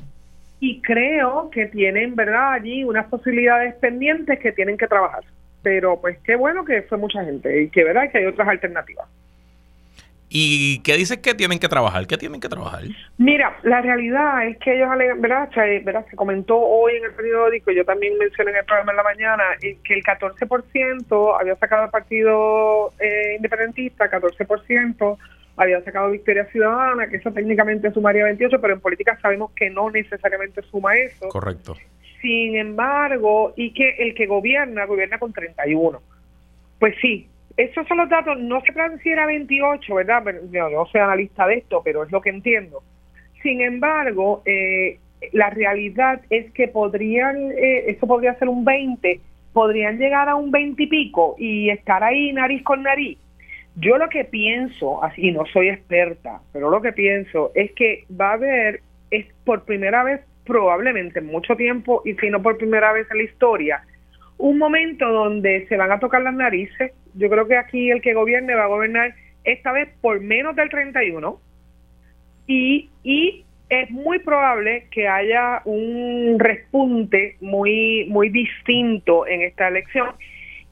Y 0.58 0.80
creo 0.80 1.48
que 1.50 1.66
tienen, 1.66 2.16
¿verdad?, 2.16 2.54
allí 2.54 2.82
unas 2.82 3.06
posibilidades 3.06 3.76
pendientes 3.76 4.40
que 4.40 4.50
tienen 4.50 4.76
que 4.76 4.88
trabajar. 4.88 5.22
Pero 5.62 6.00
pues 6.00 6.18
qué 6.24 6.34
bueno 6.34 6.64
que 6.64 6.82
fue 6.82 6.98
mucha 6.98 7.24
gente 7.24 7.62
y 7.62 7.70
que, 7.70 7.84
¿verdad?, 7.84 8.10
que 8.10 8.18
hay 8.18 8.26
otras 8.26 8.48
alternativas. 8.48 9.06
¿Y 10.30 10.80
qué 10.80 10.96
dices 10.96 11.18
que 11.18 11.34
tienen 11.34 11.58
que 11.58 11.68
trabajar? 11.68 12.06
¿Qué 12.06 12.18
tienen 12.18 12.40
que 12.40 12.48
trabajar? 12.48 12.82
Mira, 13.16 13.58
la 13.62 13.80
realidad 13.80 14.46
es 14.46 14.58
que 14.58 14.76
ellos, 14.76 14.90
¿verdad? 15.18 15.48
¿verdad? 15.84 16.06
Se 16.10 16.16
comentó 16.16 16.58
hoy 16.58 16.96
en 16.96 17.04
el 17.04 17.12
periódico, 17.12 17.70
yo 17.70 17.84
también 17.84 18.18
mencioné 18.18 18.50
en 18.50 18.58
el 18.58 18.64
programa 18.64 18.92
en 18.92 18.96
la 18.96 19.02
mañana, 19.02 19.44
que 19.60 19.94
el 19.94 20.02
14% 20.02 21.40
había 21.40 21.56
sacado 21.56 21.84
el 21.84 21.90
partido 21.90 22.92
eh, 22.98 23.36
independentista, 23.36 24.10
14%, 24.10 25.18
había 25.56 25.82
sacado 25.82 26.10
Victoria 26.10 26.44
Ciudadana, 26.46 27.08
que 27.08 27.16
eso 27.16 27.32
técnicamente 27.32 27.90
sumaría 27.92 28.24
28, 28.24 28.60
pero 28.60 28.74
en 28.74 28.80
política 28.80 29.18
sabemos 29.22 29.52
que 29.52 29.70
no 29.70 29.90
necesariamente 29.90 30.62
suma 30.70 30.96
eso. 30.96 31.28
Correcto. 31.28 31.74
Sin 32.20 32.56
embargo, 32.56 33.54
y 33.56 33.72
que 33.72 33.90
el 33.98 34.14
que 34.14 34.26
gobierna, 34.26 34.84
gobierna 34.84 35.18
con 35.18 35.32
31. 35.32 36.00
Pues 36.78 36.94
sí, 37.00 37.28
esos 37.58 37.88
son 37.88 37.98
los 37.98 38.08
datos, 38.08 38.38
no 38.38 38.60
sé 38.60 38.72
si 39.02 39.08
era 39.10 39.26
28, 39.26 39.92
¿verdad? 39.92 40.22
Yo 40.52 40.70
no 40.70 40.86
soy 40.86 41.00
analista 41.00 41.44
de 41.48 41.56
esto, 41.56 41.82
pero 41.84 42.04
es 42.04 42.12
lo 42.12 42.20
que 42.20 42.30
entiendo. 42.30 42.84
Sin 43.42 43.60
embargo, 43.60 44.42
eh, 44.44 45.00
la 45.32 45.50
realidad 45.50 46.20
es 46.30 46.52
que 46.52 46.68
podrían, 46.68 47.50
eh, 47.50 47.90
eso 47.90 48.06
podría 48.06 48.38
ser 48.38 48.48
un 48.48 48.64
20, 48.64 49.20
podrían 49.52 49.98
llegar 49.98 50.28
a 50.28 50.36
un 50.36 50.52
20 50.52 50.80
y 50.80 50.86
pico 50.86 51.34
y 51.36 51.70
estar 51.70 52.04
ahí 52.04 52.32
nariz 52.32 52.62
con 52.62 52.84
nariz. 52.84 53.18
Yo 53.74 53.98
lo 53.98 54.08
que 54.08 54.24
pienso, 54.24 55.02
así 55.02 55.32
no 55.32 55.44
soy 55.46 55.68
experta, 55.70 56.40
pero 56.52 56.70
lo 56.70 56.80
que 56.80 56.92
pienso 56.92 57.50
es 57.56 57.72
que 57.72 58.04
va 58.08 58.30
a 58.30 58.34
haber, 58.34 58.82
es 59.10 59.26
por 59.44 59.64
primera 59.64 60.04
vez, 60.04 60.20
probablemente 60.46 61.18
en 61.18 61.26
mucho 61.26 61.56
tiempo, 61.56 62.02
y 62.04 62.14
si 62.14 62.30
no 62.30 62.40
por 62.40 62.56
primera 62.56 62.92
vez 62.92 63.08
en 63.10 63.18
la 63.18 63.24
historia, 63.24 63.82
un 64.38 64.58
momento 64.58 65.06
donde 65.10 65.66
se 65.68 65.76
van 65.76 65.92
a 65.92 65.98
tocar 65.98 66.22
las 66.22 66.34
narices. 66.34 66.92
Yo 67.14 67.28
creo 67.28 67.46
que 67.46 67.56
aquí 67.56 67.90
el 67.90 68.00
que 68.00 68.14
gobierne 68.14 68.54
va 68.54 68.64
a 68.64 68.68
gobernar 68.68 69.14
esta 69.44 69.72
vez 69.72 69.88
por 70.00 70.20
menos 70.20 70.56
del 70.56 70.70
31 70.70 71.40
y, 72.46 72.90
y 73.02 73.44
es 73.68 73.90
muy 73.90 74.18
probable 74.20 74.86
que 74.90 75.06
haya 75.06 75.60
un 75.64 76.36
respunte 76.38 77.36
muy, 77.40 78.06
muy 78.08 78.30
distinto 78.30 79.26
en 79.26 79.42
esta 79.42 79.68
elección. 79.68 80.10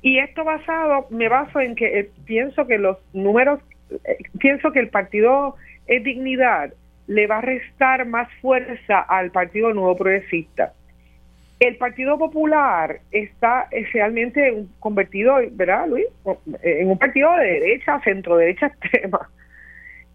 Y 0.00 0.18
esto 0.18 0.44
basado, 0.44 1.07
me 1.11 1.29
baso 1.29 1.61
en 1.61 1.74
que 1.74 1.98
eh, 1.98 2.11
pienso 2.24 2.66
que 2.66 2.79
los 2.79 2.96
números, 3.12 3.61
eh, 4.05 4.18
pienso 4.38 4.72
que 4.72 4.81
el 4.81 4.88
partido 4.88 5.57
es 5.87 6.02
Dignidad 6.05 6.72
le 7.07 7.26
va 7.26 7.38
a 7.38 7.40
restar 7.40 8.07
más 8.07 8.29
fuerza 8.40 9.00
al 9.00 9.31
Partido 9.31 9.72
Nuevo 9.72 9.96
Progresista. 9.96 10.72
El 11.59 11.77
Partido 11.77 12.19
Popular 12.19 13.01
está 13.12 13.69
realmente 13.92 14.66
convertido, 14.79 15.37
¿verdad, 15.53 15.88
Luis? 15.88 16.07
En 16.62 16.90
un 16.90 16.99
partido 16.99 17.33
de 17.37 17.47
derecha, 17.47 18.01
centro 18.05 18.37
derecha 18.37 18.66
extrema. 18.66 19.31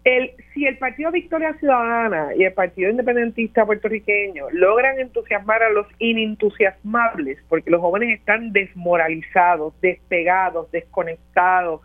El, 0.04 0.32
si 0.52 0.66
el 0.66 0.78
Partido 0.78 1.12
Victoria 1.12 1.54
Ciudadana 1.54 2.30
y 2.36 2.44
el 2.44 2.52
Partido 2.52 2.90
Independentista 2.90 3.64
puertorriqueño 3.64 4.50
logran 4.50 4.98
entusiasmar 4.98 5.62
a 5.62 5.70
los 5.70 5.86
inentusiasmables, 5.98 7.38
porque 7.48 7.70
los 7.70 7.80
jóvenes 7.80 8.18
están 8.18 8.52
desmoralizados, 8.52 9.80
despegados, 9.80 10.70
desconectados, 10.72 11.82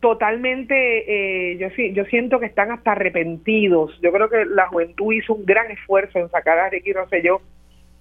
totalmente, 0.00 1.52
eh, 1.52 1.58
yo, 1.58 1.68
yo 1.92 2.04
siento 2.06 2.40
que 2.40 2.46
están 2.46 2.72
hasta 2.72 2.92
arrepentidos. 2.92 3.98
Yo 4.02 4.12
creo 4.12 4.28
que 4.28 4.44
la 4.46 4.66
juventud 4.68 5.12
hizo 5.12 5.34
un 5.34 5.44
gran 5.44 5.70
esfuerzo 5.70 6.18
en 6.18 6.30
sacar 6.30 6.58
a 6.58 6.70
Ricky 6.70 6.92
Rosselló 6.92 7.40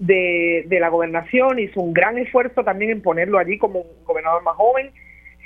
de, 0.01 0.65
de 0.67 0.79
la 0.79 0.89
gobernación, 0.89 1.59
hizo 1.59 1.79
un 1.79 1.93
gran 1.93 2.17
esfuerzo 2.17 2.63
también 2.63 2.91
en 2.91 3.01
ponerlo 3.01 3.37
allí 3.37 3.57
como 3.57 3.81
un 3.81 4.03
gobernador 4.03 4.43
más 4.43 4.55
joven. 4.55 4.89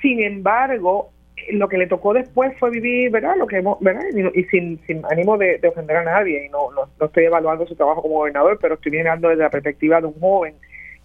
Sin 0.02 0.24
embargo, 0.24 1.12
lo 1.52 1.68
que 1.68 1.78
le 1.78 1.88
tocó 1.88 2.14
después 2.14 2.58
fue 2.58 2.72
vivir, 2.72 3.12
¿verdad? 3.12 3.36
Lo 3.38 3.48
que 3.48 3.62
¿verdad? 3.82 4.02
Y, 4.34 4.44
sin, 4.46 4.80
sin 4.88 5.04
ánimo 5.12 5.38
de, 5.38 5.60
ofender 5.68 5.98
a 5.98 6.04
nadie, 6.04 6.46
y 6.46 6.50
no, 6.50 6.72
no, 6.72 7.06
estoy 7.06 7.26
evaluando 7.26 7.68
su 7.68 7.76
trabajo 7.76 8.02
como 8.02 8.20
gobernador, 8.20 8.58
pero 8.62 8.76
estoy 8.76 8.94
mirando 8.94 9.28
desde 9.28 9.44
la 9.44 9.50
perspectiva 9.50 10.00
de 10.00 10.08
un 10.08 10.20
joven, 10.20 10.56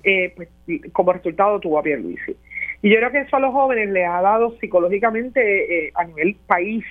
eh, 0.05 0.33
pues 0.37 0.49
como 0.93 1.13
resultado 1.13 1.59
tuvo 1.59 1.79
a 1.79 1.83
Pierluisi. 1.83 2.37
Y 2.83 2.91
yo 2.91 2.97
creo 2.99 3.11
que 3.11 3.19
eso 3.19 3.37
a 3.37 3.41
los 3.41 3.53
jóvenes 3.53 3.91
les 3.91 4.07
ha 4.09 4.23
dado 4.23 4.57
psicológicamente 4.59 5.87
eh, 5.87 5.93
a 5.95 6.05
nivel 6.05 6.37
país 6.47 6.85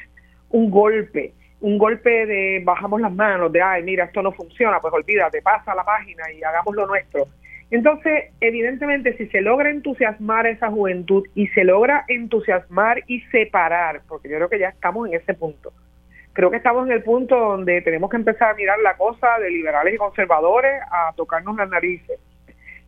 un 0.50 0.70
golpe, 0.70 1.34
un 1.62 1.78
golpe 1.78 2.26
de 2.26 2.62
bajamos 2.64 3.02
las 3.02 3.12
manos, 3.12 3.52
de, 3.52 3.62
ay, 3.62 3.84
mira, 3.84 4.06
esto 4.06 4.22
no 4.22 4.32
funciona, 4.32 4.80
pues 4.80 4.94
olvídate, 4.94 5.42
pasa 5.42 5.76
la 5.76 5.84
página 5.84 6.32
y 6.32 6.42
hagamos 6.44 6.76
lo 6.76 6.88
nuestro. 6.88 7.28
Entonces, 7.72 8.32
evidentemente, 8.40 9.16
si 9.18 9.28
se 9.28 9.42
logra 9.42 9.70
entusiasmar 9.70 10.48
a 10.48 10.50
esa 10.50 10.70
juventud 10.70 11.28
y 11.36 11.48
se 11.50 11.64
logra 11.64 12.06
entusiasmar 12.08 13.04
y 13.08 13.22
separar, 13.32 14.02
porque 14.08 14.30
yo 14.30 14.38
creo 14.38 14.50
que 14.50 14.60
ya 14.60 14.70
estamos 14.70 15.08
en 15.08 15.16
ese 15.16 15.34
punto, 15.36 15.72
creo 16.34 16.50
que 16.50 16.58
estamos 16.58 16.88
en 16.88 16.94
el 16.94 17.04
punto 17.04 17.38
donde 17.38 17.82
tenemos 17.82 18.10
que 18.10 18.18
empezar 18.18 18.52
a 18.52 18.56
mirar 18.56 18.80
la 18.80 18.96
cosa 18.98 19.38
de 19.40 19.52
liberales 19.52 19.94
y 19.94 19.98
conservadores 19.98 20.82
a 20.92 21.14
tocarnos 21.16 21.58
las 21.58 21.70
narices. 21.70 22.20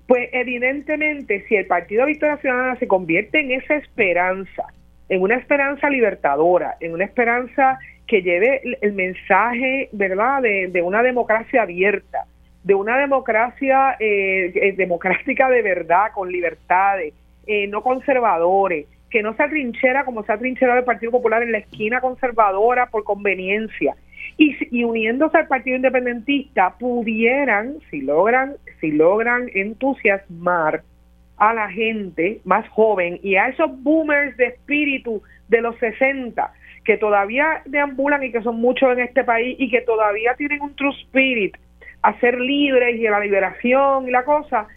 Pues 0.08 0.30
evidentemente, 0.34 1.46
si 1.48 1.56
el 1.56 1.68
Partido 1.68 2.06
Victoria 2.06 2.38
Ciudadana 2.38 2.76
se 2.78 2.88
convierte 2.88 3.40
en 3.40 3.52
esa 3.52 3.76
esperanza, 3.76 4.66
en 5.12 5.22
una 5.22 5.36
esperanza 5.36 5.90
libertadora, 5.90 6.78
en 6.80 6.94
una 6.94 7.04
esperanza 7.04 7.78
que 8.08 8.22
lleve 8.22 8.62
el 8.80 8.94
mensaje, 8.94 9.90
¿verdad?, 9.92 10.42
de, 10.42 10.70
de 10.70 10.82
una 10.82 11.04
democracia 11.04 11.64
abierta, 11.64 12.20
de 12.64 12.76
una 12.76 12.98
democracia 12.98 13.98
eh, 14.00 14.54
eh, 14.56 14.74
democrática 14.78 15.50
de 15.50 15.62
verdad, 15.64 16.14
con 16.16 16.32
libertades, 16.32 17.14
eh, 17.46 17.68
no 17.68 17.84
conservadores, 17.84 18.88
que 19.10 19.22
no 19.22 19.36
se 19.36 19.44
atrinchera 19.44 20.06
como 20.06 20.24
se 20.24 20.32
ha 20.32 20.38
trincherado 20.38 20.80
el 20.80 20.86
Partido 20.86 21.12
Popular 21.12 21.44
en 21.44 21.52
la 21.52 21.58
esquina 21.58 22.00
conservadora 22.00 22.86
por 22.86 23.04
conveniencia. 23.04 23.96
Y, 24.38 24.56
y, 24.72 24.86
uniéndose 24.86 25.38
al 25.38 25.48
Partido 25.48 25.76
Independentista 25.76 26.78
pudieran, 26.80 27.80
si 27.90 28.00
logran, 28.00 28.54
si 28.80 28.92
logran 28.92 29.50
entusiasmar 29.54 30.84
a 31.42 31.56
la 31.56 31.72
gente 31.72 32.40
más 32.44 32.70
joven 32.70 33.20
y 33.24 33.36
a 33.36 33.48
esos 33.48 33.72
boomers 33.82 34.38
de 34.38 34.46
espíritu 34.46 35.24
de 35.48 35.60
los 35.60 35.76
60 35.80 36.54
que 36.86 36.98
todavía 36.98 37.64
deambulan 37.66 38.24
y 38.24 38.32
que 38.32 38.44
son 38.44 38.58
muchos 38.58 38.92
en 38.92 39.00
este 39.00 39.24
país 39.24 39.56
y 39.60 39.72
que 39.72 39.82
todavía 39.82 40.36
tienen 40.36 40.62
un 40.62 40.76
true 40.76 40.94
spirit 41.02 41.58
a 42.04 42.14
ser 42.20 42.40
libres 42.40 42.96
y 42.96 43.08
a 43.08 43.12
la 43.12 43.20
liberación 43.20 44.08
y 44.08 44.12
la 44.12 44.24
cosa, 44.24 44.68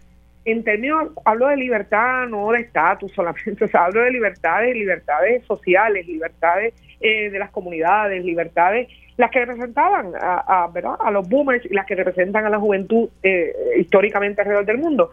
en 0.43 0.63
términos, 0.63 1.11
hablo 1.23 1.49
de 1.49 1.57
libertad, 1.57 2.25
no 2.29 2.51
de 2.51 2.61
estatus 2.61 3.11
solamente, 3.11 3.63
o 3.65 3.67
sea, 3.67 3.85
hablo 3.85 4.01
de 4.01 4.09
libertades, 4.09 4.75
libertades 4.75 5.45
sociales, 5.45 6.07
libertades 6.07 6.73
eh, 6.99 7.29
de 7.29 7.37
las 7.37 7.51
comunidades, 7.51 8.25
libertades, 8.25 8.87
las 9.17 9.29
que 9.29 9.45
representaban 9.45 10.13
a, 10.19 10.67
¿verdad? 10.73 10.95
a 10.99 11.11
los 11.11 11.29
boomers 11.29 11.63
y 11.65 11.75
las 11.75 11.85
que 11.85 11.93
representan 11.93 12.43
a 12.47 12.49
la 12.49 12.57
juventud 12.57 13.07
eh, 13.21 13.53
históricamente 13.77 14.41
alrededor 14.41 14.65
del 14.65 14.79
mundo. 14.79 15.11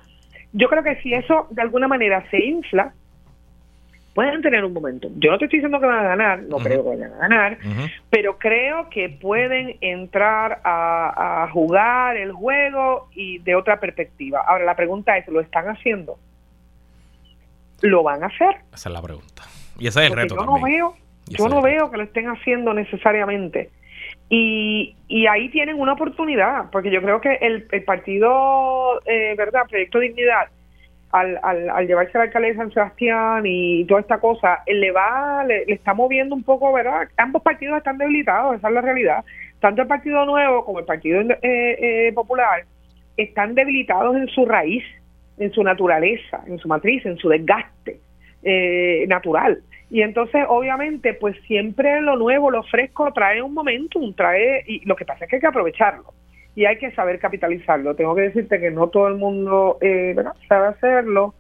Yo 0.53 0.69
creo 0.69 0.83
que 0.83 1.01
si 1.03 1.15
eso 1.15 1.47
de 1.51 1.63
alguna 1.63 1.89
manera 1.89 2.29
se 2.31 2.45
infla, 2.45 2.93
pueden 4.15 4.43
tener 4.43 4.65
un 4.65 4.73
momento. 4.73 5.09
Yo 5.17 5.31
no 5.31 5.39
te 5.39 5.47
estoy 5.47 5.59
diciendo 5.59 5.81
que 5.81 5.87
van 5.87 6.05
a 6.05 6.09
ganar, 6.09 6.43
no 6.43 6.59
creo 6.59 6.83
que 6.83 6.91
vayan 6.91 7.13
a 7.15 7.17
ganar, 7.19 7.59
pero 8.11 8.39
creo 8.39 8.89
que 8.91 9.09
pueden 9.09 9.77
entrar 9.81 10.61
a, 10.65 11.49
jugar 11.53 12.17
el 12.17 12.33
juego 12.33 13.09
y 13.15 13.39
de 13.39 13.55
otra 13.55 13.81
perspectiva. 13.81 14.43
Ahora, 14.47 14.65
la 14.65 14.77
pregunta 14.77 15.17
es, 15.17 15.27
¿lo 15.29 15.41
están 15.41 15.67
haciendo? 15.67 16.19
¿Lo 17.81 18.03
van 18.03 18.23
a 18.23 18.27
hacer? 18.27 18.57
Esa 18.73 18.89
es 18.89 18.93
la 18.93 19.03
pregunta. 19.03 19.43
Y 19.79 19.87
ese 19.87 20.05
es 20.05 20.11
el 20.11 20.17
reto 20.17 20.37
yo 20.37 20.45
No 20.45 20.61
veo, 20.61 20.95
yo 21.27 21.49
no 21.49 21.63
veo 21.63 21.91
que 21.91 21.97
lo 21.97 22.03
estén 22.05 22.29
haciendo 22.29 22.75
necesariamente. 22.75 23.71
Y, 24.35 24.97
y 25.09 25.27
ahí 25.27 25.51
tienen 25.51 25.79
una 25.79 25.93
oportunidad, 25.93 26.71
porque 26.71 26.91
yo 26.91 27.03
creo 27.03 27.21
que 27.21 27.35
el, 27.35 27.67
el 27.71 27.85
partido, 27.85 28.99
eh, 29.05 29.35
¿verdad? 29.37 29.65
Proyecto 29.69 29.99
Dignidad, 29.99 30.49
al, 31.11 31.39
al, 31.43 31.87
llevarse 31.87 32.17
al 32.17 32.23
alcalde 32.23 32.49
de 32.49 32.57
San 32.57 32.73
Sebastián 32.73 33.43
y 33.45 33.85
toda 33.85 34.01
esta 34.01 34.21
cosa, 34.21 34.63
le 34.67 34.91
va, 34.91 35.45
le, 35.45 35.65
está 35.71 35.93
moviendo 35.93 36.35
un 36.35 36.45
poco, 36.45 36.73
¿verdad? 36.73 37.11
Ambos 37.19 37.43
partidos 37.43 37.77
están 37.77 37.99
debilitados, 37.99 38.57
esa 38.57 38.69
es 38.69 38.75
la 38.75 38.81
realidad. 38.81 39.23
Tanto 39.61 39.83
el 39.83 39.89
Partido 39.89 40.25
Nuevo 40.25 40.65
como 40.65 40.79
el 40.79 40.87
Partido 40.87 41.21
eh, 41.21 41.37
eh, 41.43 42.13
Popular 42.15 42.65
están 43.19 43.55
debilitados 43.55 44.17
en 44.17 44.29
su 44.29 44.47
raíz, 44.47 44.83
en 45.37 45.53
su 45.53 45.63
naturaleza, 45.63 46.43
en 46.47 46.57
su 46.57 46.69
matriz, 46.69 47.05
en 47.05 47.19
su 47.19 47.29
desgaste 47.29 48.01
eh, 48.43 49.05
natural. 49.09 49.63
Y 49.93 50.01
entonces, 50.01 50.43
obviamente, 50.49 51.13
pues 51.13 51.37
siempre 51.47 52.01
lo 52.01 52.17
nuevo, 52.17 52.51
lo 52.51 52.63
fresco 52.63 53.13
trae 53.13 53.43
un 53.43 53.53
momentum, 53.53 54.15
trae, 54.15 54.65
y 54.67 54.83
lo 54.87 54.97
que 54.97 55.05
pasa 55.05 55.25
es 55.25 55.31
que 55.31 55.37
hay 55.37 55.41
que 55.41 55.47
aprovecharlo 55.47 56.15
y 56.57 56.65
hay 56.65 56.79
que 56.79 56.93
saber 56.93 57.19
capitalizarlo. 57.19 57.95
Tengo 57.95 58.15
que 58.15 58.23
decirte 58.23 58.59
que 58.59 58.71
no 58.71 58.89
todo 58.89 59.09
el 59.09 59.17
mundo 59.17 59.77
eh, 59.83 60.17
sabe 60.49 60.69
hacerlo. 60.69 61.35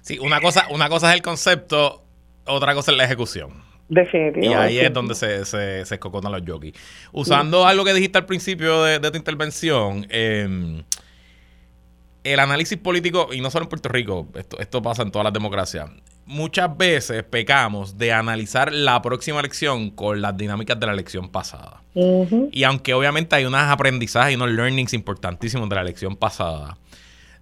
Sí, 0.00 0.18
una 0.18 0.40
cosa, 0.40 0.68
una 0.70 0.88
cosa 0.88 1.10
es 1.10 1.16
el 1.16 1.22
concepto, 1.22 2.02
otra 2.46 2.72
cosa 2.72 2.92
es 2.92 2.96
la 2.96 3.04
ejecución. 3.04 3.50
Definitivamente. 3.90 4.46
Y 4.46 4.78
ahí 4.78 4.78
es 4.78 4.92
donde 4.94 5.14
se, 5.14 5.44
se, 5.44 5.84
se 5.84 5.94
escocotan 5.96 6.32
los 6.32 6.42
jockeys. 6.46 6.74
Usando 7.12 7.66
algo 7.66 7.84
que 7.84 7.92
dijiste 7.92 8.16
al 8.16 8.24
principio 8.24 8.84
de, 8.84 9.10
tu 9.10 9.18
intervención, 9.18 10.06
eh, 10.08 10.82
el 12.32 12.40
análisis 12.40 12.78
político, 12.78 13.28
y 13.32 13.40
no 13.40 13.50
solo 13.50 13.64
en 13.64 13.68
Puerto 13.68 13.88
Rico, 13.88 14.28
esto, 14.34 14.58
esto 14.58 14.82
pasa 14.82 15.02
en 15.02 15.10
todas 15.10 15.24
las 15.24 15.32
democracias, 15.32 15.90
muchas 16.26 16.76
veces 16.76 17.24
pecamos 17.24 17.96
de 17.96 18.12
analizar 18.12 18.72
la 18.72 19.00
próxima 19.02 19.40
elección 19.40 19.90
con 19.90 20.20
las 20.20 20.36
dinámicas 20.36 20.78
de 20.78 20.86
la 20.86 20.92
elección 20.92 21.30
pasada. 21.30 21.82
Y 22.52 22.62
aunque 22.64 22.94
obviamente 22.94 23.34
hay 23.34 23.46
unos 23.46 23.62
aprendizajes 23.62 24.32
y 24.32 24.36
unos 24.36 24.50
learnings 24.50 24.92
importantísimos 24.94 25.68
de 25.68 25.74
la 25.74 25.80
elección 25.80 26.16
pasada, 26.16 26.76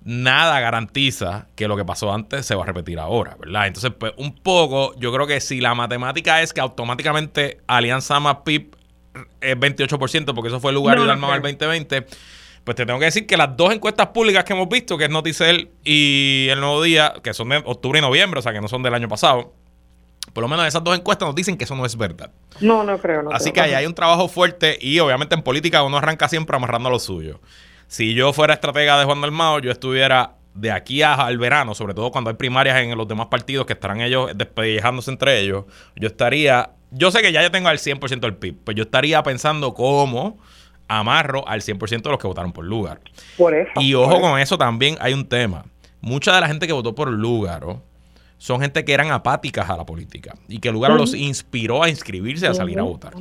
nada 0.05 0.61
garantiza 0.61 1.49
que 1.57 1.67
lo 1.67 1.77
que 1.77 1.85
pasó 1.85 2.15
antes 2.15 2.47
se 2.47 2.55
va 2.55 2.63
a 2.63 2.67
repetir 2.67 3.01
ahora, 3.01 3.37
¿verdad? 3.39 3.67
Entonces, 3.67 3.91
pues 3.99 4.13
un 4.17 4.37
poco, 4.37 4.95
yo 4.99 5.13
creo 5.13 5.27
que 5.27 5.41
si 5.41 5.61
la 5.61 5.75
matemática 5.75 6.41
es 6.43 6.53
que 6.53 6.61
automáticamente 6.61 7.59
Alianza 7.67 8.21
más 8.21 8.37
PIB 8.45 8.77
es 9.41 9.57
28%, 9.57 10.33
porque 10.33 10.49
eso 10.49 10.61
fue 10.61 10.71
el 10.71 10.77
lugar 10.77 11.01
de 11.01 11.07
Dalmau 11.07 11.35
el 11.35 11.43
2020, 11.43 12.07
pues 12.67 12.75
te 12.75 12.85
tengo 12.85 12.99
que 12.99 13.05
decir 13.05 13.29
que 13.29 13.37
las 13.37 13.57
dos 13.57 13.73
encuestas 13.73 14.09
públicas 14.09 14.43
que 14.43 14.53
hemos 14.53 14.69
visto, 14.69 14.99
que 14.99 15.05
es 15.05 15.11
Noticel 15.11 15.71
y 15.85 16.49
El 16.51 16.59
Nuevo 16.59 16.83
Día, 16.83 17.15
que 17.23 17.33
son 17.33 17.51
de 17.51 17.63
octubre 17.65 18.01
y 18.01 18.03
noviembre, 18.03 18.41
o 18.41 18.43
sea, 18.43 18.53
que 18.53 18.61
no 18.61 18.67
son 18.67 18.83
del 18.83 18.93
año 18.93 19.09
pasado, 19.09 19.53
por 20.33 20.43
lo 20.43 20.49
menos 20.49 20.67
esas 20.67 20.83
dos 20.83 20.99
encuestas 20.99 21.29
nos 21.29 21.37
dicen 21.37 21.57
que 21.57 21.63
eso 21.63 21.77
no 21.77 21.87
es 21.87 21.97
verdad. 21.97 22.33
No, 22.59 22.83
no 22.83 22.99
creo. 22.99 23.23
No 23.23 23.31
Así 23.31 23.53
que 23.53 23.61
ahí 23.61 23.73
hay 23.73 23.87
un 23.87 23.95
trabajo 23.95 24.27
fuerte 24.27 24.77
y 24.81 24.99
obviamente 24.99 25.37
en 25.37 25.43
política 25.43 25.85
uno 25.85 25.99
arranca 25.99 26.29
siempre 26.29 26.57
amarrando 26.57 26.91
lo 26.91 26.99
suyo. 26.99 27.41
Si 27.87 28.15
yo 28.15 28.33
fuera 28.33 28.55
estratega 28.55 28.99
de 28.99 29.05
Juan 29.05 29.21
Dalmao, 29.21 29.61
yo 29.61 29.71
estuviera 29.71 30.33
de 30.53 30.73
aquí 30.73 31.03
al 31.03 31.39
verano, 31.39 31.73
sobre 31.73 31.95
todo 31.95 32.11
cuando 32.11 32.31
hay 32.31 32.37
primarias 32.37 32.79
en 32.79 32.99
los 32.99 33.07
demás 33.07 33.29
partidos 33.29 33.67
que 33.67 33.75
estarán 33.75 34.01
ellos 34.01 34.33
despellejándose 34.35 35.13
entre 35.13 35.39
ellos, 35.39 35.67
yo 35.95 36.09
estaría, 36.09 36.71
yo 36.91 37.13
sé 37.13 37.23
que 37.23 37.31
ya 37.31 37.45
yo 37.45 37.53
tengo 37.53 37.69
al 37.69 37.79
100% 37.79 38.19
del 38.19 38.35
PIB, 38.35 38.57
pues 38.65 38.77
yo 38.77 38.83
estaría 38.83 39.23
pensando 39.23 39.73
cómo 39.73 40.41
amarro 40.89 41.47
al 41.49 41.61
100% 41.61 42.03
de 42.03 42.11
los 42.11 42.19
que 42.19 42.27
votaron 42.27 42.53
por 42.53 42.65
lugar. 42.65 43.01
Por 43.37 43.55
eso. 43.55 43.73
Y 43.81 43.95
ojo 43.95 44.21
con 44.21 44.39
eso 44.39 44.57
también 44.59 44.97
hay 45.01 45.13
un 45.13 45.27
tema. 45.27 45.65
Mucha 46.01 46.35
de 46.35 46.41
la 46.41 46.49
gente 46.49 46.67
que 46.67 46.73
votó 46.73 46.95
por 46.95 47.11
Lugaro 47.11 47.83
son 48.39 48.61
gente 48.61 48.85
que 48.85 48.93
eran 48.93 49.11
apáticas 49.11 49.69
a 49.69 49.77
la 49.77 49.87
política 49.87 50.35
y 50.47 50.61
que 50.61 50.71
Lugaro 50.71 50.97
los 50.97 51.15
inspiró 51.15 51.83
a 51.83 51.89
inscribirse 51.89 52.47
a 52.47 52.55
salir 52.55 52.79
a 52.79 52.83
votar. 52.83 53.15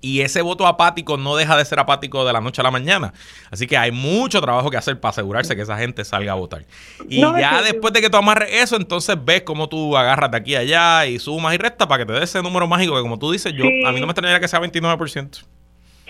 Y 0.00 0.20
ese 0.20 0.42
voto 0.42 0.64
apático 0.66 1.16
no 1.16 1.34
deja 1.34 1.56
de 1.56 1.64
ser 1.64 1.80
apático 1.80 2.24
de 2.24 2.32
la 2.32 2.40
noche 2.40 2.60
a 2.60 2.64
la 2.64 2.70
mañana. 2.70 3.12
Así 3.50 3.66
que 3.66 3.76
hay 3.76 3.90
mucho 3.90 4.40
trabajo 4.40 4.70
que 4.70 4.76
hacer 4.76 5.00
para 5.00 5.10
asegurarse 5.10 5.56
que 5.56 5.62
esa 5.62 5.76
gente 5.76 6.04
salga 6.04 6.32
a 6.32 6.34
votar. 6.36 6.64
Y 7.08 7.20
ya 7.20 7.62
después 7.62 7.92
de 7.92 8.00
que 8.00 8.08
tú 8.08 8.16
amarres 8.16 8.50
eso, 8.52 8.76
entonces 8.76 9.16
ves 9.24 9.42
cómo 9.42 9.68
tú 9.68 9.96
agarras 9.96 10.30
de 10.30 10.36
aquí 10.36 10.54
a 10.54 10.60
allá 10.60 11.06
y 11.06 11.18
sumas 11.18 11.52
y 11.54 11.58
restas 11.58 11.88
para 11.88 12.04
que 12.04 12.12
te 12.12 12.16
dé 12.16 12.24
ese 12.24 12.40
número 12.42 12.68
mágico 12.68 12.94
que 12.94 13.02
como 13.02 13.18
tú 13.18 13.32
dices, 13.32 13.52
yo 13.54 13.64
a 13.64 13.90
mí 13.90 13.98
no 13.98 14.06
me 14.06 14.12
extrañaría 14.12 14.38
que 14.38 14.46
sea 14.46 14.60
29%. 14.60 15.42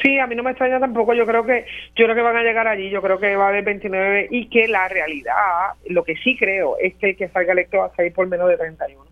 Sí, 0.03 0.19
a 0.19 0.27
mí 0.27 0.35
no 0.35 0.43
me 0.43 0.51
extraña 0.51 0.79
tampoco. 0.79 1.15
Yo 1.15 1.27
creo 1.27 1.45
que 1.45 1.67
yo 1.97 2.05
creo 2.05 2.15
que 2.15 2.23
van 2.23 2.37
a 2.37 2.43
llegar 2.43 2.69
allí. 2.69 2.91
Yo 2.91 3.03
creo 3.03 3.19
que 3.19 3.37
va 3.37 3.47
a 3.47 3.49
haber 3.49 3.65
29 3.65 4.29
y 4.31 4.49
que 4.49 4.69
la 4.69 4.89
realidad, 4.89 5.73
lo 5.87 6.05
que 6.05 6.17
sí 6.17 6.37
creo 6.37 6.77
es 6.79 6.95
que 6.97 7.11
el 7.11 7.17
que 7.17 7.29
salga 7.29 7.53
electo 7.53 7.79
va 7.79 7.87
a 7.87 7.97
salir 7.97 8.13
por 8.13 8.27
menos 8.29 8.49
de 8.49 8.57
31. 8.57 9.05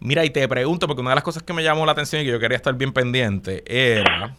Mira, 0.00 0.24
y 0.24 0.30
te 0.30 0.46
pregunto, 0.46 0.86
porque 0.86 1.00
una 1.00 1.10
de 1.10 1.16
las 1.16 1.24
cosas 1.24 1.42
que 1.42 1.52
me 1.52 1.62
llamó 1.62 1.84
la 1.84 1.92
atención 1.92 2.22
y 2.22 2.24
que 2.24 2.30
yo 2.30 2.38
quería 2.38 2.56
estar 2.56 2.74
bien 2.74 2.92
pendiente 2.92 3.64
era 3.66 4.36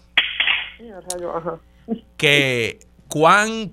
que 2.18 2.80
cuán 3.08 3.72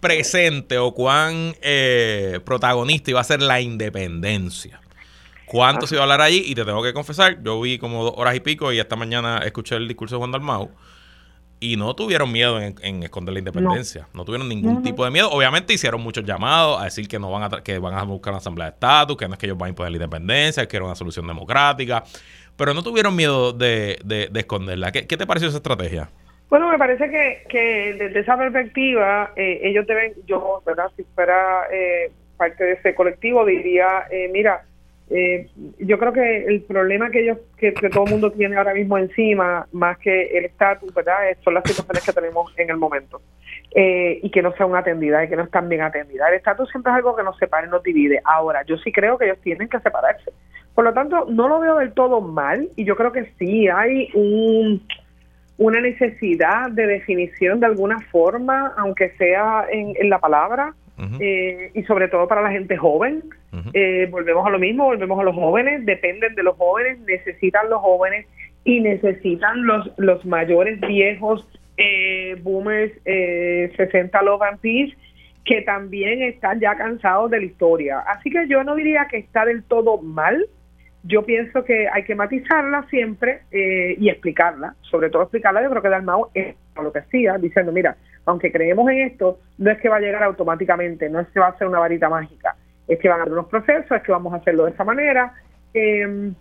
presente 0.00 0.78
o 0.78 0.94
cuán 0.94 1.54
eh, 1.60 2.40
protagonista 2.44 3.10
iba 3.10 3.20
a 3.20 3.24
ser 3.24 3.42
la 3.42 3.60
independencia. 3.60 4.80
¿Cuánto 5.50 5.86
se 5.86 5.96
iba 5.96 6.02
a 6.02 6.04
hablar 6.04 6.20
allí? 6.20 6.44
Y 6.46 6.54
te 6.54 6.64
tengo 6.64 6.82
que 6.82 6.92
confesar, 6.92 7.42
yo 7.42 7.60
vi 7.60 7.78
como 7.78 8.04
dos 8.04 8.14
horas 8.16 8.36
y 8.36 8.40
pico 8.40 8.72
y 8.72 8.78
esta 8.78 8.94
mañana 8.94 9.38
escuché 9.38 9.74
el 9.74 9.88
discurso 9.88 10.14
de 10.14 10.18
Juan 10.18 10.30
Dalmau 10.30 10.70
y 11.58 11.76
no 11.76 11.94
tuvieron 11.94 12.32
miedo 12.32 12.60
en, 12.60 13.02
esconder 13.02 13.34
la 13.34 13.40
independencia. 13.40 14.06
No, 14.14 14.24
tuvieron 14.24 14.48
ningún 14.48 14.82
tipo 14.82 15.04
de 15.04 15.10
miedo. 15.10 15.28
Obviamente 15.30 15.74
hicieron 15.74 16.00
muchos 16.00 16.24
llamados 16.24 16.80
a 16.80 16.84
decir 16.84 17.06
que 17.06 17.18
no 17.18 17.30
van 17.30 17.42
a 17.42 17.62
que 17.62 17.78
van 17.78 17.94
a 17.94 18.02
buscar 18.04 18.32
una 18.32 18.38
asamblea 18.38 18.68
de 18.68 18.74
estatus, 18.74 19.16
que 19.16 19.28
no 19.28 19.34
es 19.34 19.38
que 19.38 19.46
ellos 19.46 19.58
van 19.58 19.66
a 19.66 19.70
imponer 19.70 19.90
la 19.90 19.96
independencia, 19.96 20.66
que 20.66 20.76
era 20.76 20.86
una 20.86 20.94
solución 20.94 21.26
democrática. 21.26 22.02
Pero 22.56 22.72
no 22.72 22.82
tuvieron 22.82 23.14
miedo 23.14 23.52
de, 23.52 23.98
de, 24.04 24.30
esconderla. 24.34 24.90
¿Qué, 24.92 25.02
te 25.02 25.26
pareció 25.26 25.48
esa 25.48 25.58
estrategia? 25.58 26.08
Bueno, 26.48 26.68
me 26.68 26.78
parece 26.78 27.10
que, 27.10 27.44
que 27.48 27.94
desde 27.98 28.20
esa 28.20 28.36
perspectiva, 28.36 29.32
eh, 29.36 29.60
ellos 29.64 29.86
deben, 29.86 30.14
yo, 30.26 30.62
¿verdad? 30.64 30.90
Si 30.96 31.04
fuera 31.14 31.66
eh, 31.72 32.10
parte 32.36 32.64
de 32.64 32.72
ese 32.72 32.94
colectivo, 32.94 33.44
diría, 33.44 34.04
eh, 34.10 34.30
mira, 34.32 34.64
eh, 35.10 35.48
yo 35.80 35.98
creo 35.98 36.12
que 36.12 36.44
el 36.44 36.62
problema 36.62 37.10
que 37.10 37.22
ellos 37.22 37.38
que, 37.56 37.72
todo 37.72 38.04
el 38.04 38.12
mundo 38.12 38.30
tiene 38.30 38.56
ahora 38.56 38.74
mismo 38.74 38.96
encima 38.96 39.66
más 39.72 39.98
que 39.98 40.38
el 40.38 40.44
estatus 40.44 40.94
verdad 40.94 41.16
son 41.42 41.54
las 41.54 41.64
situaciones 41.64 42.04
que 42.04 42.12
tenemos 42.12 42.52
en 42.56 42.70
el 42.70 42.76
momento. 42.76 43.20
Eh, 43.72 44.18
y 44.22 44.30
que 44.30 44.42
no 44.42 44.52
sean 44.52 44.74
atendidas 44.74 45.24
y 45.24 45.28
que 45.28 45.36
no 45.36 45.44
están 45.44 45.68
bien 45.68 45.82
atendidas. 45.82 46.28
El 46.28 46.36
estatus 46.36 46.68
siempre 46.70 46.90
es 46.90 46.96
algo 46.96 47.14
que 47.14 47.22
nos 47.22 47.36
separa 47.38 47.66
y 47.66 47.70
nos 47.70 47.82
divide. 47.84 48.20
Ahora 48.24 48.64
yo 48.64 48.76
sí 48.78 48.90
creo 48.90 49.16
que 49.16 49.26
ellos 49.26 49.38
tienen 49.42 49.68
que 49.68 49.78
separarse. 49.78 50.32
Por 50.74 50.84
lo 50.84 50.92
tanto 50.92 51.26
no 51.28 51.48
lo 51.48 51.60
veo 51.60 51.76
del 51.76 51.92
todo 51.92 52.20
mal 52.20 52.68
y 52.76 52.84
yo 52.84 52.96
creo 52.96 53.12
que 53.12 53.32
sí 53.38 53.68
hay 53.68 54.08
un 54.14 54.82
una 55.56 55.80
necesidad 55.80 56.70
de 56.70 56.86
definición 56.86 57.60
de 57.60 57.66
alguna 57.66 58.00
forma 58.10 58.72
aunque 58.78 59.10
sea 59.18 59.66
en 59.70 60.08
la 60.08 60.18
palabra 60.18 60.74
eh, 61.20 61.70
y 61.74 61.82
sobre 61.84 62.08
todo 62.08 62.28
para 62.28 62.42
la 62.42 62.50
gente 62.50 62.76
joven. 62.76 63.22
Eh, 63.72 64.08
volvemos 64.10 64.46
a 64.46 64.50
lo 64.50 64.58
mismo, 64.58 64.84
volvemos 64.84 65.18
a 65.18 65.24
los 65.24 65.34
jóvenes, 65.34 65.84
dependen 65.86 66.34
de 66.34 66.42
los 66.42 66.56
jóvenes, 66.56 66.98
necesitan 67.00 67.68
los 67.70 67.80
jóvenes 67.80 68.26
y 68.64 68.80
necesitan 68.80 69.64
los, 69.66 69.90
los 69.96 70.24
mayores 70.24 70.80
viejos 70.80 71.46
eh, 71.76 72.36
boomers 72.42 72.92
eh, 73.06 73.72
60 73.76 74.22
love 74.22 74.42
and 74.42 74.60
peace 74.60 74.94
que 75.44 75.62
también 75.62 76.22
están 76.22 76.60
ya 76.60 76.76
cansados 76.76 77.30
de 77.30 77.38
la 77.38 77.46
historia. 77.46 78.00
Así 78.00 78.30
que 78.30 78.46
yo 78.46 78.62
no 78.62 78.74
diría 78.74 79.08
que 79.10 79.16
está 79.16 79.44
del 79.44 79.62
todo 79.64 79.98
mal. 79.98 80.46
Yo 81.02 81.24
pienso 81.24 81.64
que 81.64 81.88
hay 81.88 82.04
que 82.04 82.14
matizarla 82.14 82.86
siempre 82.90 83.40
y 83.50 84.10
explicarla, 84.10 84.74
sobre 84.82 85.08
todo 85.08 85.22
explicarla. 85.22 85.62
Yo 85.62 85.70
creo 85.70 85.80
que 85.80 85.88
Dalmau 85.88 86.28
es 86.34 86.54
lo 86.76 86.92
que 86.92 86.98
hacía, 86.98 87.38
diciendo, 87.38 87.72
mira, 87.72 87.96
aunque 88.26 88.52
creemos 88.52 88.88
en 88.90 89.00
esto, 89.00 89.38
no 89.58 89.70
es 89.70 89.80
que 89.80 89.88
va 89.88 89.96
a 89.96 90.00
llegar 90.00 90.22
automáticamente, 90.22 91.08
no 91.08 91.20
es 91.20 91.28
que 91.28 91.40
va 91.40 91.48
a 91.48 91.58
ser 91.58 91.68
una 91.68 91.78
varita 91.78 92.08
mágica, 92.08 92.56
es 92.86 92.98
que 92.98 93.08
van 93.08 93.20
a 93.20 93.22
haber 93.22 93.32
unos 93.34 93.46
procesos, 93.46 93.90
es 93.90 94.02
que 94.02 94.12
vamos 94.12 94.32
a 94.32 94.36
hacerlo 94.36 94.64
de 94.64 94.72
esa 94.72 94.84
manera. 94.84 95.32
Em, 95.72 96.34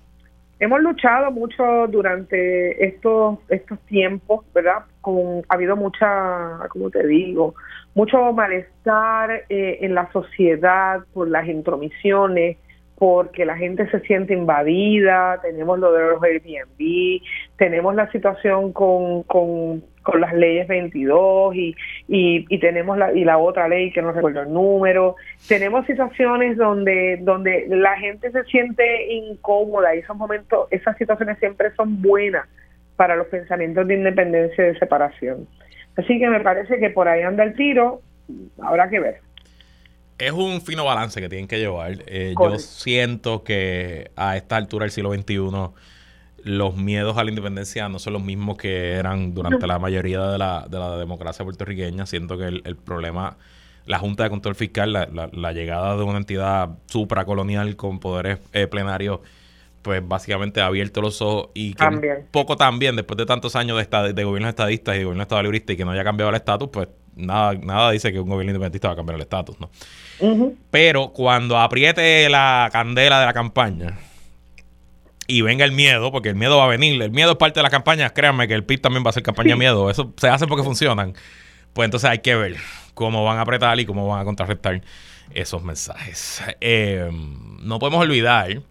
hemos 0.60 0.82
luchado 0.82 1.32
mucho 1.32 1.88
durante 1.88 2.86
estos 2.86 3.40
estos 3.50 3.80
tiempos, 3.86 4.46
¿verdad? 4.54 4.86
Con, 5.02 5.44
ha 5.48 5.54
habido 5.54 5.76
mucha, 5.76 6.60
¿cómo 6.70 6.90
te 6.90 7.06
digo? 7.06 7.56
Mucho 7.96 8.34
malestar 8.34 9.46
eh, 9.50 9.80
en 9.82 9.96
la 9.96 10.12
sociedad 10.12 11.04
por 11.14 11.28
las 11.28 11.48
intromisiones, 11.48 12.58
porque 13.00 13.46
la 13.46 13.56
gente 13.56 13.90
se 13.90 14.02
siente 14.02 14.34
invadida, 14.34 15.40
tenemos 15.42 15.80
lo 15.80 15.94
de 15.94 16.10
los 16.10 16.22
Airbnb, 16.22 17.22
tenemos 17.58 17.96
la 17.96 18.12
situación 18.12 18.74
con, 18.74 19.24
con 19.24 19.82
con 20.10 20.22
las 20.22 20.34
leyes 20.34 20.68
22 20.68 21.55
y, 21.55 21.76
y, 22.07 22.60
tenemos 22.60 22.97
la, 22.97 23.14
y 23.14 23.24
la 23.24 23.38
otra 23.38 23.68
ley 23.68 23.91
que 23.91 24.01
no 24.01 24.12
recuerdo 24.12 24.41
el 24.41 24.53
número. 24.53 25.16
Tenemos 25.47 25.86
situaciones 25.86 26.57
donde, 26.57 27.18
donde 27.22 27.68
la 27.70 27.97
gente 27.97 28.32
se 28.32 28.43
siente 28.45 29.14
incómoda 29.14 29.95
y 29.95 29.99
esos 29.99 30.18
momentos, 30.18 30.68
esas 30.72 30.97
situaciones 30.97 31.38
siempre 31.39 31.72
son 31.76 32.01
buenas 32.01 32.47
para 32.95 33.16
los 33.16 33.28
pensamientos 33.28 33.88
de 33.88 33.95
independencia 33.95 34.64
y 34.64 34.74
de 34.74 34.80
separación. 34.80 35.47
Así 35.95 36.20
que 36.20 36.30
me 36.30 36.39
parece 36.39 36.80
que 36.80 36.89
por 36.89 37.07
ahí 37.07 37.22
anda 37.22 37.43
el 37.43 37.55
tiro, 37.55 38.01
habrá 38.62 38.89
que 38.89 38.99
ver. 38.99 39.22
Es 40.18 40.32
un 40.32 40.62
fino 40.62 40.84
balance 40.84 41.22
que 41.22 41.30
tienen 41.30 41.47
que 41.47 41.60
llevar. 41.60 41.93
Eh, 42.07 42.34
yo 42.38 42.60
siento 42.60 43.43
que 43.43 44.12
a 44.18 44.36
esta 44.36 44.57
altura 44.57 44.84
del 44.84 44.91
siglo 44.91 45.14
XXI 45.14 45.38
los 46.44 46.76
miedos 46.76 47.18
a 47.18 47.24
la 47.24 47.30
independencia 47.30 47.90
no 47.90 48.00
son 48.00 48.14
los 48.14 48.24
mismos 48.24 48.58
que 48.58 48.92
eran 48.94 49.34
durante 49.34 49.66
la 49.68 49.80
mayoría 49.80 50.22
de 50.28 50.38
la, 50.38 50.66
de 50.70 50.80
la 50.80 50.98
democracia 50.98 51.44
puertorriqueña. 51.46 52.06
Siento 52.06 52.38
que 52.38 52.46
el, 52.46 52.76
problema, 52.76 53.38
la 53.86 54.00
Junta 54.00 54.24
de 54.24 54.30
Control 54.30 54.56
Fiscal, 54.56 54.94
la, 54.94 55.54
llegada 55.54 55.96
de 55.96 56.04
una 56.04 56.18
entidad 56.18 56.70
supracolonial 56.88 57.76
con 57.76 58.00
poderes 58.00 58.40
eh, 58.54 58.68
plenarios, 58.68 59.20
pues 59.82 60.06
básicamente 60.06 60.62
ha 60.62 60.66
abierto 60.66 61.02
los 61.02 61.22
ojos 61.22 61.50
y 61.54 61.74
que 61.74 62.26
poco 62.32 62.58
también, 62.58 62.96
después 62.96 63.18
de 63.18 63.26
tantos 63.26 63.56
años 63.56 63.78
de, 63.78 64.14
de 64.14 64.24
gobiernos 64.24 64.50
estadistas 64.50 64.96
y 64.96 65.00
de 65.00 65.04
gobierno 65.06 65.24
estado 65.24 65.42
y 65.54 65.60
que 65.60 65.86
no 65.86 65.92
haya 65.92 66.04
cambiado 66.04 66.30
el 66.30 66.36
estatus, 66.36 66.70
pues 66.70 66.90
nada, 67.16 67.54
nada 67.54 67.92
dice 67.92 68.12
que 68.12 68.20
un 68.20 68.30
gobierno 68.30 68.52
independentista 68.52 68.90
va 68.90 68.94
a 68.94 68.98
cambiar 68.98 69.16
el 69.16 69.22
estatus, 69.22 69.58
¿no? 69.60 69.70
Pero 70.70 71.10
cuando 71.14 71.58
apriete 71.58 72.28
la 72.30 72.70
candela 72.72 73.20
de 73.20 73.26
la 73.26 73.34
campaña, 73.34 73.98
y 75.30 75.42
venga 75.42 75.64
el 75.64 75.72
miedo, 75.72 76.12
porque 76.12 76.30
el 76.30 76.36
miedo 76.36 76.58
va 76.58 76.66
a 76.66 76.68
venir. 76.68 77.00
El 77.00 77.12
miedo 77.12 77.32
es 77.32 77.38
parte 77.38 77.60
de 77.60 77.64
la 77.64 77.70
campaña. 77.70 78.10
Créanme 78.10 78.48
que 78.48 78.56
el 78.56 78.64
PIB 78.64 78.82
también 78.82 79.06
va 79.06 79.12
a 79.12 79.14
ser 79.14 79.22
campaña 79.22 79.52
de 79.52 79.58
miedo. 79.58 79.92
Eso 79.92 80.12
se 80.18 80.28
hace 80.28 80.48
porque 80.48 80.64
funcionan. 80.64 81.14
Pues 81.74 81.86
entonces 81.86 82.10
hay 82.10 82.18
que 82.20 82.34
ver 82.34 82.56
cómo 82.96 83.24
van 83.24 83.38
a 83.38 83.42
apretar 83.42 83.80
y 83.80 83.86
cómo 83.86 84.08
van 84.08 84.22
a 84.22 84.26
contrarrestar 84.26 84.82
esos 85.32 85.64
mensajes. 85.64 86.42
Eh, 86.62 87.12
no 87.62 87.78
podemos 87.78 88.02
olvidar 88.02 88.64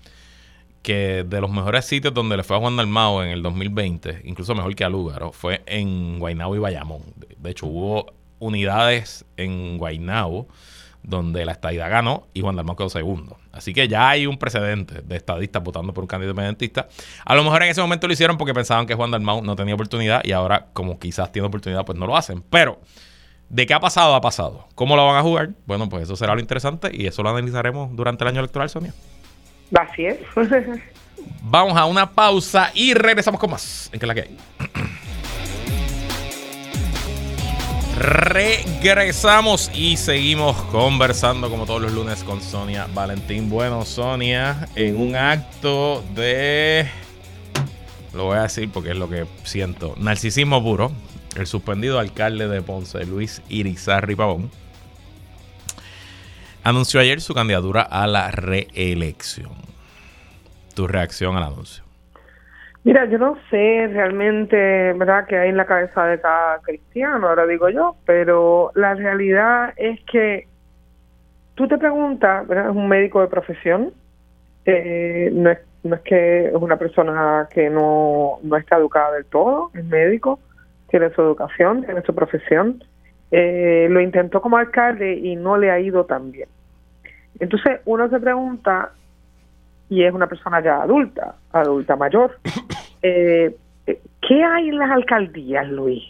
que 0.82 1.24
de 1.24 1.40
los 1.40 1.48
mejores 1.48 1.84
sitios 1.84 2.12
donde 2.12 2.36
le 2.36 2.42
fue 2.42 2.56
a 2.56 2.58
Juan 2.58 2.76
Dalmao 2.76 3.22
en 3.22 3.30
el 3.30 3.40
2020, 3.40 4.22
incluso 4.24 4.52
mejor 4.56 4.74
que 4.74 4.82
a 4.82 4.88
Lúgaro, 4.88 5.30
fue 5.30 5.62
en 5.66 6.18
Guaynabo 6.18 6.56
y 6.56 6.58
Bayamón. 6.58 7.02
De 7.36 7.50
hecho, 7.50 7.66
hubo 7.66 8.12
unidades 8.40 9.24
en 9.36 9.78
Guaynabo 9.78 10.48
donde 11.02 11.44
la 11.44 11.52
estadidad 11.52 11.90
ganó 11.90 12.26
y 12.34 12.40
Juan 12.40 12.56
Dalmau 12.56 12.76
quedó 12.76 12.88
segundo. 12.88 13.38
Así 13.52 13.72
que 13.72 13.88
ya 13.88 14.08
hay 14.08 14.26
un 14.26 14.38
precedente 14.38 15.02
de 15.02 15.16
estadistas 15.16 15.62
votando 15.62 15.94
por 15.94 16.04
un 16.04 16.08
candidato 16.08 16.32
independentista. 16.32 16.88
A 17.24 17.34
lo 17.34 17.44
mejor 17.44 17.62
en 17.62 17.70
ese 17.70 17.80
momento 17.80 18.06
lo 18.06 18.12
hicieron 18.12 18.36
porque 18.36 18.54
pensaban 18.54 18.86
que 18.86 18.94
Juan 18.94 19.10
Dalmau 19.10 19.42
no 19.42 19.56
tenía 19.56 19.74
oportunidad 19.74 20.22
y 20.24 20.32
ahora 20.32 20.66
como 20.72 20.98
quizás 20.98 21.32
tiene 21.32 21.48
oportunidad 21.48 21.84
pues 21.84 21.98
no 21.98 22.06
lo 22.06 22.16
hacen. 22.16 22.42
Pero 22.50 22.80
de 23.48 23.66
qué 23.66 23.74
ha 23.74 23.80
pasado, 23.80 24.14
ha 24.14 24.20
pasado. 24.20 24.66
¿Cómo 24.74 24.96
lo 24.96 25.06
van 25.06 25.16
a 25.16 25.22
jugar? 25.22 25.50
Bueno, 25.66 25.88
pues 25.88 26.04
eso 26.04 26.16
será 26.16 26.34
lo 26.34 26.40
interesante 26.40 26.90
y 26.92 27.06
eso 27.06 27.22
lo 27.22 27.30
analizaremos 27.30 27.94
durante 27.96 28.24
el 28.24 28.28
año 28.28 28.40
electoral, 28.40 28.68
Sonia. 28.68 28.92
Así 29.74 30.04
es. 30.06 30.18
Vamos 31.42 31.76
a 31.76 31.84
una 31.86 32.10
pausa 32.10 32.70
y 32.74 32.94
regresamos 32.94 33.40
con 33.40 33.50
más. 33.50 33.90
¿En 33.92 34.00
qué 34.00 34.06
la 34.06 34.14
que 34.14 34.20
hay? 34.22 34.38
Regresamos 37.98 39.72
y 39.74 39.96
seguimos 39.96 40.56
conversando 40.70 41.50
como 41.50 41.66
todos 41.66 41.82
los 41.82 41.92
lunes 41.92 42.22
con 42.22 42.40
Sonia 42.40 42.86
Valentín. 42.94 43.50
Bueno, 43.50 43.84
Sonia, 43.84 44.68
en 44.76 45.00
un 45.00 45.16
acto 45.16 46.04
de... 46.14 46.88
Lo 48.14 48.26
voy 48.26 48.38
a 48.38 48.42
decir 48.42 48.70
porque 48.70 48.90
es 48.90 48.96
lo 48.96 49.08
que 49.08 49.26
siento. 49.42 49.96
Narcisismo 49.98 50.62
puro. 50.62 50.92
El 51.34 51.48
suspendido 51.48 51.98
alcalde 51.98 52.46
de 52.46 52.62
Ponce, 52.62 53.04
Luis 53.04 53.42
Irizarri 53.48 54.14
Pavón, 54.14 54.48
anunció 56.62 57.00
ayer 57.00 57.20
su 57.20 57.34
candidatura 57.34 57.82
a 57.82 58.06
la 58.06 58.30
reelección. 58.30 59.50
¿Tu 60.74 60.86
reacción 60.86 61.36
al 61.36 61.42
anuncio? 61.42 61.87
Mira, 62.88 63.04
yo 63.04 63.18
no 63.18 63.36
sé 63.50 63.86
realmente, 63.92 64.56
¿verdad?, 64.94 65.26
que 65.26 65.36
hay 65.36 65.50
en 65.50 65.58
la 65.58 65.66
cabeza 65.66 66.06
de 66.06 66.18
cada 66.22 66.58
cristiano, 66.60 67.28
ahora 67.28 67.46
digo 67.46 67.68
yo, 67.68 67.96
pero 68.06 68.70
la 68.74 68.94
realidad 68.94 69.74
es 69.76 70.00
que 70.10 70.48
tú 71.54 71.68
te 71.68 71.76
preguntas, 71.76 72.48
¿verdad?, 72.48 72.70
es 72.70 72.74
un 72.74 72.88
médico 72.88 73.20
de 73.20 73.26
profesión, 73.26 73.92
eh, 74.64 75.28
no, 75.34 75.50
es, 75.50 75.58
no 75.84 75.96
es 75.96 76.00
que 76.00 76.46
es 76.46 76.54
una 76.54 76.78
persona 76.78 77.46
que 77.50 77.68
no, 77.68 78.38
no 78.42 78.56
está 78.56 78.78
educada 78.78 79.12
del 79.16 79.26
todo, 79.26 79.70
es 79.74 79.84
médico, 79.84 80.40
tiene 80.88 81.10
su 81.10 81.20
educación, 81.20 81.84
tiene 81.84 82.00
su 82.00 82.14
profesión, 82.14 82.82
eh, 83.30 83.86
lo 83.90 84.00
intentó 84.00 84.40
como 84.40 84.56
alcalde 84.56 85.12
y 85.12 85.36
no 85.36 85.58
le 85.58 85.70
ha 85.70 85.78
ido 85.78 86.06
tan 86.06 86.32
bien. 86.32 86.48
Entonces 87.38 87.82
uno 87.84 88.08
se 88.08 88.18
pregunta, 88.18 88.92
y 89.88 90.04
es 90.04 90.12
una 90.12 90.26
persona 90.26 90.62
ya 90.62 90.82
adulta, 90.82 91.36
adulta 91.52 91.96
mayor, 91.96 92.38
eh, 93.02 93.56
¿qué 93.86 94.44
hay 94.44 94.68
en 94.68 94.78
las 94.78 94.90
alcaldías, 94.90 95.68
Luis? 95.68 96.04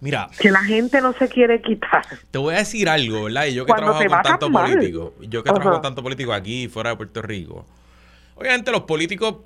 Mira. 0.00 0.30
Que 0.38 0.50
la 0.50 0.62
gente 0.64 1.00
no 1.00 1.12
se 1.12 1.28
quiere 1.28 1.60
quitar. 1.60 2.04
Te 2.30 2.38
voy 2.38 2.54
a 2.54 2.58
decir 2.58 2.88
algo, 2.88 3.24
¿verdad? 3.24 3.46
Y 3.46 3.54
yo 3.54 3.66
que 3.66 3.72
trabajo 3.72 3.98
con 3.98 4.22
tanto 4.22 4.50
político, 4.50 5.14
yo 5.20 5.42
que 5.42 5.50
trabajo 5.50 5.72
con 5.72 5.82
tanto 5.82 6.02
político 6.02 6.32
aquí 6.32 6.68
fuera 6.68 6.90
de 6.90 6.96
Puerto 6.96 7.20
Rico. 7.20 7.66
Obviamente 8.34 8.70
los 8.70 8.82
políticos, 8.82 9.36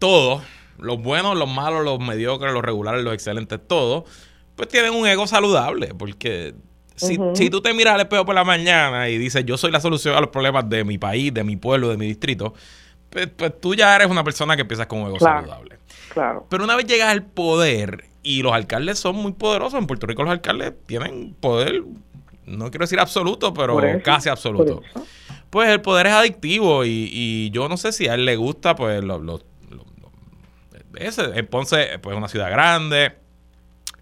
todos, 0.00 0.42
los 0.78 1.00
buenos, 1.00 1.36
los 1.36 1.48
malos, 1.52 1.84
los 1.84 2.00
mediocres, 2.00 2.52
los 2.52 2.62
regulares, 2.62 3.04
los 3.04 3.14
excelentes, 3.14 3.60
todos, 3.66 4.04
pues 4.56 4.68
tienen 4.68 4.94
un 4.94 5.06
ego 5.06 5.28
saludable, 5.28 5.94
porque 5.96 6.54
si, 6.96 7.18
si, 7.34 7.50
tú 7.50 7.60
te 7.60 7.72
miras 7.74 7.94
al 7.94 8.00
espejo 8.00 8.24
por 8.24 8.34
la 8.34 8.44
mañana 8.44 9.08
y 9.08 9.18
dices, 9.18 9.44
yo 9.44 9.56
soy 9.56 9.70
la 9.70 9.80
solución 9.80 10.14
a 10.14 10.20
los 10.20 10.30
problemas 10.30 10.68
de 10.68 10.84
mi 10.84 10.98
país, 10.98 11.32
de 11.32 11.44
mi 11.44 11.56
pueblo, 11.56 11.88
de 11.88 11.96
mi 11.96 12.06
distrito, 12.06 12.54
pues, 13.10 13.28
pues 13.28 13.60
tú 13.60 13.74
ya 13.74 13.94
eres 13.94 14.08
una 14.08 14.24
persona 14.24 14.56
que 14.56 14.62
empiezas 14.62 14.86
con 14.86 15.00
un 15.00 15.08
ego 15.08 15.20
saludable. 15.20 15.78
Claro. 16.12 16.46
Pero 16.48 16.64
una 16.64 16.76
vez 16.76 16.86
llegas 16.86 17.08
al 17.08 17.22
poder, 17.22 18.04
y 18.22 18.42
los 18.42 18.52
alcaldes 18.52 18.98
son 18.98 19.16
muy 19.16 19.32
poderosos, 19.32 19.78
en 19.78 19.86
Puerto 19.86 20.06
Rico 20.06 20.22
los 20.22 20.32
alcaldes 20.32 20.72
tienen 20.86 21.34
poder, 21.38 21.84
no 22.44 22.70
quiero 22.70 22.84
decir 22.84 22.98
absoluto, 22.98 23.54
pero 23.54 23.78
casi 24.02 24.28
absoluto. 24.28 24.82
Pues 25.50 25.68
el 25.68 25.80
poder 25.80 26.08
es 26.08 26.12
adictivo 26.12 26.84
y, 26.84 27.08
y, 27.12 27.50
yo 27.50 27.68
no 27.68 27.76
sé 27.76 27.92
si 27.92 28.08
a 28.08 28.14
él 28.14 28.24
le 28.24 28.36
gusta, 28.36 28.74
pues 28.74 29.02
los... 29.04 29.22
Lo, 29.22 29.40
ese, 30.96 31.44
Ponce 31.44 31.98
pues, 32.00 32.14
es 32.14 32.18
una 32.18 32.28
ciudad 32.28 32.50
grande, 32.50 33.16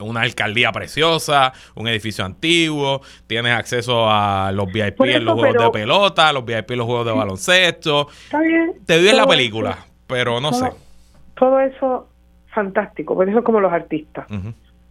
una 0.01 0.23
alcaldía 0.23 0.73
preciosa, 0.73 1.53
un 1.75 1.89
edificio 1.89 2.25
antiguo, 2.25 3.01
tienes 3.27 3.53
acceso 3.53 4.09
a 4.09 4.51
los 4.53 4.67
VIP 4.73 5.01
en 5.03 5.25
los 5.25 5.35
juegos 5.35 5.65
de 5.65 5.71
pelota, 5.71 6.33
los 6.33 6.45
VIP 6.45 6.73
en 6.73 6.79
los 6.79 6.87
juegos 6.87 7.07
de 7.07 7.13
baloncesto. 7.13 8.09
Está 8.25 8.41
bien. 8.41 8.75
Te 8.87 8.99
vives 8.99 9.15
la 9.15 9.27
película, 9.27 9.79
pero 10.07 10.41
no 10.41 10.53
sé. 10.53 10.71
Todo 11.35 11.61
eso 11.61 12.09
fantástico, 12.49 13.15
por 13.15 13.29
eso 13.29 13.39
es 13.39 13.45
como 13.45 13.61
los 13.61 13.73
artistas. 13.73 14.27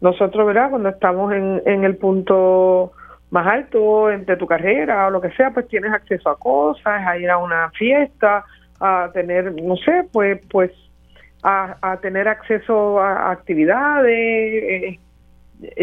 Nosotros, 0.02 0.46
¿verdad? 0.46 0.70
Cuando 0.70 0.90
estamos 0.90 1.34
en, 1.34 1.62
en 1.66 1.86
el 1.86 1.96
punto 1.96 2.92
más 3.34 3.48
alto 3.48 4.12
entre 4.12 4.38
tu 4.38 4.46
carrera 4.46 5.08
o 5.08 5.10
lo 5.10 5.20
que 5.20 5.32
sea, 5.32 5.52
pues 5.52 5.68
tienes 5.68 5.92
acceso 5.92 6.30
a 6.30 6.38
cosas, 6.38 7.08
a 7.08 7.18
ir 7.18 7.30
a 7.30 7.38
una 7.38 7.72
fiesta, 7.72 8.46
a 8.80 9.10
tener, 9.14 9.52
no 9.64 9.76
sé, 9.78 10.06
pues, 10.12 10.40
pues 10.52 10.72
a, 11.44 11.98
tener 12.02 12.28
acceso 12.28 13.00
a, 13.00 13.32
actividades. 13.32 14.12
Eh, 14.12 15.00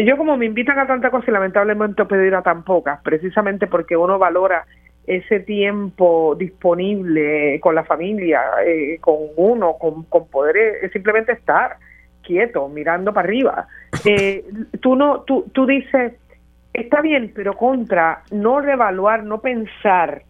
yo 0.05 0.17
como 0.17 0.37
me 0.37 0.45
invitan 0.45 0.79
a 0.79 0.87
tanta 0.87 1.09
cosa 1.09 1.25
y 1.29 1.31
lamentablemente 1.31 2.05
pedir 2.05 2.35
a 2.35 2.41
tan 2.41 2.63
pocas, 2.63 2.99
precisamente 3.01 3.67
porque 3.67 3.95
uno 3.95 4.19
valora 4.19 4.65
ese 5.07 5.39
tiempo 5.39 6.35
disponible 6.37 7.59
con 7.59 7.73
la 7.75 7.83
familia, 7.83 8.41
eh, 8.65 8.97
con 9.01 9.17
uno, 9.35 9.73
con, 9.79 10.03
con 10.03 10.27
poder 10.27 10.89
simplemente 10.91 11.31
estar 11.31 11.77
quieto, 12.21 12.67
mirando 12.67 13.13
para 13.13 13.27
arriba. 13.27 13.67
Eh, 14.03 14.43
tú 14.79 14.95
no, 14.95 15.21
tú, 15.21 15.45
tú 15.53 15.67
dices, 15.67 16.13
está 16.73 17.01
bien, 17.01 17.31
pero 17.35 17.55
contra, 17.55 18.23
no 18.31 18.59
revaluar, 18.59 19.23
no 19.23 19.41
pensar 19.41 20.23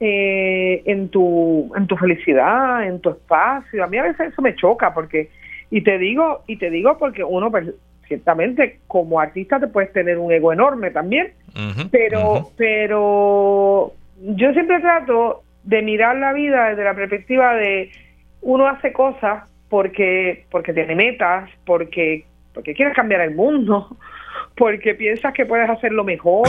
eh, 0.00 0.82
en 0.86 1.08
tu 1.08 1.72
en 1.76 1.86
tu 1.86 1.96
felicidad, 1.96 2.86
en 2.86 3.00
tu 3.00 3.10
espacio. 3.10 3.84
A 3.84 3.86
mí 3.86 3.96
a 3.98 4.02
veces 4.02 4.32
eso 4.32 4.42
me 4.42 4.54
choca 4.56 4.92
porque 4.92 5.30
y 5.70 5.82
te 5.82 5.98
digo 5.98 6.42
y 6.46 6.56
te 6.56 6.70
digo 6.70 6.98
porque 6.98 7.24
uno 7.24 7.50
pues, 7.50 7.68
ciertamente 8.06 8.80
como 8.86 9.20
artista 9.20 9.60
te 9.60 9.68
puedes 9.68 9.92
tener 9.92 10.18
un 10.18 10.32
ego 10.32 10.52
enorme 10.52 10.90
también, 10.90 11.32
pero 11.90 12.50
pero 12.56 13.92
yo 14.20 14.52
siempre 14.52 14.80
trato 14.80 15.42
de 15.62 15.82
mirar 15.82 16.16
la 16.16 16.32
vida 16.32 16.70
desde 16.70 16.84
la 16.84 16.94
perspectiva 16.94 17.54
de 17.54 17.90
uno 18.42 18.66
hace 18.66 18.92
cosas 18.92 19.44
porque 19.68 20.44
porque 20.50 20.72
tiene 20.72 20.94
metas, 20.94 21.48
porque 21.64 22.24
porque 22.52 22.74
quieres 22.74 22.94
cambiar 22.94 23.22
el 23.22 23.34
mundo, 23.34 23.96
porque 24.56 24.94
piensas 24.94 25.32
que 25.32 25.46
puedes 25.46 25.68
hacerlo 25.68 26.04
mejor, 26.04 26.46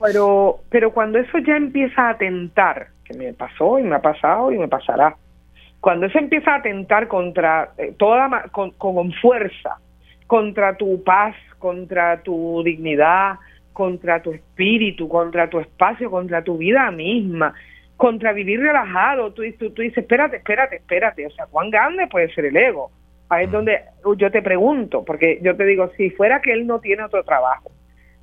pero, 0.00 0.60
pero 0.70 0.92
cuando 0.92 1.18
eso 1.18 1.38
ya 1.38 1.56
empieza 1.56 2.02
a 2.02 2.10
atentar, 2.10 2.88
que 3.04 3.14
me 3.14 3.32
pasó 3.32 3.78
y 3.78 3.82
me 3.82 3.96
ha 3.96 4.02
pasado 4.02 4.52
y 4.52 4.58
me 4.58 4.68
pasará, 4.68 5.16
cuando 5.80 6.06
eso 6.06 6.18
empieza 6.18 6.52
a 6.52 6.56
atentar 6.56 7.08
contra 7.08 7.70
eh, 7.78 7.94
toda, 7.96 8.44
con, 8.52 8.72
con 8.72 9.12
fuerza, 9.12 9.78
contra 10.26 10.76
tu 10.76 11.02
paz, 11.04 11.34
contra 11.58 12.22
tu 12.22 12.62
dignidad, 12.64 13.36
contra 13.72 14.20
tu 14.20 14.32
espíritu, 14.32 15.08
contra 15.08 15.48
tu 15.48 15.60
espacio, 15.60 16.10
contra 16.10 16.42
tu 16.42 16.58
vida 16.58 16.90
misma, 16.90 17.54
contra 17.96 18.32
vivir 18.32 18.60
relajado. 18.60 19.32
Tú, 19.32 19.42
tú, 19.58 19.70
tú, 19.70 19.82
dices, 19.82 19.98
espérate, 19.98 20.38
espérate, 20.38 20.76
espérate. 20.76 21.26
O 21.26 21.30
sea, 21.30 21.46
¿cuán 21.46 21.70
grande 21.70 22.08
puede 22.08 22.32
ser 22.34 22.46
el 22.46 22.56
ego? 22.56 22.90
Ahí 23.28 23.44
es 23.44 23.52
donde 23.52 23.82
yo 24.16 24.30
te 24.30 24.42
pregunto, 24.42 25.04
porque 25.04 25.38
yo 25.42 25.54
te 25.56 25.64
digo, 25.64 25.90
si 25.96 26.10
fuera 26.10 26.40
que 26.40 26.52
él 26.52 26.66
no 26.66 26.80
tiene 26.80 27.04
otro 27.04 27.22
trabajo, 27.24 27.70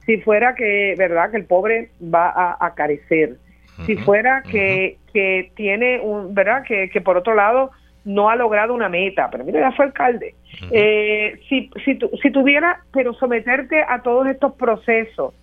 si 0.06 0.18
fuera 0.18 0.56
que, 0.56 0.96
¿verdad?, 0.98 1.32
que 1.32 1.38
el 1.38 1.46
pobre 1.46 1.90
va 2.02 2.56
a, 2.60 2.74
carecer, 2.76 3.38
si 3.86 3.98
fuera 3.98 4.44
que, 4.44 4.98
que 5.12 5.52
tiene 5.56 6.00
un, 6.00 6.34
¿verdad?, 6.34 6.64
que, 6.64 6.90
que 6.90 7.02
por 7.02 7.18
otro 7.18 7.34
lado 7.34 7.72
no 8.06 8.30
ha 8.30 8.36
logrado 8.36 8.74
una 8.74 8.88
meta, 8.88 9.30
pero 9.32 9.44
mira, 9.44 9.60
ya 9.60 9.72
fue 9.76 9.86
alcalde. 9.86 10.36
eh, 10.72 11.40
si, 11.50 11.72
si, 11.84 12.00
si 12.22 12.32
tuviera, 12.32 12.82
pero 12.94 13.14
someterte 13.14 13.82
a 13.82 14.02
todos 14.02 14.28
estos 14.28 14.54
procesos 14.54 15.34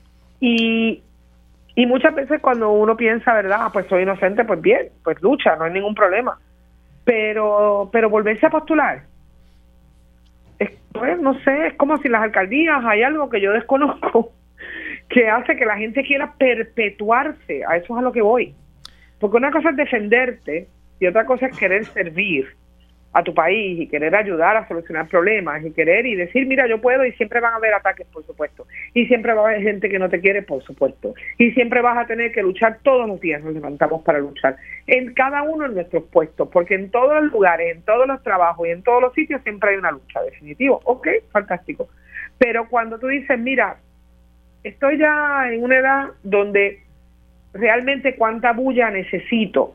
y, 0.41 1.03
y 1.75 1.87
muchas 1.87 2.15
veces 2.15 2.41
cuando 2.41 2.71
uno 2.71 2.97
piensa, 2.97 3.35
¿verdad?, 3.35 3.59
ah, 3.63 3.71
pues 3.73 3.87
soy 3.89 4.05
inocente, 4.05 4.45
pues 4.45 4.61
bien, 4.61 4.89
pues 5.03 5.21
lucha, 5.21 5.57
no 5.57 5.65
hay 5.65 5.73
ningún 5.73 5.95
problema. 5.95 6.39
Pero, 7.05 7.91
pero 7.93 8.09
volverse 8.09 8.47
a 8.47 8.51
postular, 8.51 9.03
es, 10.61 10.71
pues 10.93 11.19
no 11.21 11.35
sé, 11.41 11.67
es 11.67 11.75
como 11.75 11.99
si 11.99 12.09
las 12.09 12.23
alcaldías 12.23 12.85
hay 12.85 13.03
algo 13.03 13.29
que 13.29 13.41
yo 13.41 13.53
desconozco 13.53 14.31
que 15.13 15.29
hace 15.29 15.57
que 15.57 15.67
la 15.67 15.77
gente 15.77 16.03
quiera 16.03 16.33
perpetuarse. 16.39 17.63
A 17.69 17.77
eso 17.77 17.95
es 17.95 17.99
a 17.99 18.03
lo 18.03 18.13
que 18.13 18.23
voy. 18.23 18.55
Porque 19.21 19.37
una 19.37 19.53
cosa 19.53 19.71
es 19.71 19.77
defenderte 19.77 20.69
y 20.99 21.07
otra 21.07 21.27
cosa 21.27 21.47
es 21.47 21.57
querer 21.57 21.85
servir 21.85 22.49
a 23.15 23.23
tu 23.23 23.35
país 23.35 23.79
y 23.79 23.89
querer 23.89 24.15
ayudar 24.17 24.57
a 24.57 24.67
solucionar 24.67 25.07
problemas 25.07 25.63
y 25.63 25.73
querer 25.73 26.07
y 26.07 26.15
decir, 26.15 26.47
mira, 26.47 26.67
yo 26.67 26.81
puedo 26.81 27.05
y 27.05 27.13
siempre 27.13 27.41
van 27.41 27.53
a 27.53 27.57
haber 27.57 27.75
ataques, 27.75 28.07
por 28.07 28.25
supuesto. 28.25 28.67
Y 28.95 29.05
siempre 29.05 29.35
va 29.35 29.43
a 29.43 29.51
haber 29.51 29.63
gente 29.63 29.91
que 29.91 29.99
no 29.99 30.09
te 30.09 30.19
quiere, 30.21 30.41
por 30.41 30.63
supuesto. 30.63 31.15
Y 31.37 31.51
siempre 31.51 31.83
vas 31.83 31.99
a 31.99 32.07
tener 32.07 32.33
que 32.33 32.43
luchar 32.43 32.79
todos 32.83 33.07
los 33.07 33.21
días, 33.21 33.43
nos 33.43 33.53
levantamos 33.53 34.03
para 34.03 34.19
luchar. 34.19 34.57
En 34.87 35.13
cada 35.13 35.43
uno 35.43 35.69
de 35.69 35.75
nuestros 35.75 36.05
puestos, 36.05 36.49
porque 36.51 36.75
en 36.75 36.91
todos 36.91 37.23
los 37.23 37.33
lugares, 37.33 37.77
en 37.77 37.83
todos 37.83 38.07
los 38.07 38.23
trabajos 38.23 38.67
y 38.67 38.71
en 38.71 38.83
todos 38.83 39.03
los 39.03 39.13
sitios 39.13 39.43
siempre 39.43 39.71
hay 39.71 39.77
una 39.77 39.91
lucha, 39.91 40.23
definitivo. 40.23 40.81
Ok, 40.85 41.09
fantástico. 41.31 41.91
Pero 42.39 42.67
cuando 42.71 42.99
tú 42.99 43.09
dices, 43.09 43.39
mira, 43.39 43.77
estoy 44.65 44.99
ya 44.99 45.49
en 45.51 45.63
una 45.63 45.79
edad 45.79 46.09
donde 46.23 46.83
realmente 47.53 48.17
cuánta 48.17 48.53
bulla 48.53 48.91
necesito 48.91 49.75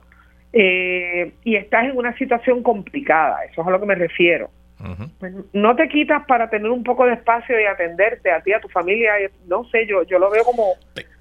eh, 0.54 1.34
y 1.44 1.56
estás 1.56 1.86
en 1.86 1.98
una 1.98 2.16
situación 2.18 2.64
complicada, 2.64 3.44
eso 3.46 3.62
es 3.62 3.68
a 3.68 3.72
lo 3.72 3.80
que 3.80 3.86
me 3.86 3.96
refiero. 3.96 4.50
pues 5.20 5.34
no 5.54 5.76
te 5.76 5.88
quitas 5.90 6.26
para 6.26 6.50
tener 6.50 6.70
un 6.70 6.84
poco 6.84 7.06
de 7.06 7.14
espacio 7.14 7.60
y 7.60 7.66
atenderte 7.66 8.32
a 8.32 8.42
ti, 8.42 8.54
a 8.54 8.62
tu 8.62 8.70
familia. 8.70 9.14
No 9.48 9.66
sé, 9.66 9.86
yo, 9.86 10.04
yo 10.04 10.20
lo 10.20 10.30
veo 10.30 10.44
como... 10.44 10.74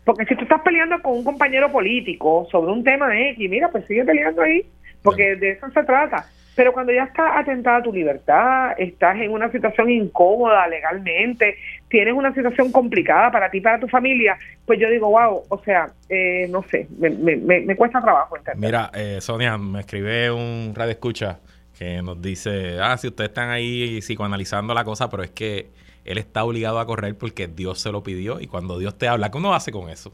Porque 0.05 0.25
si 0.27 0.37
tú 0.37 0.43
estás 0.45 0.61
peleando 0.61 1.03
con 1.03 1.15
un 1.15 1.25
compañero 1.25 1.71
político 1.73 2.47
sobre 2.51 2.71
un 2.71 2.85
tema 2.85 3.19
X, 3.31 3.51
mira, 3.51 3.69
pues 3.71 3.85
sigue 3.87 4.05
peleando 4.05 4.43
ahí, 4.43 4.65
porque 5.03 5.35
de 5.35 5.51
eso 5.51 5.69
se 5.71 5.83
trata. 5.83 6.27
Pero 6.57 6.73
cuando 6.73 6.93
ya 6.93 7.05
está 7.05 7.39
atentada 7.39 7.83
tu 7.83 7.93
libertad, 7.93 8.73
estás 8.79 9.17
en 9.17 9.31
una 9.31 9.53
situación 9.53 9.91
incómoda 9.91 10.67
legalmente, 10.67 11.59
tienes 11.89 12.15
una 12.15 12.33
situación 12.33 12.73
complicada 12.73 13.31
para 13.31 13.51
ti, 13.51 13.61
para 13.61 13.79
tu 13.79 13.87
familia, 13.89 14.39
pues 14.65 14.81
yo 14.81 14.89
digo, 14.91 15.11
wow, 15.11 15.43
o 15.49 15.63
sea, 15.63 15.89
eh, 16.09 16.49
no 16.51 16.63
sé, 16.63 16.89
me, 16.99 17.11
me, 17.11 17.37
me, 17.37 17.77
cuesta 17.77 18.01
trabajo 18.01 18.37
entender. 18.37 18.59
Mira, 18.59 18.91
eh, 18.95 19.19
Sonia, 19.21 19.59
me 19.59 19.81
escribe 19.81 20.31
un 20.31 20.73
radio 20.75 20.93
escucha 20.93 21.39
que 21.79 22.01
nos 22.01 22.21
dice, 22.23 22.79
ah, 22.81 22.97
si 22.97 23.09
ustedes 23.09 23.29
están 23.29 23.51
ahí 23.51 24.01
psicoanalizando 24.01 24.73
la 24.73 24.85
cosa, 24.85 25.11
pero 25.11 25.23
es 25.23 25.31
que 25.31 25.69
él 26.07 26.17
está 26.17 26.43
obligado 26.43 26.81
a 26.81 26.87
correr 26.87 27.17
porque 27.19 27.49
Dios 27.49 27.81
se 27.81 27.93
lo 27.93 28.03
pidió 28.03 28.41
y 28.41 28.47
cuando 28.47 28.79
Dios 28.79 28.97
te 28.97 29.09
habla, 29.09 29.31
¿qué 29.31 29.37
uno 29.37 29.55
hace 29.55 29.73
con 29.73 29.91
eso? 29.91 30.11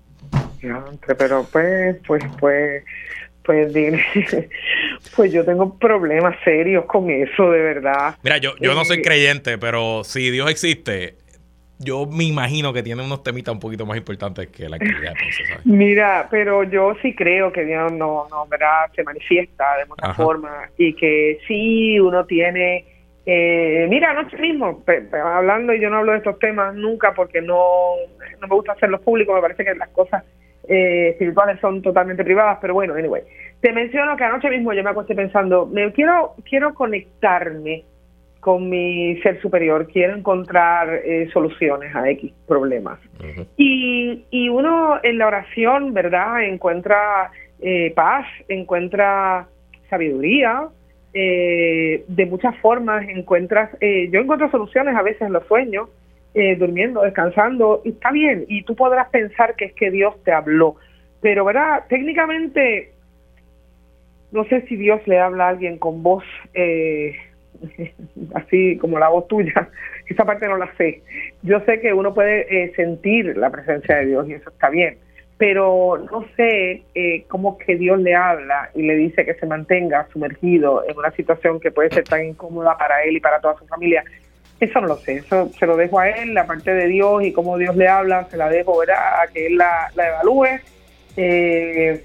Pero 1.19 1.47
pues, 1.53 1.97
pues, 2.07 2.25
pues, 2.41 2.85
pues 3.45 3.73
dime, 3.73 4.05
pues 5.15 5.33
yo 5.33 5.45
tengo 5.45 5.79
problemas 5.79 6.37
serios 6.45 6.85
con 6.87 7.11
eso, 7.11 7.51
de 7.51 7.61
verdad. 7.61 8.17
Mira, 8.23 8.39
yo, 8.39 8.55
yo 8.61 8.75
no 8.75 8.85
soy 8.85 8.99
eh, 8.99 9.03
creyente, 9.03 9.59
pero 9.59 10.05
si 10.05 10.31
Dios 10.31 10.51
existe, 10.51 11.17
yo 11.79 12.07
me 12.07 12.25
imagino 12.25 12.73
que 12.73 12.83
tiene 12.83 13.05
unos 13.05 13.23
temitas 13.23 13.53
un 13.53 13.61
poquito 13.61 13.85
más 13.87 13.97
importantes 13.97 14.49
que 14.49 14.69
la 14.69 14.77
actividad. 14.77 15.15
Mira, 15.65 16.29
pero 16.31 16.63
yo 16.65 16.95
sí 17.03 17.15
creo 17.15 17.53
que 17.53 17.65
Dios 17.65 17.93
no, 17.93 18.29
no 18.31 18.47
¿verdad? 18.47 18.91
se 18.95 19.03
manifiesta 19.03 19.79
de 19.79 19.87
muchas 19.87 20.17
forma 20.17 20.71
y 20.79 20.95
que 20.95 21.39
sí 21.47 21.99
uno 21.99 22.25
tiene... 22.25 22.87
Eh, 23.25 23.87
mira, 23.89 24.11
anoche 24.11 24.37
mismo, 24.37 24.83
hablando, 25.25 25.73
y 25.73 25.81
yo 25.81 25.89
no 25.91 25.99
hablo 25.99 26.11
de 26.13 26.19
estos 26.19 26.41
temas 26.41 26.75
nunca 26.75 27.15
porque 27.15 27.41
no, 27.41 27.95
no 28.41 28.49
me 28.49 28.55
gusta 28.55 28.73
hacerlos 28.73 29.01
públicos, 29.01 29.33
me 29.35 29.41
parece 29.41 29.65
que 29.65 29.75
las 29.77 29.91
cosas 29.91 30.25
eh, 30.69 31.11
espirituales 31.11 31.61
son 31.61 31.83
totalmente 31.83 32.25
privadas, 32.25 32.59
pero 32.61 32.75
bueno, 32.75 32.95
anyway. 32.95 33.23
Te 33.63 33.73
menciono 33.73 34.17
que 34.17 34.25
anoche 34.25 34.51
mismo 34.51 34.73
yo 34.73 34.83
me 34.83 34.91
acosté 34.91 35.15
pensando, 35.15 35.67
me 35.67 35.93
quiero, 35.93 36.35
quiero 36.45 36.75
conectarme 36.75 37.85
con 38.41 38.69
mi 38.69 39.17
ser 39.21 39.41
superior, 39.41 39.87
quiero 39.87 40.17
encontrar 40.17 40.93
eh, 40.93 41.31
soluciones 41.33 41.95
a 41.95 42.11
X 42.11 42.33
problemas. 42.49 42.99
y, 43.57 44.25
y, 44.31 44.49
uno 44.49 44.99
en 45.05 45.17
la 45.17 45.29
oración, 45.29 45.95
¿verdad? 45.95 46.43
Encuentra 46.43 47.31
eh, 47.61 47.93
paz, 47.95 48.27
encuentra 48.49 49.47
sabiduría, 49.89 50.67
eh, 51.15 52.05
de 52.09 52.27
muchas 52.27 52.57
formas 52.59 53.09
encuentras, 53.09 53.71
yo 53.81 54.21
encuentro 54.21 54.51
soluciones 54.51 54.97
a 54.97 55.03
veces 55.03 55.23
en 55.23 55.35
los 55.35 55.47
sueños, 55.47 55.89
durmiendo, 56.59 57.03
descansando, 57.03 57.83
y 57.85 57.91
está 57.91 58.11
bien, 58.11 58.45
y 58.49 58.65
tú 58.65 58.75
podrás 58.75 59.09
pensar 59.11 59.55
que 59.55 59.67
es 59.67 59.75
que 59.75 59.93
Dios 59.93 60.21
te 60.25 60.33
habló, 60.33 60.75
pero 61.21 61.45
¿verdad? 61.45 61.85
Técnicamente, 61.89 62.93
no 64.33 64.45
sé 64.45 64.63
si 64.63 64.77
Dios 64.77 65.01
le 65.07 65.21
habla 65.21 65.47
a 65.47 65.49
alguien 65.51 65.79
con 65.79 66.03
voz 66.03 66.25
eh, 66.55 67.15
así 68.35 68.77
como 68.79 68.99
la 68.99 69.09
voz 69.09 69.29
tuya, 69.29 69.69
esa 70.09 70.25
parte 70.25 70.49
no 70.49 70.57
la 70.57 70.73
sé. 70.77 71.03
Yo 71.43 71.61
sé 71.61 71.81
que 71.81 71.93
uno 71.93 72.15
puede 72.15 72.65
eh, 72.65 72.73
sentir 72.75 73.37
la 73.37 73.51
presencia 73.51 73.97
de 73.97 74.07
Dios 74.07 74.29
y 74.29 74.35
eso 74.35 74.51
está 74.51 74.71
bien, 74.71 74.99
pero 75.39 75.99
no 76.11 76.27
sé 76.37 76.83
eh, 76.95 77.25
cómo 77.29 77.59
que 77.59 77.77
Dios 77.77 78.01
le 78.01 78.15
habla 78.15 78.71
y 78.75 78.83
le 78.83 78.97
dice 78.97 79.25
que 79.25 79.35
se 79.35 79.47
mantenga 79.47 80.07
sumergido 80.13 80.85
en 80.89 80.97
una 80.97 81.11
situación 81.13 81.61
que 81.61 81.71
puede 81.71 81.91
ser 81.91 82.05
tan 82.05 82.25
incómoda 82.25 82.77
para 82.77 83.03
él 83.05 83.17
y 83.17 83.21
para 83.21 83.41
toda 83.41 83.57
su 83.59 83.67
familia. 83.67 84.05
Eso 84.61 84.81
no 84.81 84.87
lo 84.87 84.97
sé, 84.97 85.15
eso 85.15 85.49
se 85.59 85.67
lo 85.67 85.77
dejo 85.77 85.99
a 85.99 86.09
él, 86.09 86.35
la 86.35 86.47
parte 86.47 86.73
de 86.73 86.87
Dios 86.87 87.25
y 87.25 87.33
cómo 87.33 87.59
Dios 87.59 87.75
le 87.75 87.89
habla, 87.89 88.29
se 88.31 88.37
la 88.37 88.49
dejo 88.49 88.81
a 88.83 89.27
que 89.33 89.47
él 89.47 89.57
la, 89.57 89.91
la 89.97 90.09
evalúe. 90.09 90.61
Eh, 91.17 92.01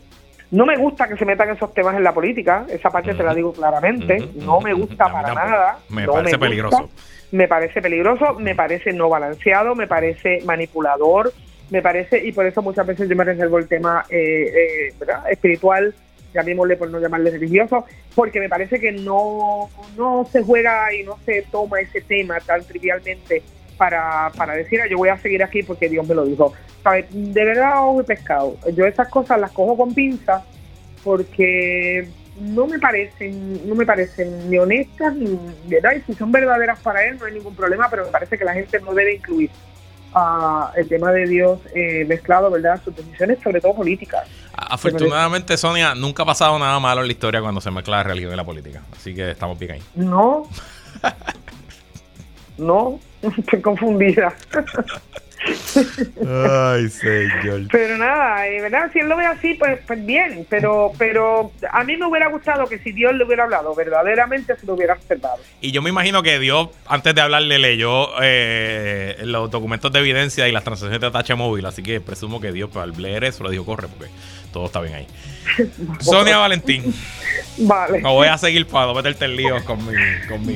no 0.51 0.65
me 0.65 0.77
gusta 0.77 1.07
que 1.07 1.17
se 1.17 1.25
metan 1.25 1.49
esos 1.49 1.73
temas 1.73 1.95
en 1.95 2.03
la 2.03 2.13
política, 2.13 2.65
esa 2.69 2.89
parte 2.89 3.13
te 3.13 3.23
la 3.23 3.33
digo 3.33 3.51
claramente, 3.51 4.29
no 4.35 4.61
me 4.61 4.73
gusta 4.73 5.11
para 5.11 5.33
nada. 5.33 5.79
Me 5.89 6.07
parece 6.07 6.37
peligroso. 6.37 6.89
Me 7.31 7.47
parece 7.47 7.81
peligroso, 7.81 8.35
me 8.35 8.55
parece 8.55 8.93
no 8.93 9.09
balanceado, 9.09 9.75
me 9.75 9.87
parece 9.87 10.39
manipulador, 10.45 11.33
me 11.69 11.81
parece, 11.81 12.25
y 12.25 12.31
por 12.31 12.45
eso 12.45 12.61
muchas 12.61 12.87
veces 12.87 13.09
yo 13.09 13.15
me 13.17 13.25
reservo 13.25 13.57
el 13.57 13.67
tema 13.67 14.05
eh, 14.09 14.89
eh, 14.89 14.93
espiritual, 15.29 15.93
llamémosle 16.33 16.77
por 16.77 16.89
no 16.89 17.01
llamarle 17.01 17.31
religioso, 17.31 17.83
porque 18.15 18.39
me 18.39 18.47
parece 18.47 18.79
que 18.79 18.93
no, 18.93 19.69
no 19.97 20.25
se 20.31 20.41
juega 20.41 20.93
y 20.93 21.03
no 21.03 21.17
se 21.25 21.41
toma 21.51 21.81
ese 21.81 21.99
tema 21.99 22.39
tan 22.39 22.63
trivialmente 22.63 23.43
para, 23.77 24.31
para 24.35 24.53
decir, 24.53 24.81
ah, 24.81 24.87
yo 24.89 24.97
voy 24.97 25.09
a 25.09 25.17
seguir 25.17 25.43
aquí 25.43 25.63
porque 25.63 25.89
Dios 25.89 26.07
me 26.07 26.15
lo 26.15 26.25
dijo. 26.25 26.53
De 27.11 27.45
verdad, 27.45 27.83
ojo 27.83 28.01
y 28.01 28.05
pescado. 28.05 28.57
Yo 28.73 28.85
esas 28.85 29.09
cosas 29.09 29.39
las 29.39 29.51
cojo 29.51 29.77
con 29.77 29.93
pinza 29.93 30.43
porque 31.03 32.07
no 32.39 32.67
me 32.67 32.79
parecen, 32.79 33.67
no 33.67 33.75
me 33.75 33.85
parecen 33.85 34.49
ni 34.49 34.57
honestas 34.57 35.15
ni 35.15 35.37
verdad. 35.65 35.91
Y 35.97 36.01
si 36.01 36.13
son 36.13 36.31
verdaderas 36.31 36.79
para 36.79 37.05
él, 37.05 37.17
no 37.19 37.25
hay 37.25 37.33
ningún 37.33 37.55
problema, 37.55 37.89
pero 37.89 38.05
me 38.05 38.11
parece 38.11 38.37
que 38.37 38.45
la 38.45 38.53
gente 38.53 38.79
no 38.79 38.93
debe 38.93 39.15
incluir 39.15 39.49
uh, 40.13 40.67
el 40.75 40.87
tema 40.87 41.11
de 41.11 41.27
Dios 41.27 41.59
eh, 41.73 42.05
mezclado, 42.05 42.49
¿verdad? 42.49 42.81
Sus 42.83 42.95
decisiones, 42.95 43.39
sobre 43.43 43.61
todo 43.61 43.75
políticas. 43.75 44.27
Afortunadamente, 44.53 45.57
Sonia, 45.57 45.95
nunca 45.95 46.23
ha 46.23 46.25
pasado 46.25 46.57
nada 46.59 46.79
malo 46.79 47.01
en 47.01 47.07
la 47.07 47.13
historia 47.13 47.41
cuando 47.41 47.61
se 47.61 47.71
mezcla 47.71 47.97
la 47.97 48.03
religión 48.03 48.33
y 48.33 48.35
la 48.35 48.45
política. 48.45 48.81
Así 48.95 49.13
que 49.13 49.31
estamos 49.31 49.57
bien 49.57 49.73
ahí. 49.73 49.83
No. 49.95 50.43
no, 52.57 52.99
estoy 53.37 53.61
confundida. 53.61 54.33
Ay, 56.27 56.89
señor. 56.89 57.67
Pero 57.71 57.97
nada, 57.97 58.47
eh, 58.47 58.61
¿verdad? 58.61 58.89
Si 58.91 58.99
él 58.99 59.07
lo 59.07 59.17
ve 59.17 59.25
así, 59.25 59.53
pues, 59.53 59.79
pues 59.85 60.03
bien, 60.05 60.45
pero, 60.49 60.91
pero 60.97 61.51
a 61.71 61.83
mí 61.83 61.95
me 61.95 62.07
hubiera 62.07 62.27
gustado 62.29 62.67
que 62.67 62.79
si 62.79 62.91
Dios 62.91 63.13
le 63.13 63.23
hubiera 63.23 63.43
hablado, 63.43 63.73
verdaderamente 63.75 64.55
se 64.57 64.65
lo 64.65 64.73
hubiera 64.73 64.95
aceptado. 64.95 65.37
Y 65.61 65.71
yo 65.71 65.81
me 65.81 65.89
imagino 65.89 66.23
que 66.23 66.39
Dios, 66.39 66.69
antes 66.87 67.13
de 67.13 67.21
hablarle, 67.21 67.59
leyó 67.59 68.09
eh, 68.21 69.17
los 69.23 69.51
documentos 69.51 69.91
de 69.91 69.99
evidencia 69.99 70.47
y 70.47 70.51
las 70.51 70.63
transacciones 70.63 70.99
de 70.99 71.11
tacha 71.11 71.35
móvil, 71.35 71.65
así 71.65 71.83
que 71.83 72.01
presumo 72.01 72.41
que 72.41 72.51
Dios, 72.51 72.69
pues, 72.73 72.83
al 72.83 72.99
leer 73.01 73.23
eso, 73.23 73.43
le 73.43 73.51
dijo, 73.51 73.65
corre, 73.65 73.87
porque 73.87 74.11
todo 74.51 74.65
está 74.65 74.81
bien 74.81 74.95
ahí. 74.95 75.07
Sonia 75.99 76.37
Valentín. 76.37 76.93
Vale. 77.59 78.01
Me 78.01 78.09
voy 78.09 78.27
a 78.27 78.37
seguir 78.37 78.67
para 78.67 78.87
no 78.87 78.95
meterte 78.95 79.25
el 79.25 79.35
lío 79.35 79.63
con 79.63 79.85
mi... 79.85 79.93
Con 80.27 80.45
mi 80.45 80.55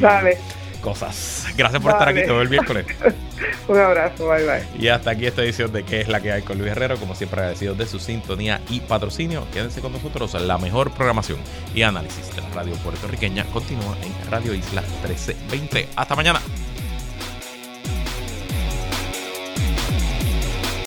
cosas. 0.81 1.45
Gracias 1.55 1.81
por 1.81 1.91
estar 1.91 2.09
aquí 2.09 2.25
todo 2.25 2.41
el 2.41 2.49
miércoles. 2.49 2.85
Un 3.67 3.77
abrazo, 3.77 4.27
bye 4.27 4.43
bye. 4.45 4.63
Y 4.77 4.89
hasta 4.89 5.11
aquí 5.11 5.25
esta 5.25 5.43
edición 5.43 5.71
de 5.71 5.83
¿Qué 5.83 6.01
es 6.01 6.07
la 6.07 6.19
que 6.19 6.31
hay 6.31 6.41
con 6.41 6.57
Luis 6.57 6.71
Herrero? 6.71 6.97
Como 6.97 7.15
siempre 7.15 7.39
agradecido 7.39 7.73
de 7.75 7.85
su 7.85 7.99
sintonía 7.99 8.61
y 8.69 8.81
patrocinio. 8.81 9.45
Quédense 9.53 9.81
con 9.81 9.93
nosotros. 9.93 10.33
La 10.41 10.57
mejor 10.57 10.91
programación 10.91 11.39
y 11.73 11.83
análisis 11.83 12.35
de 12.35 12.41
la 12.41 12.49
radio 12.49 12.73
puertorriqueña 12.75 13.45
continúa 13.45 13.95
en 14.03 14.31
Radio 14.31 14.53
Isla 14.53 14.81
1320. 14.81 15.89
Hasta 15.95 16.15
mañana. 16.15 16.41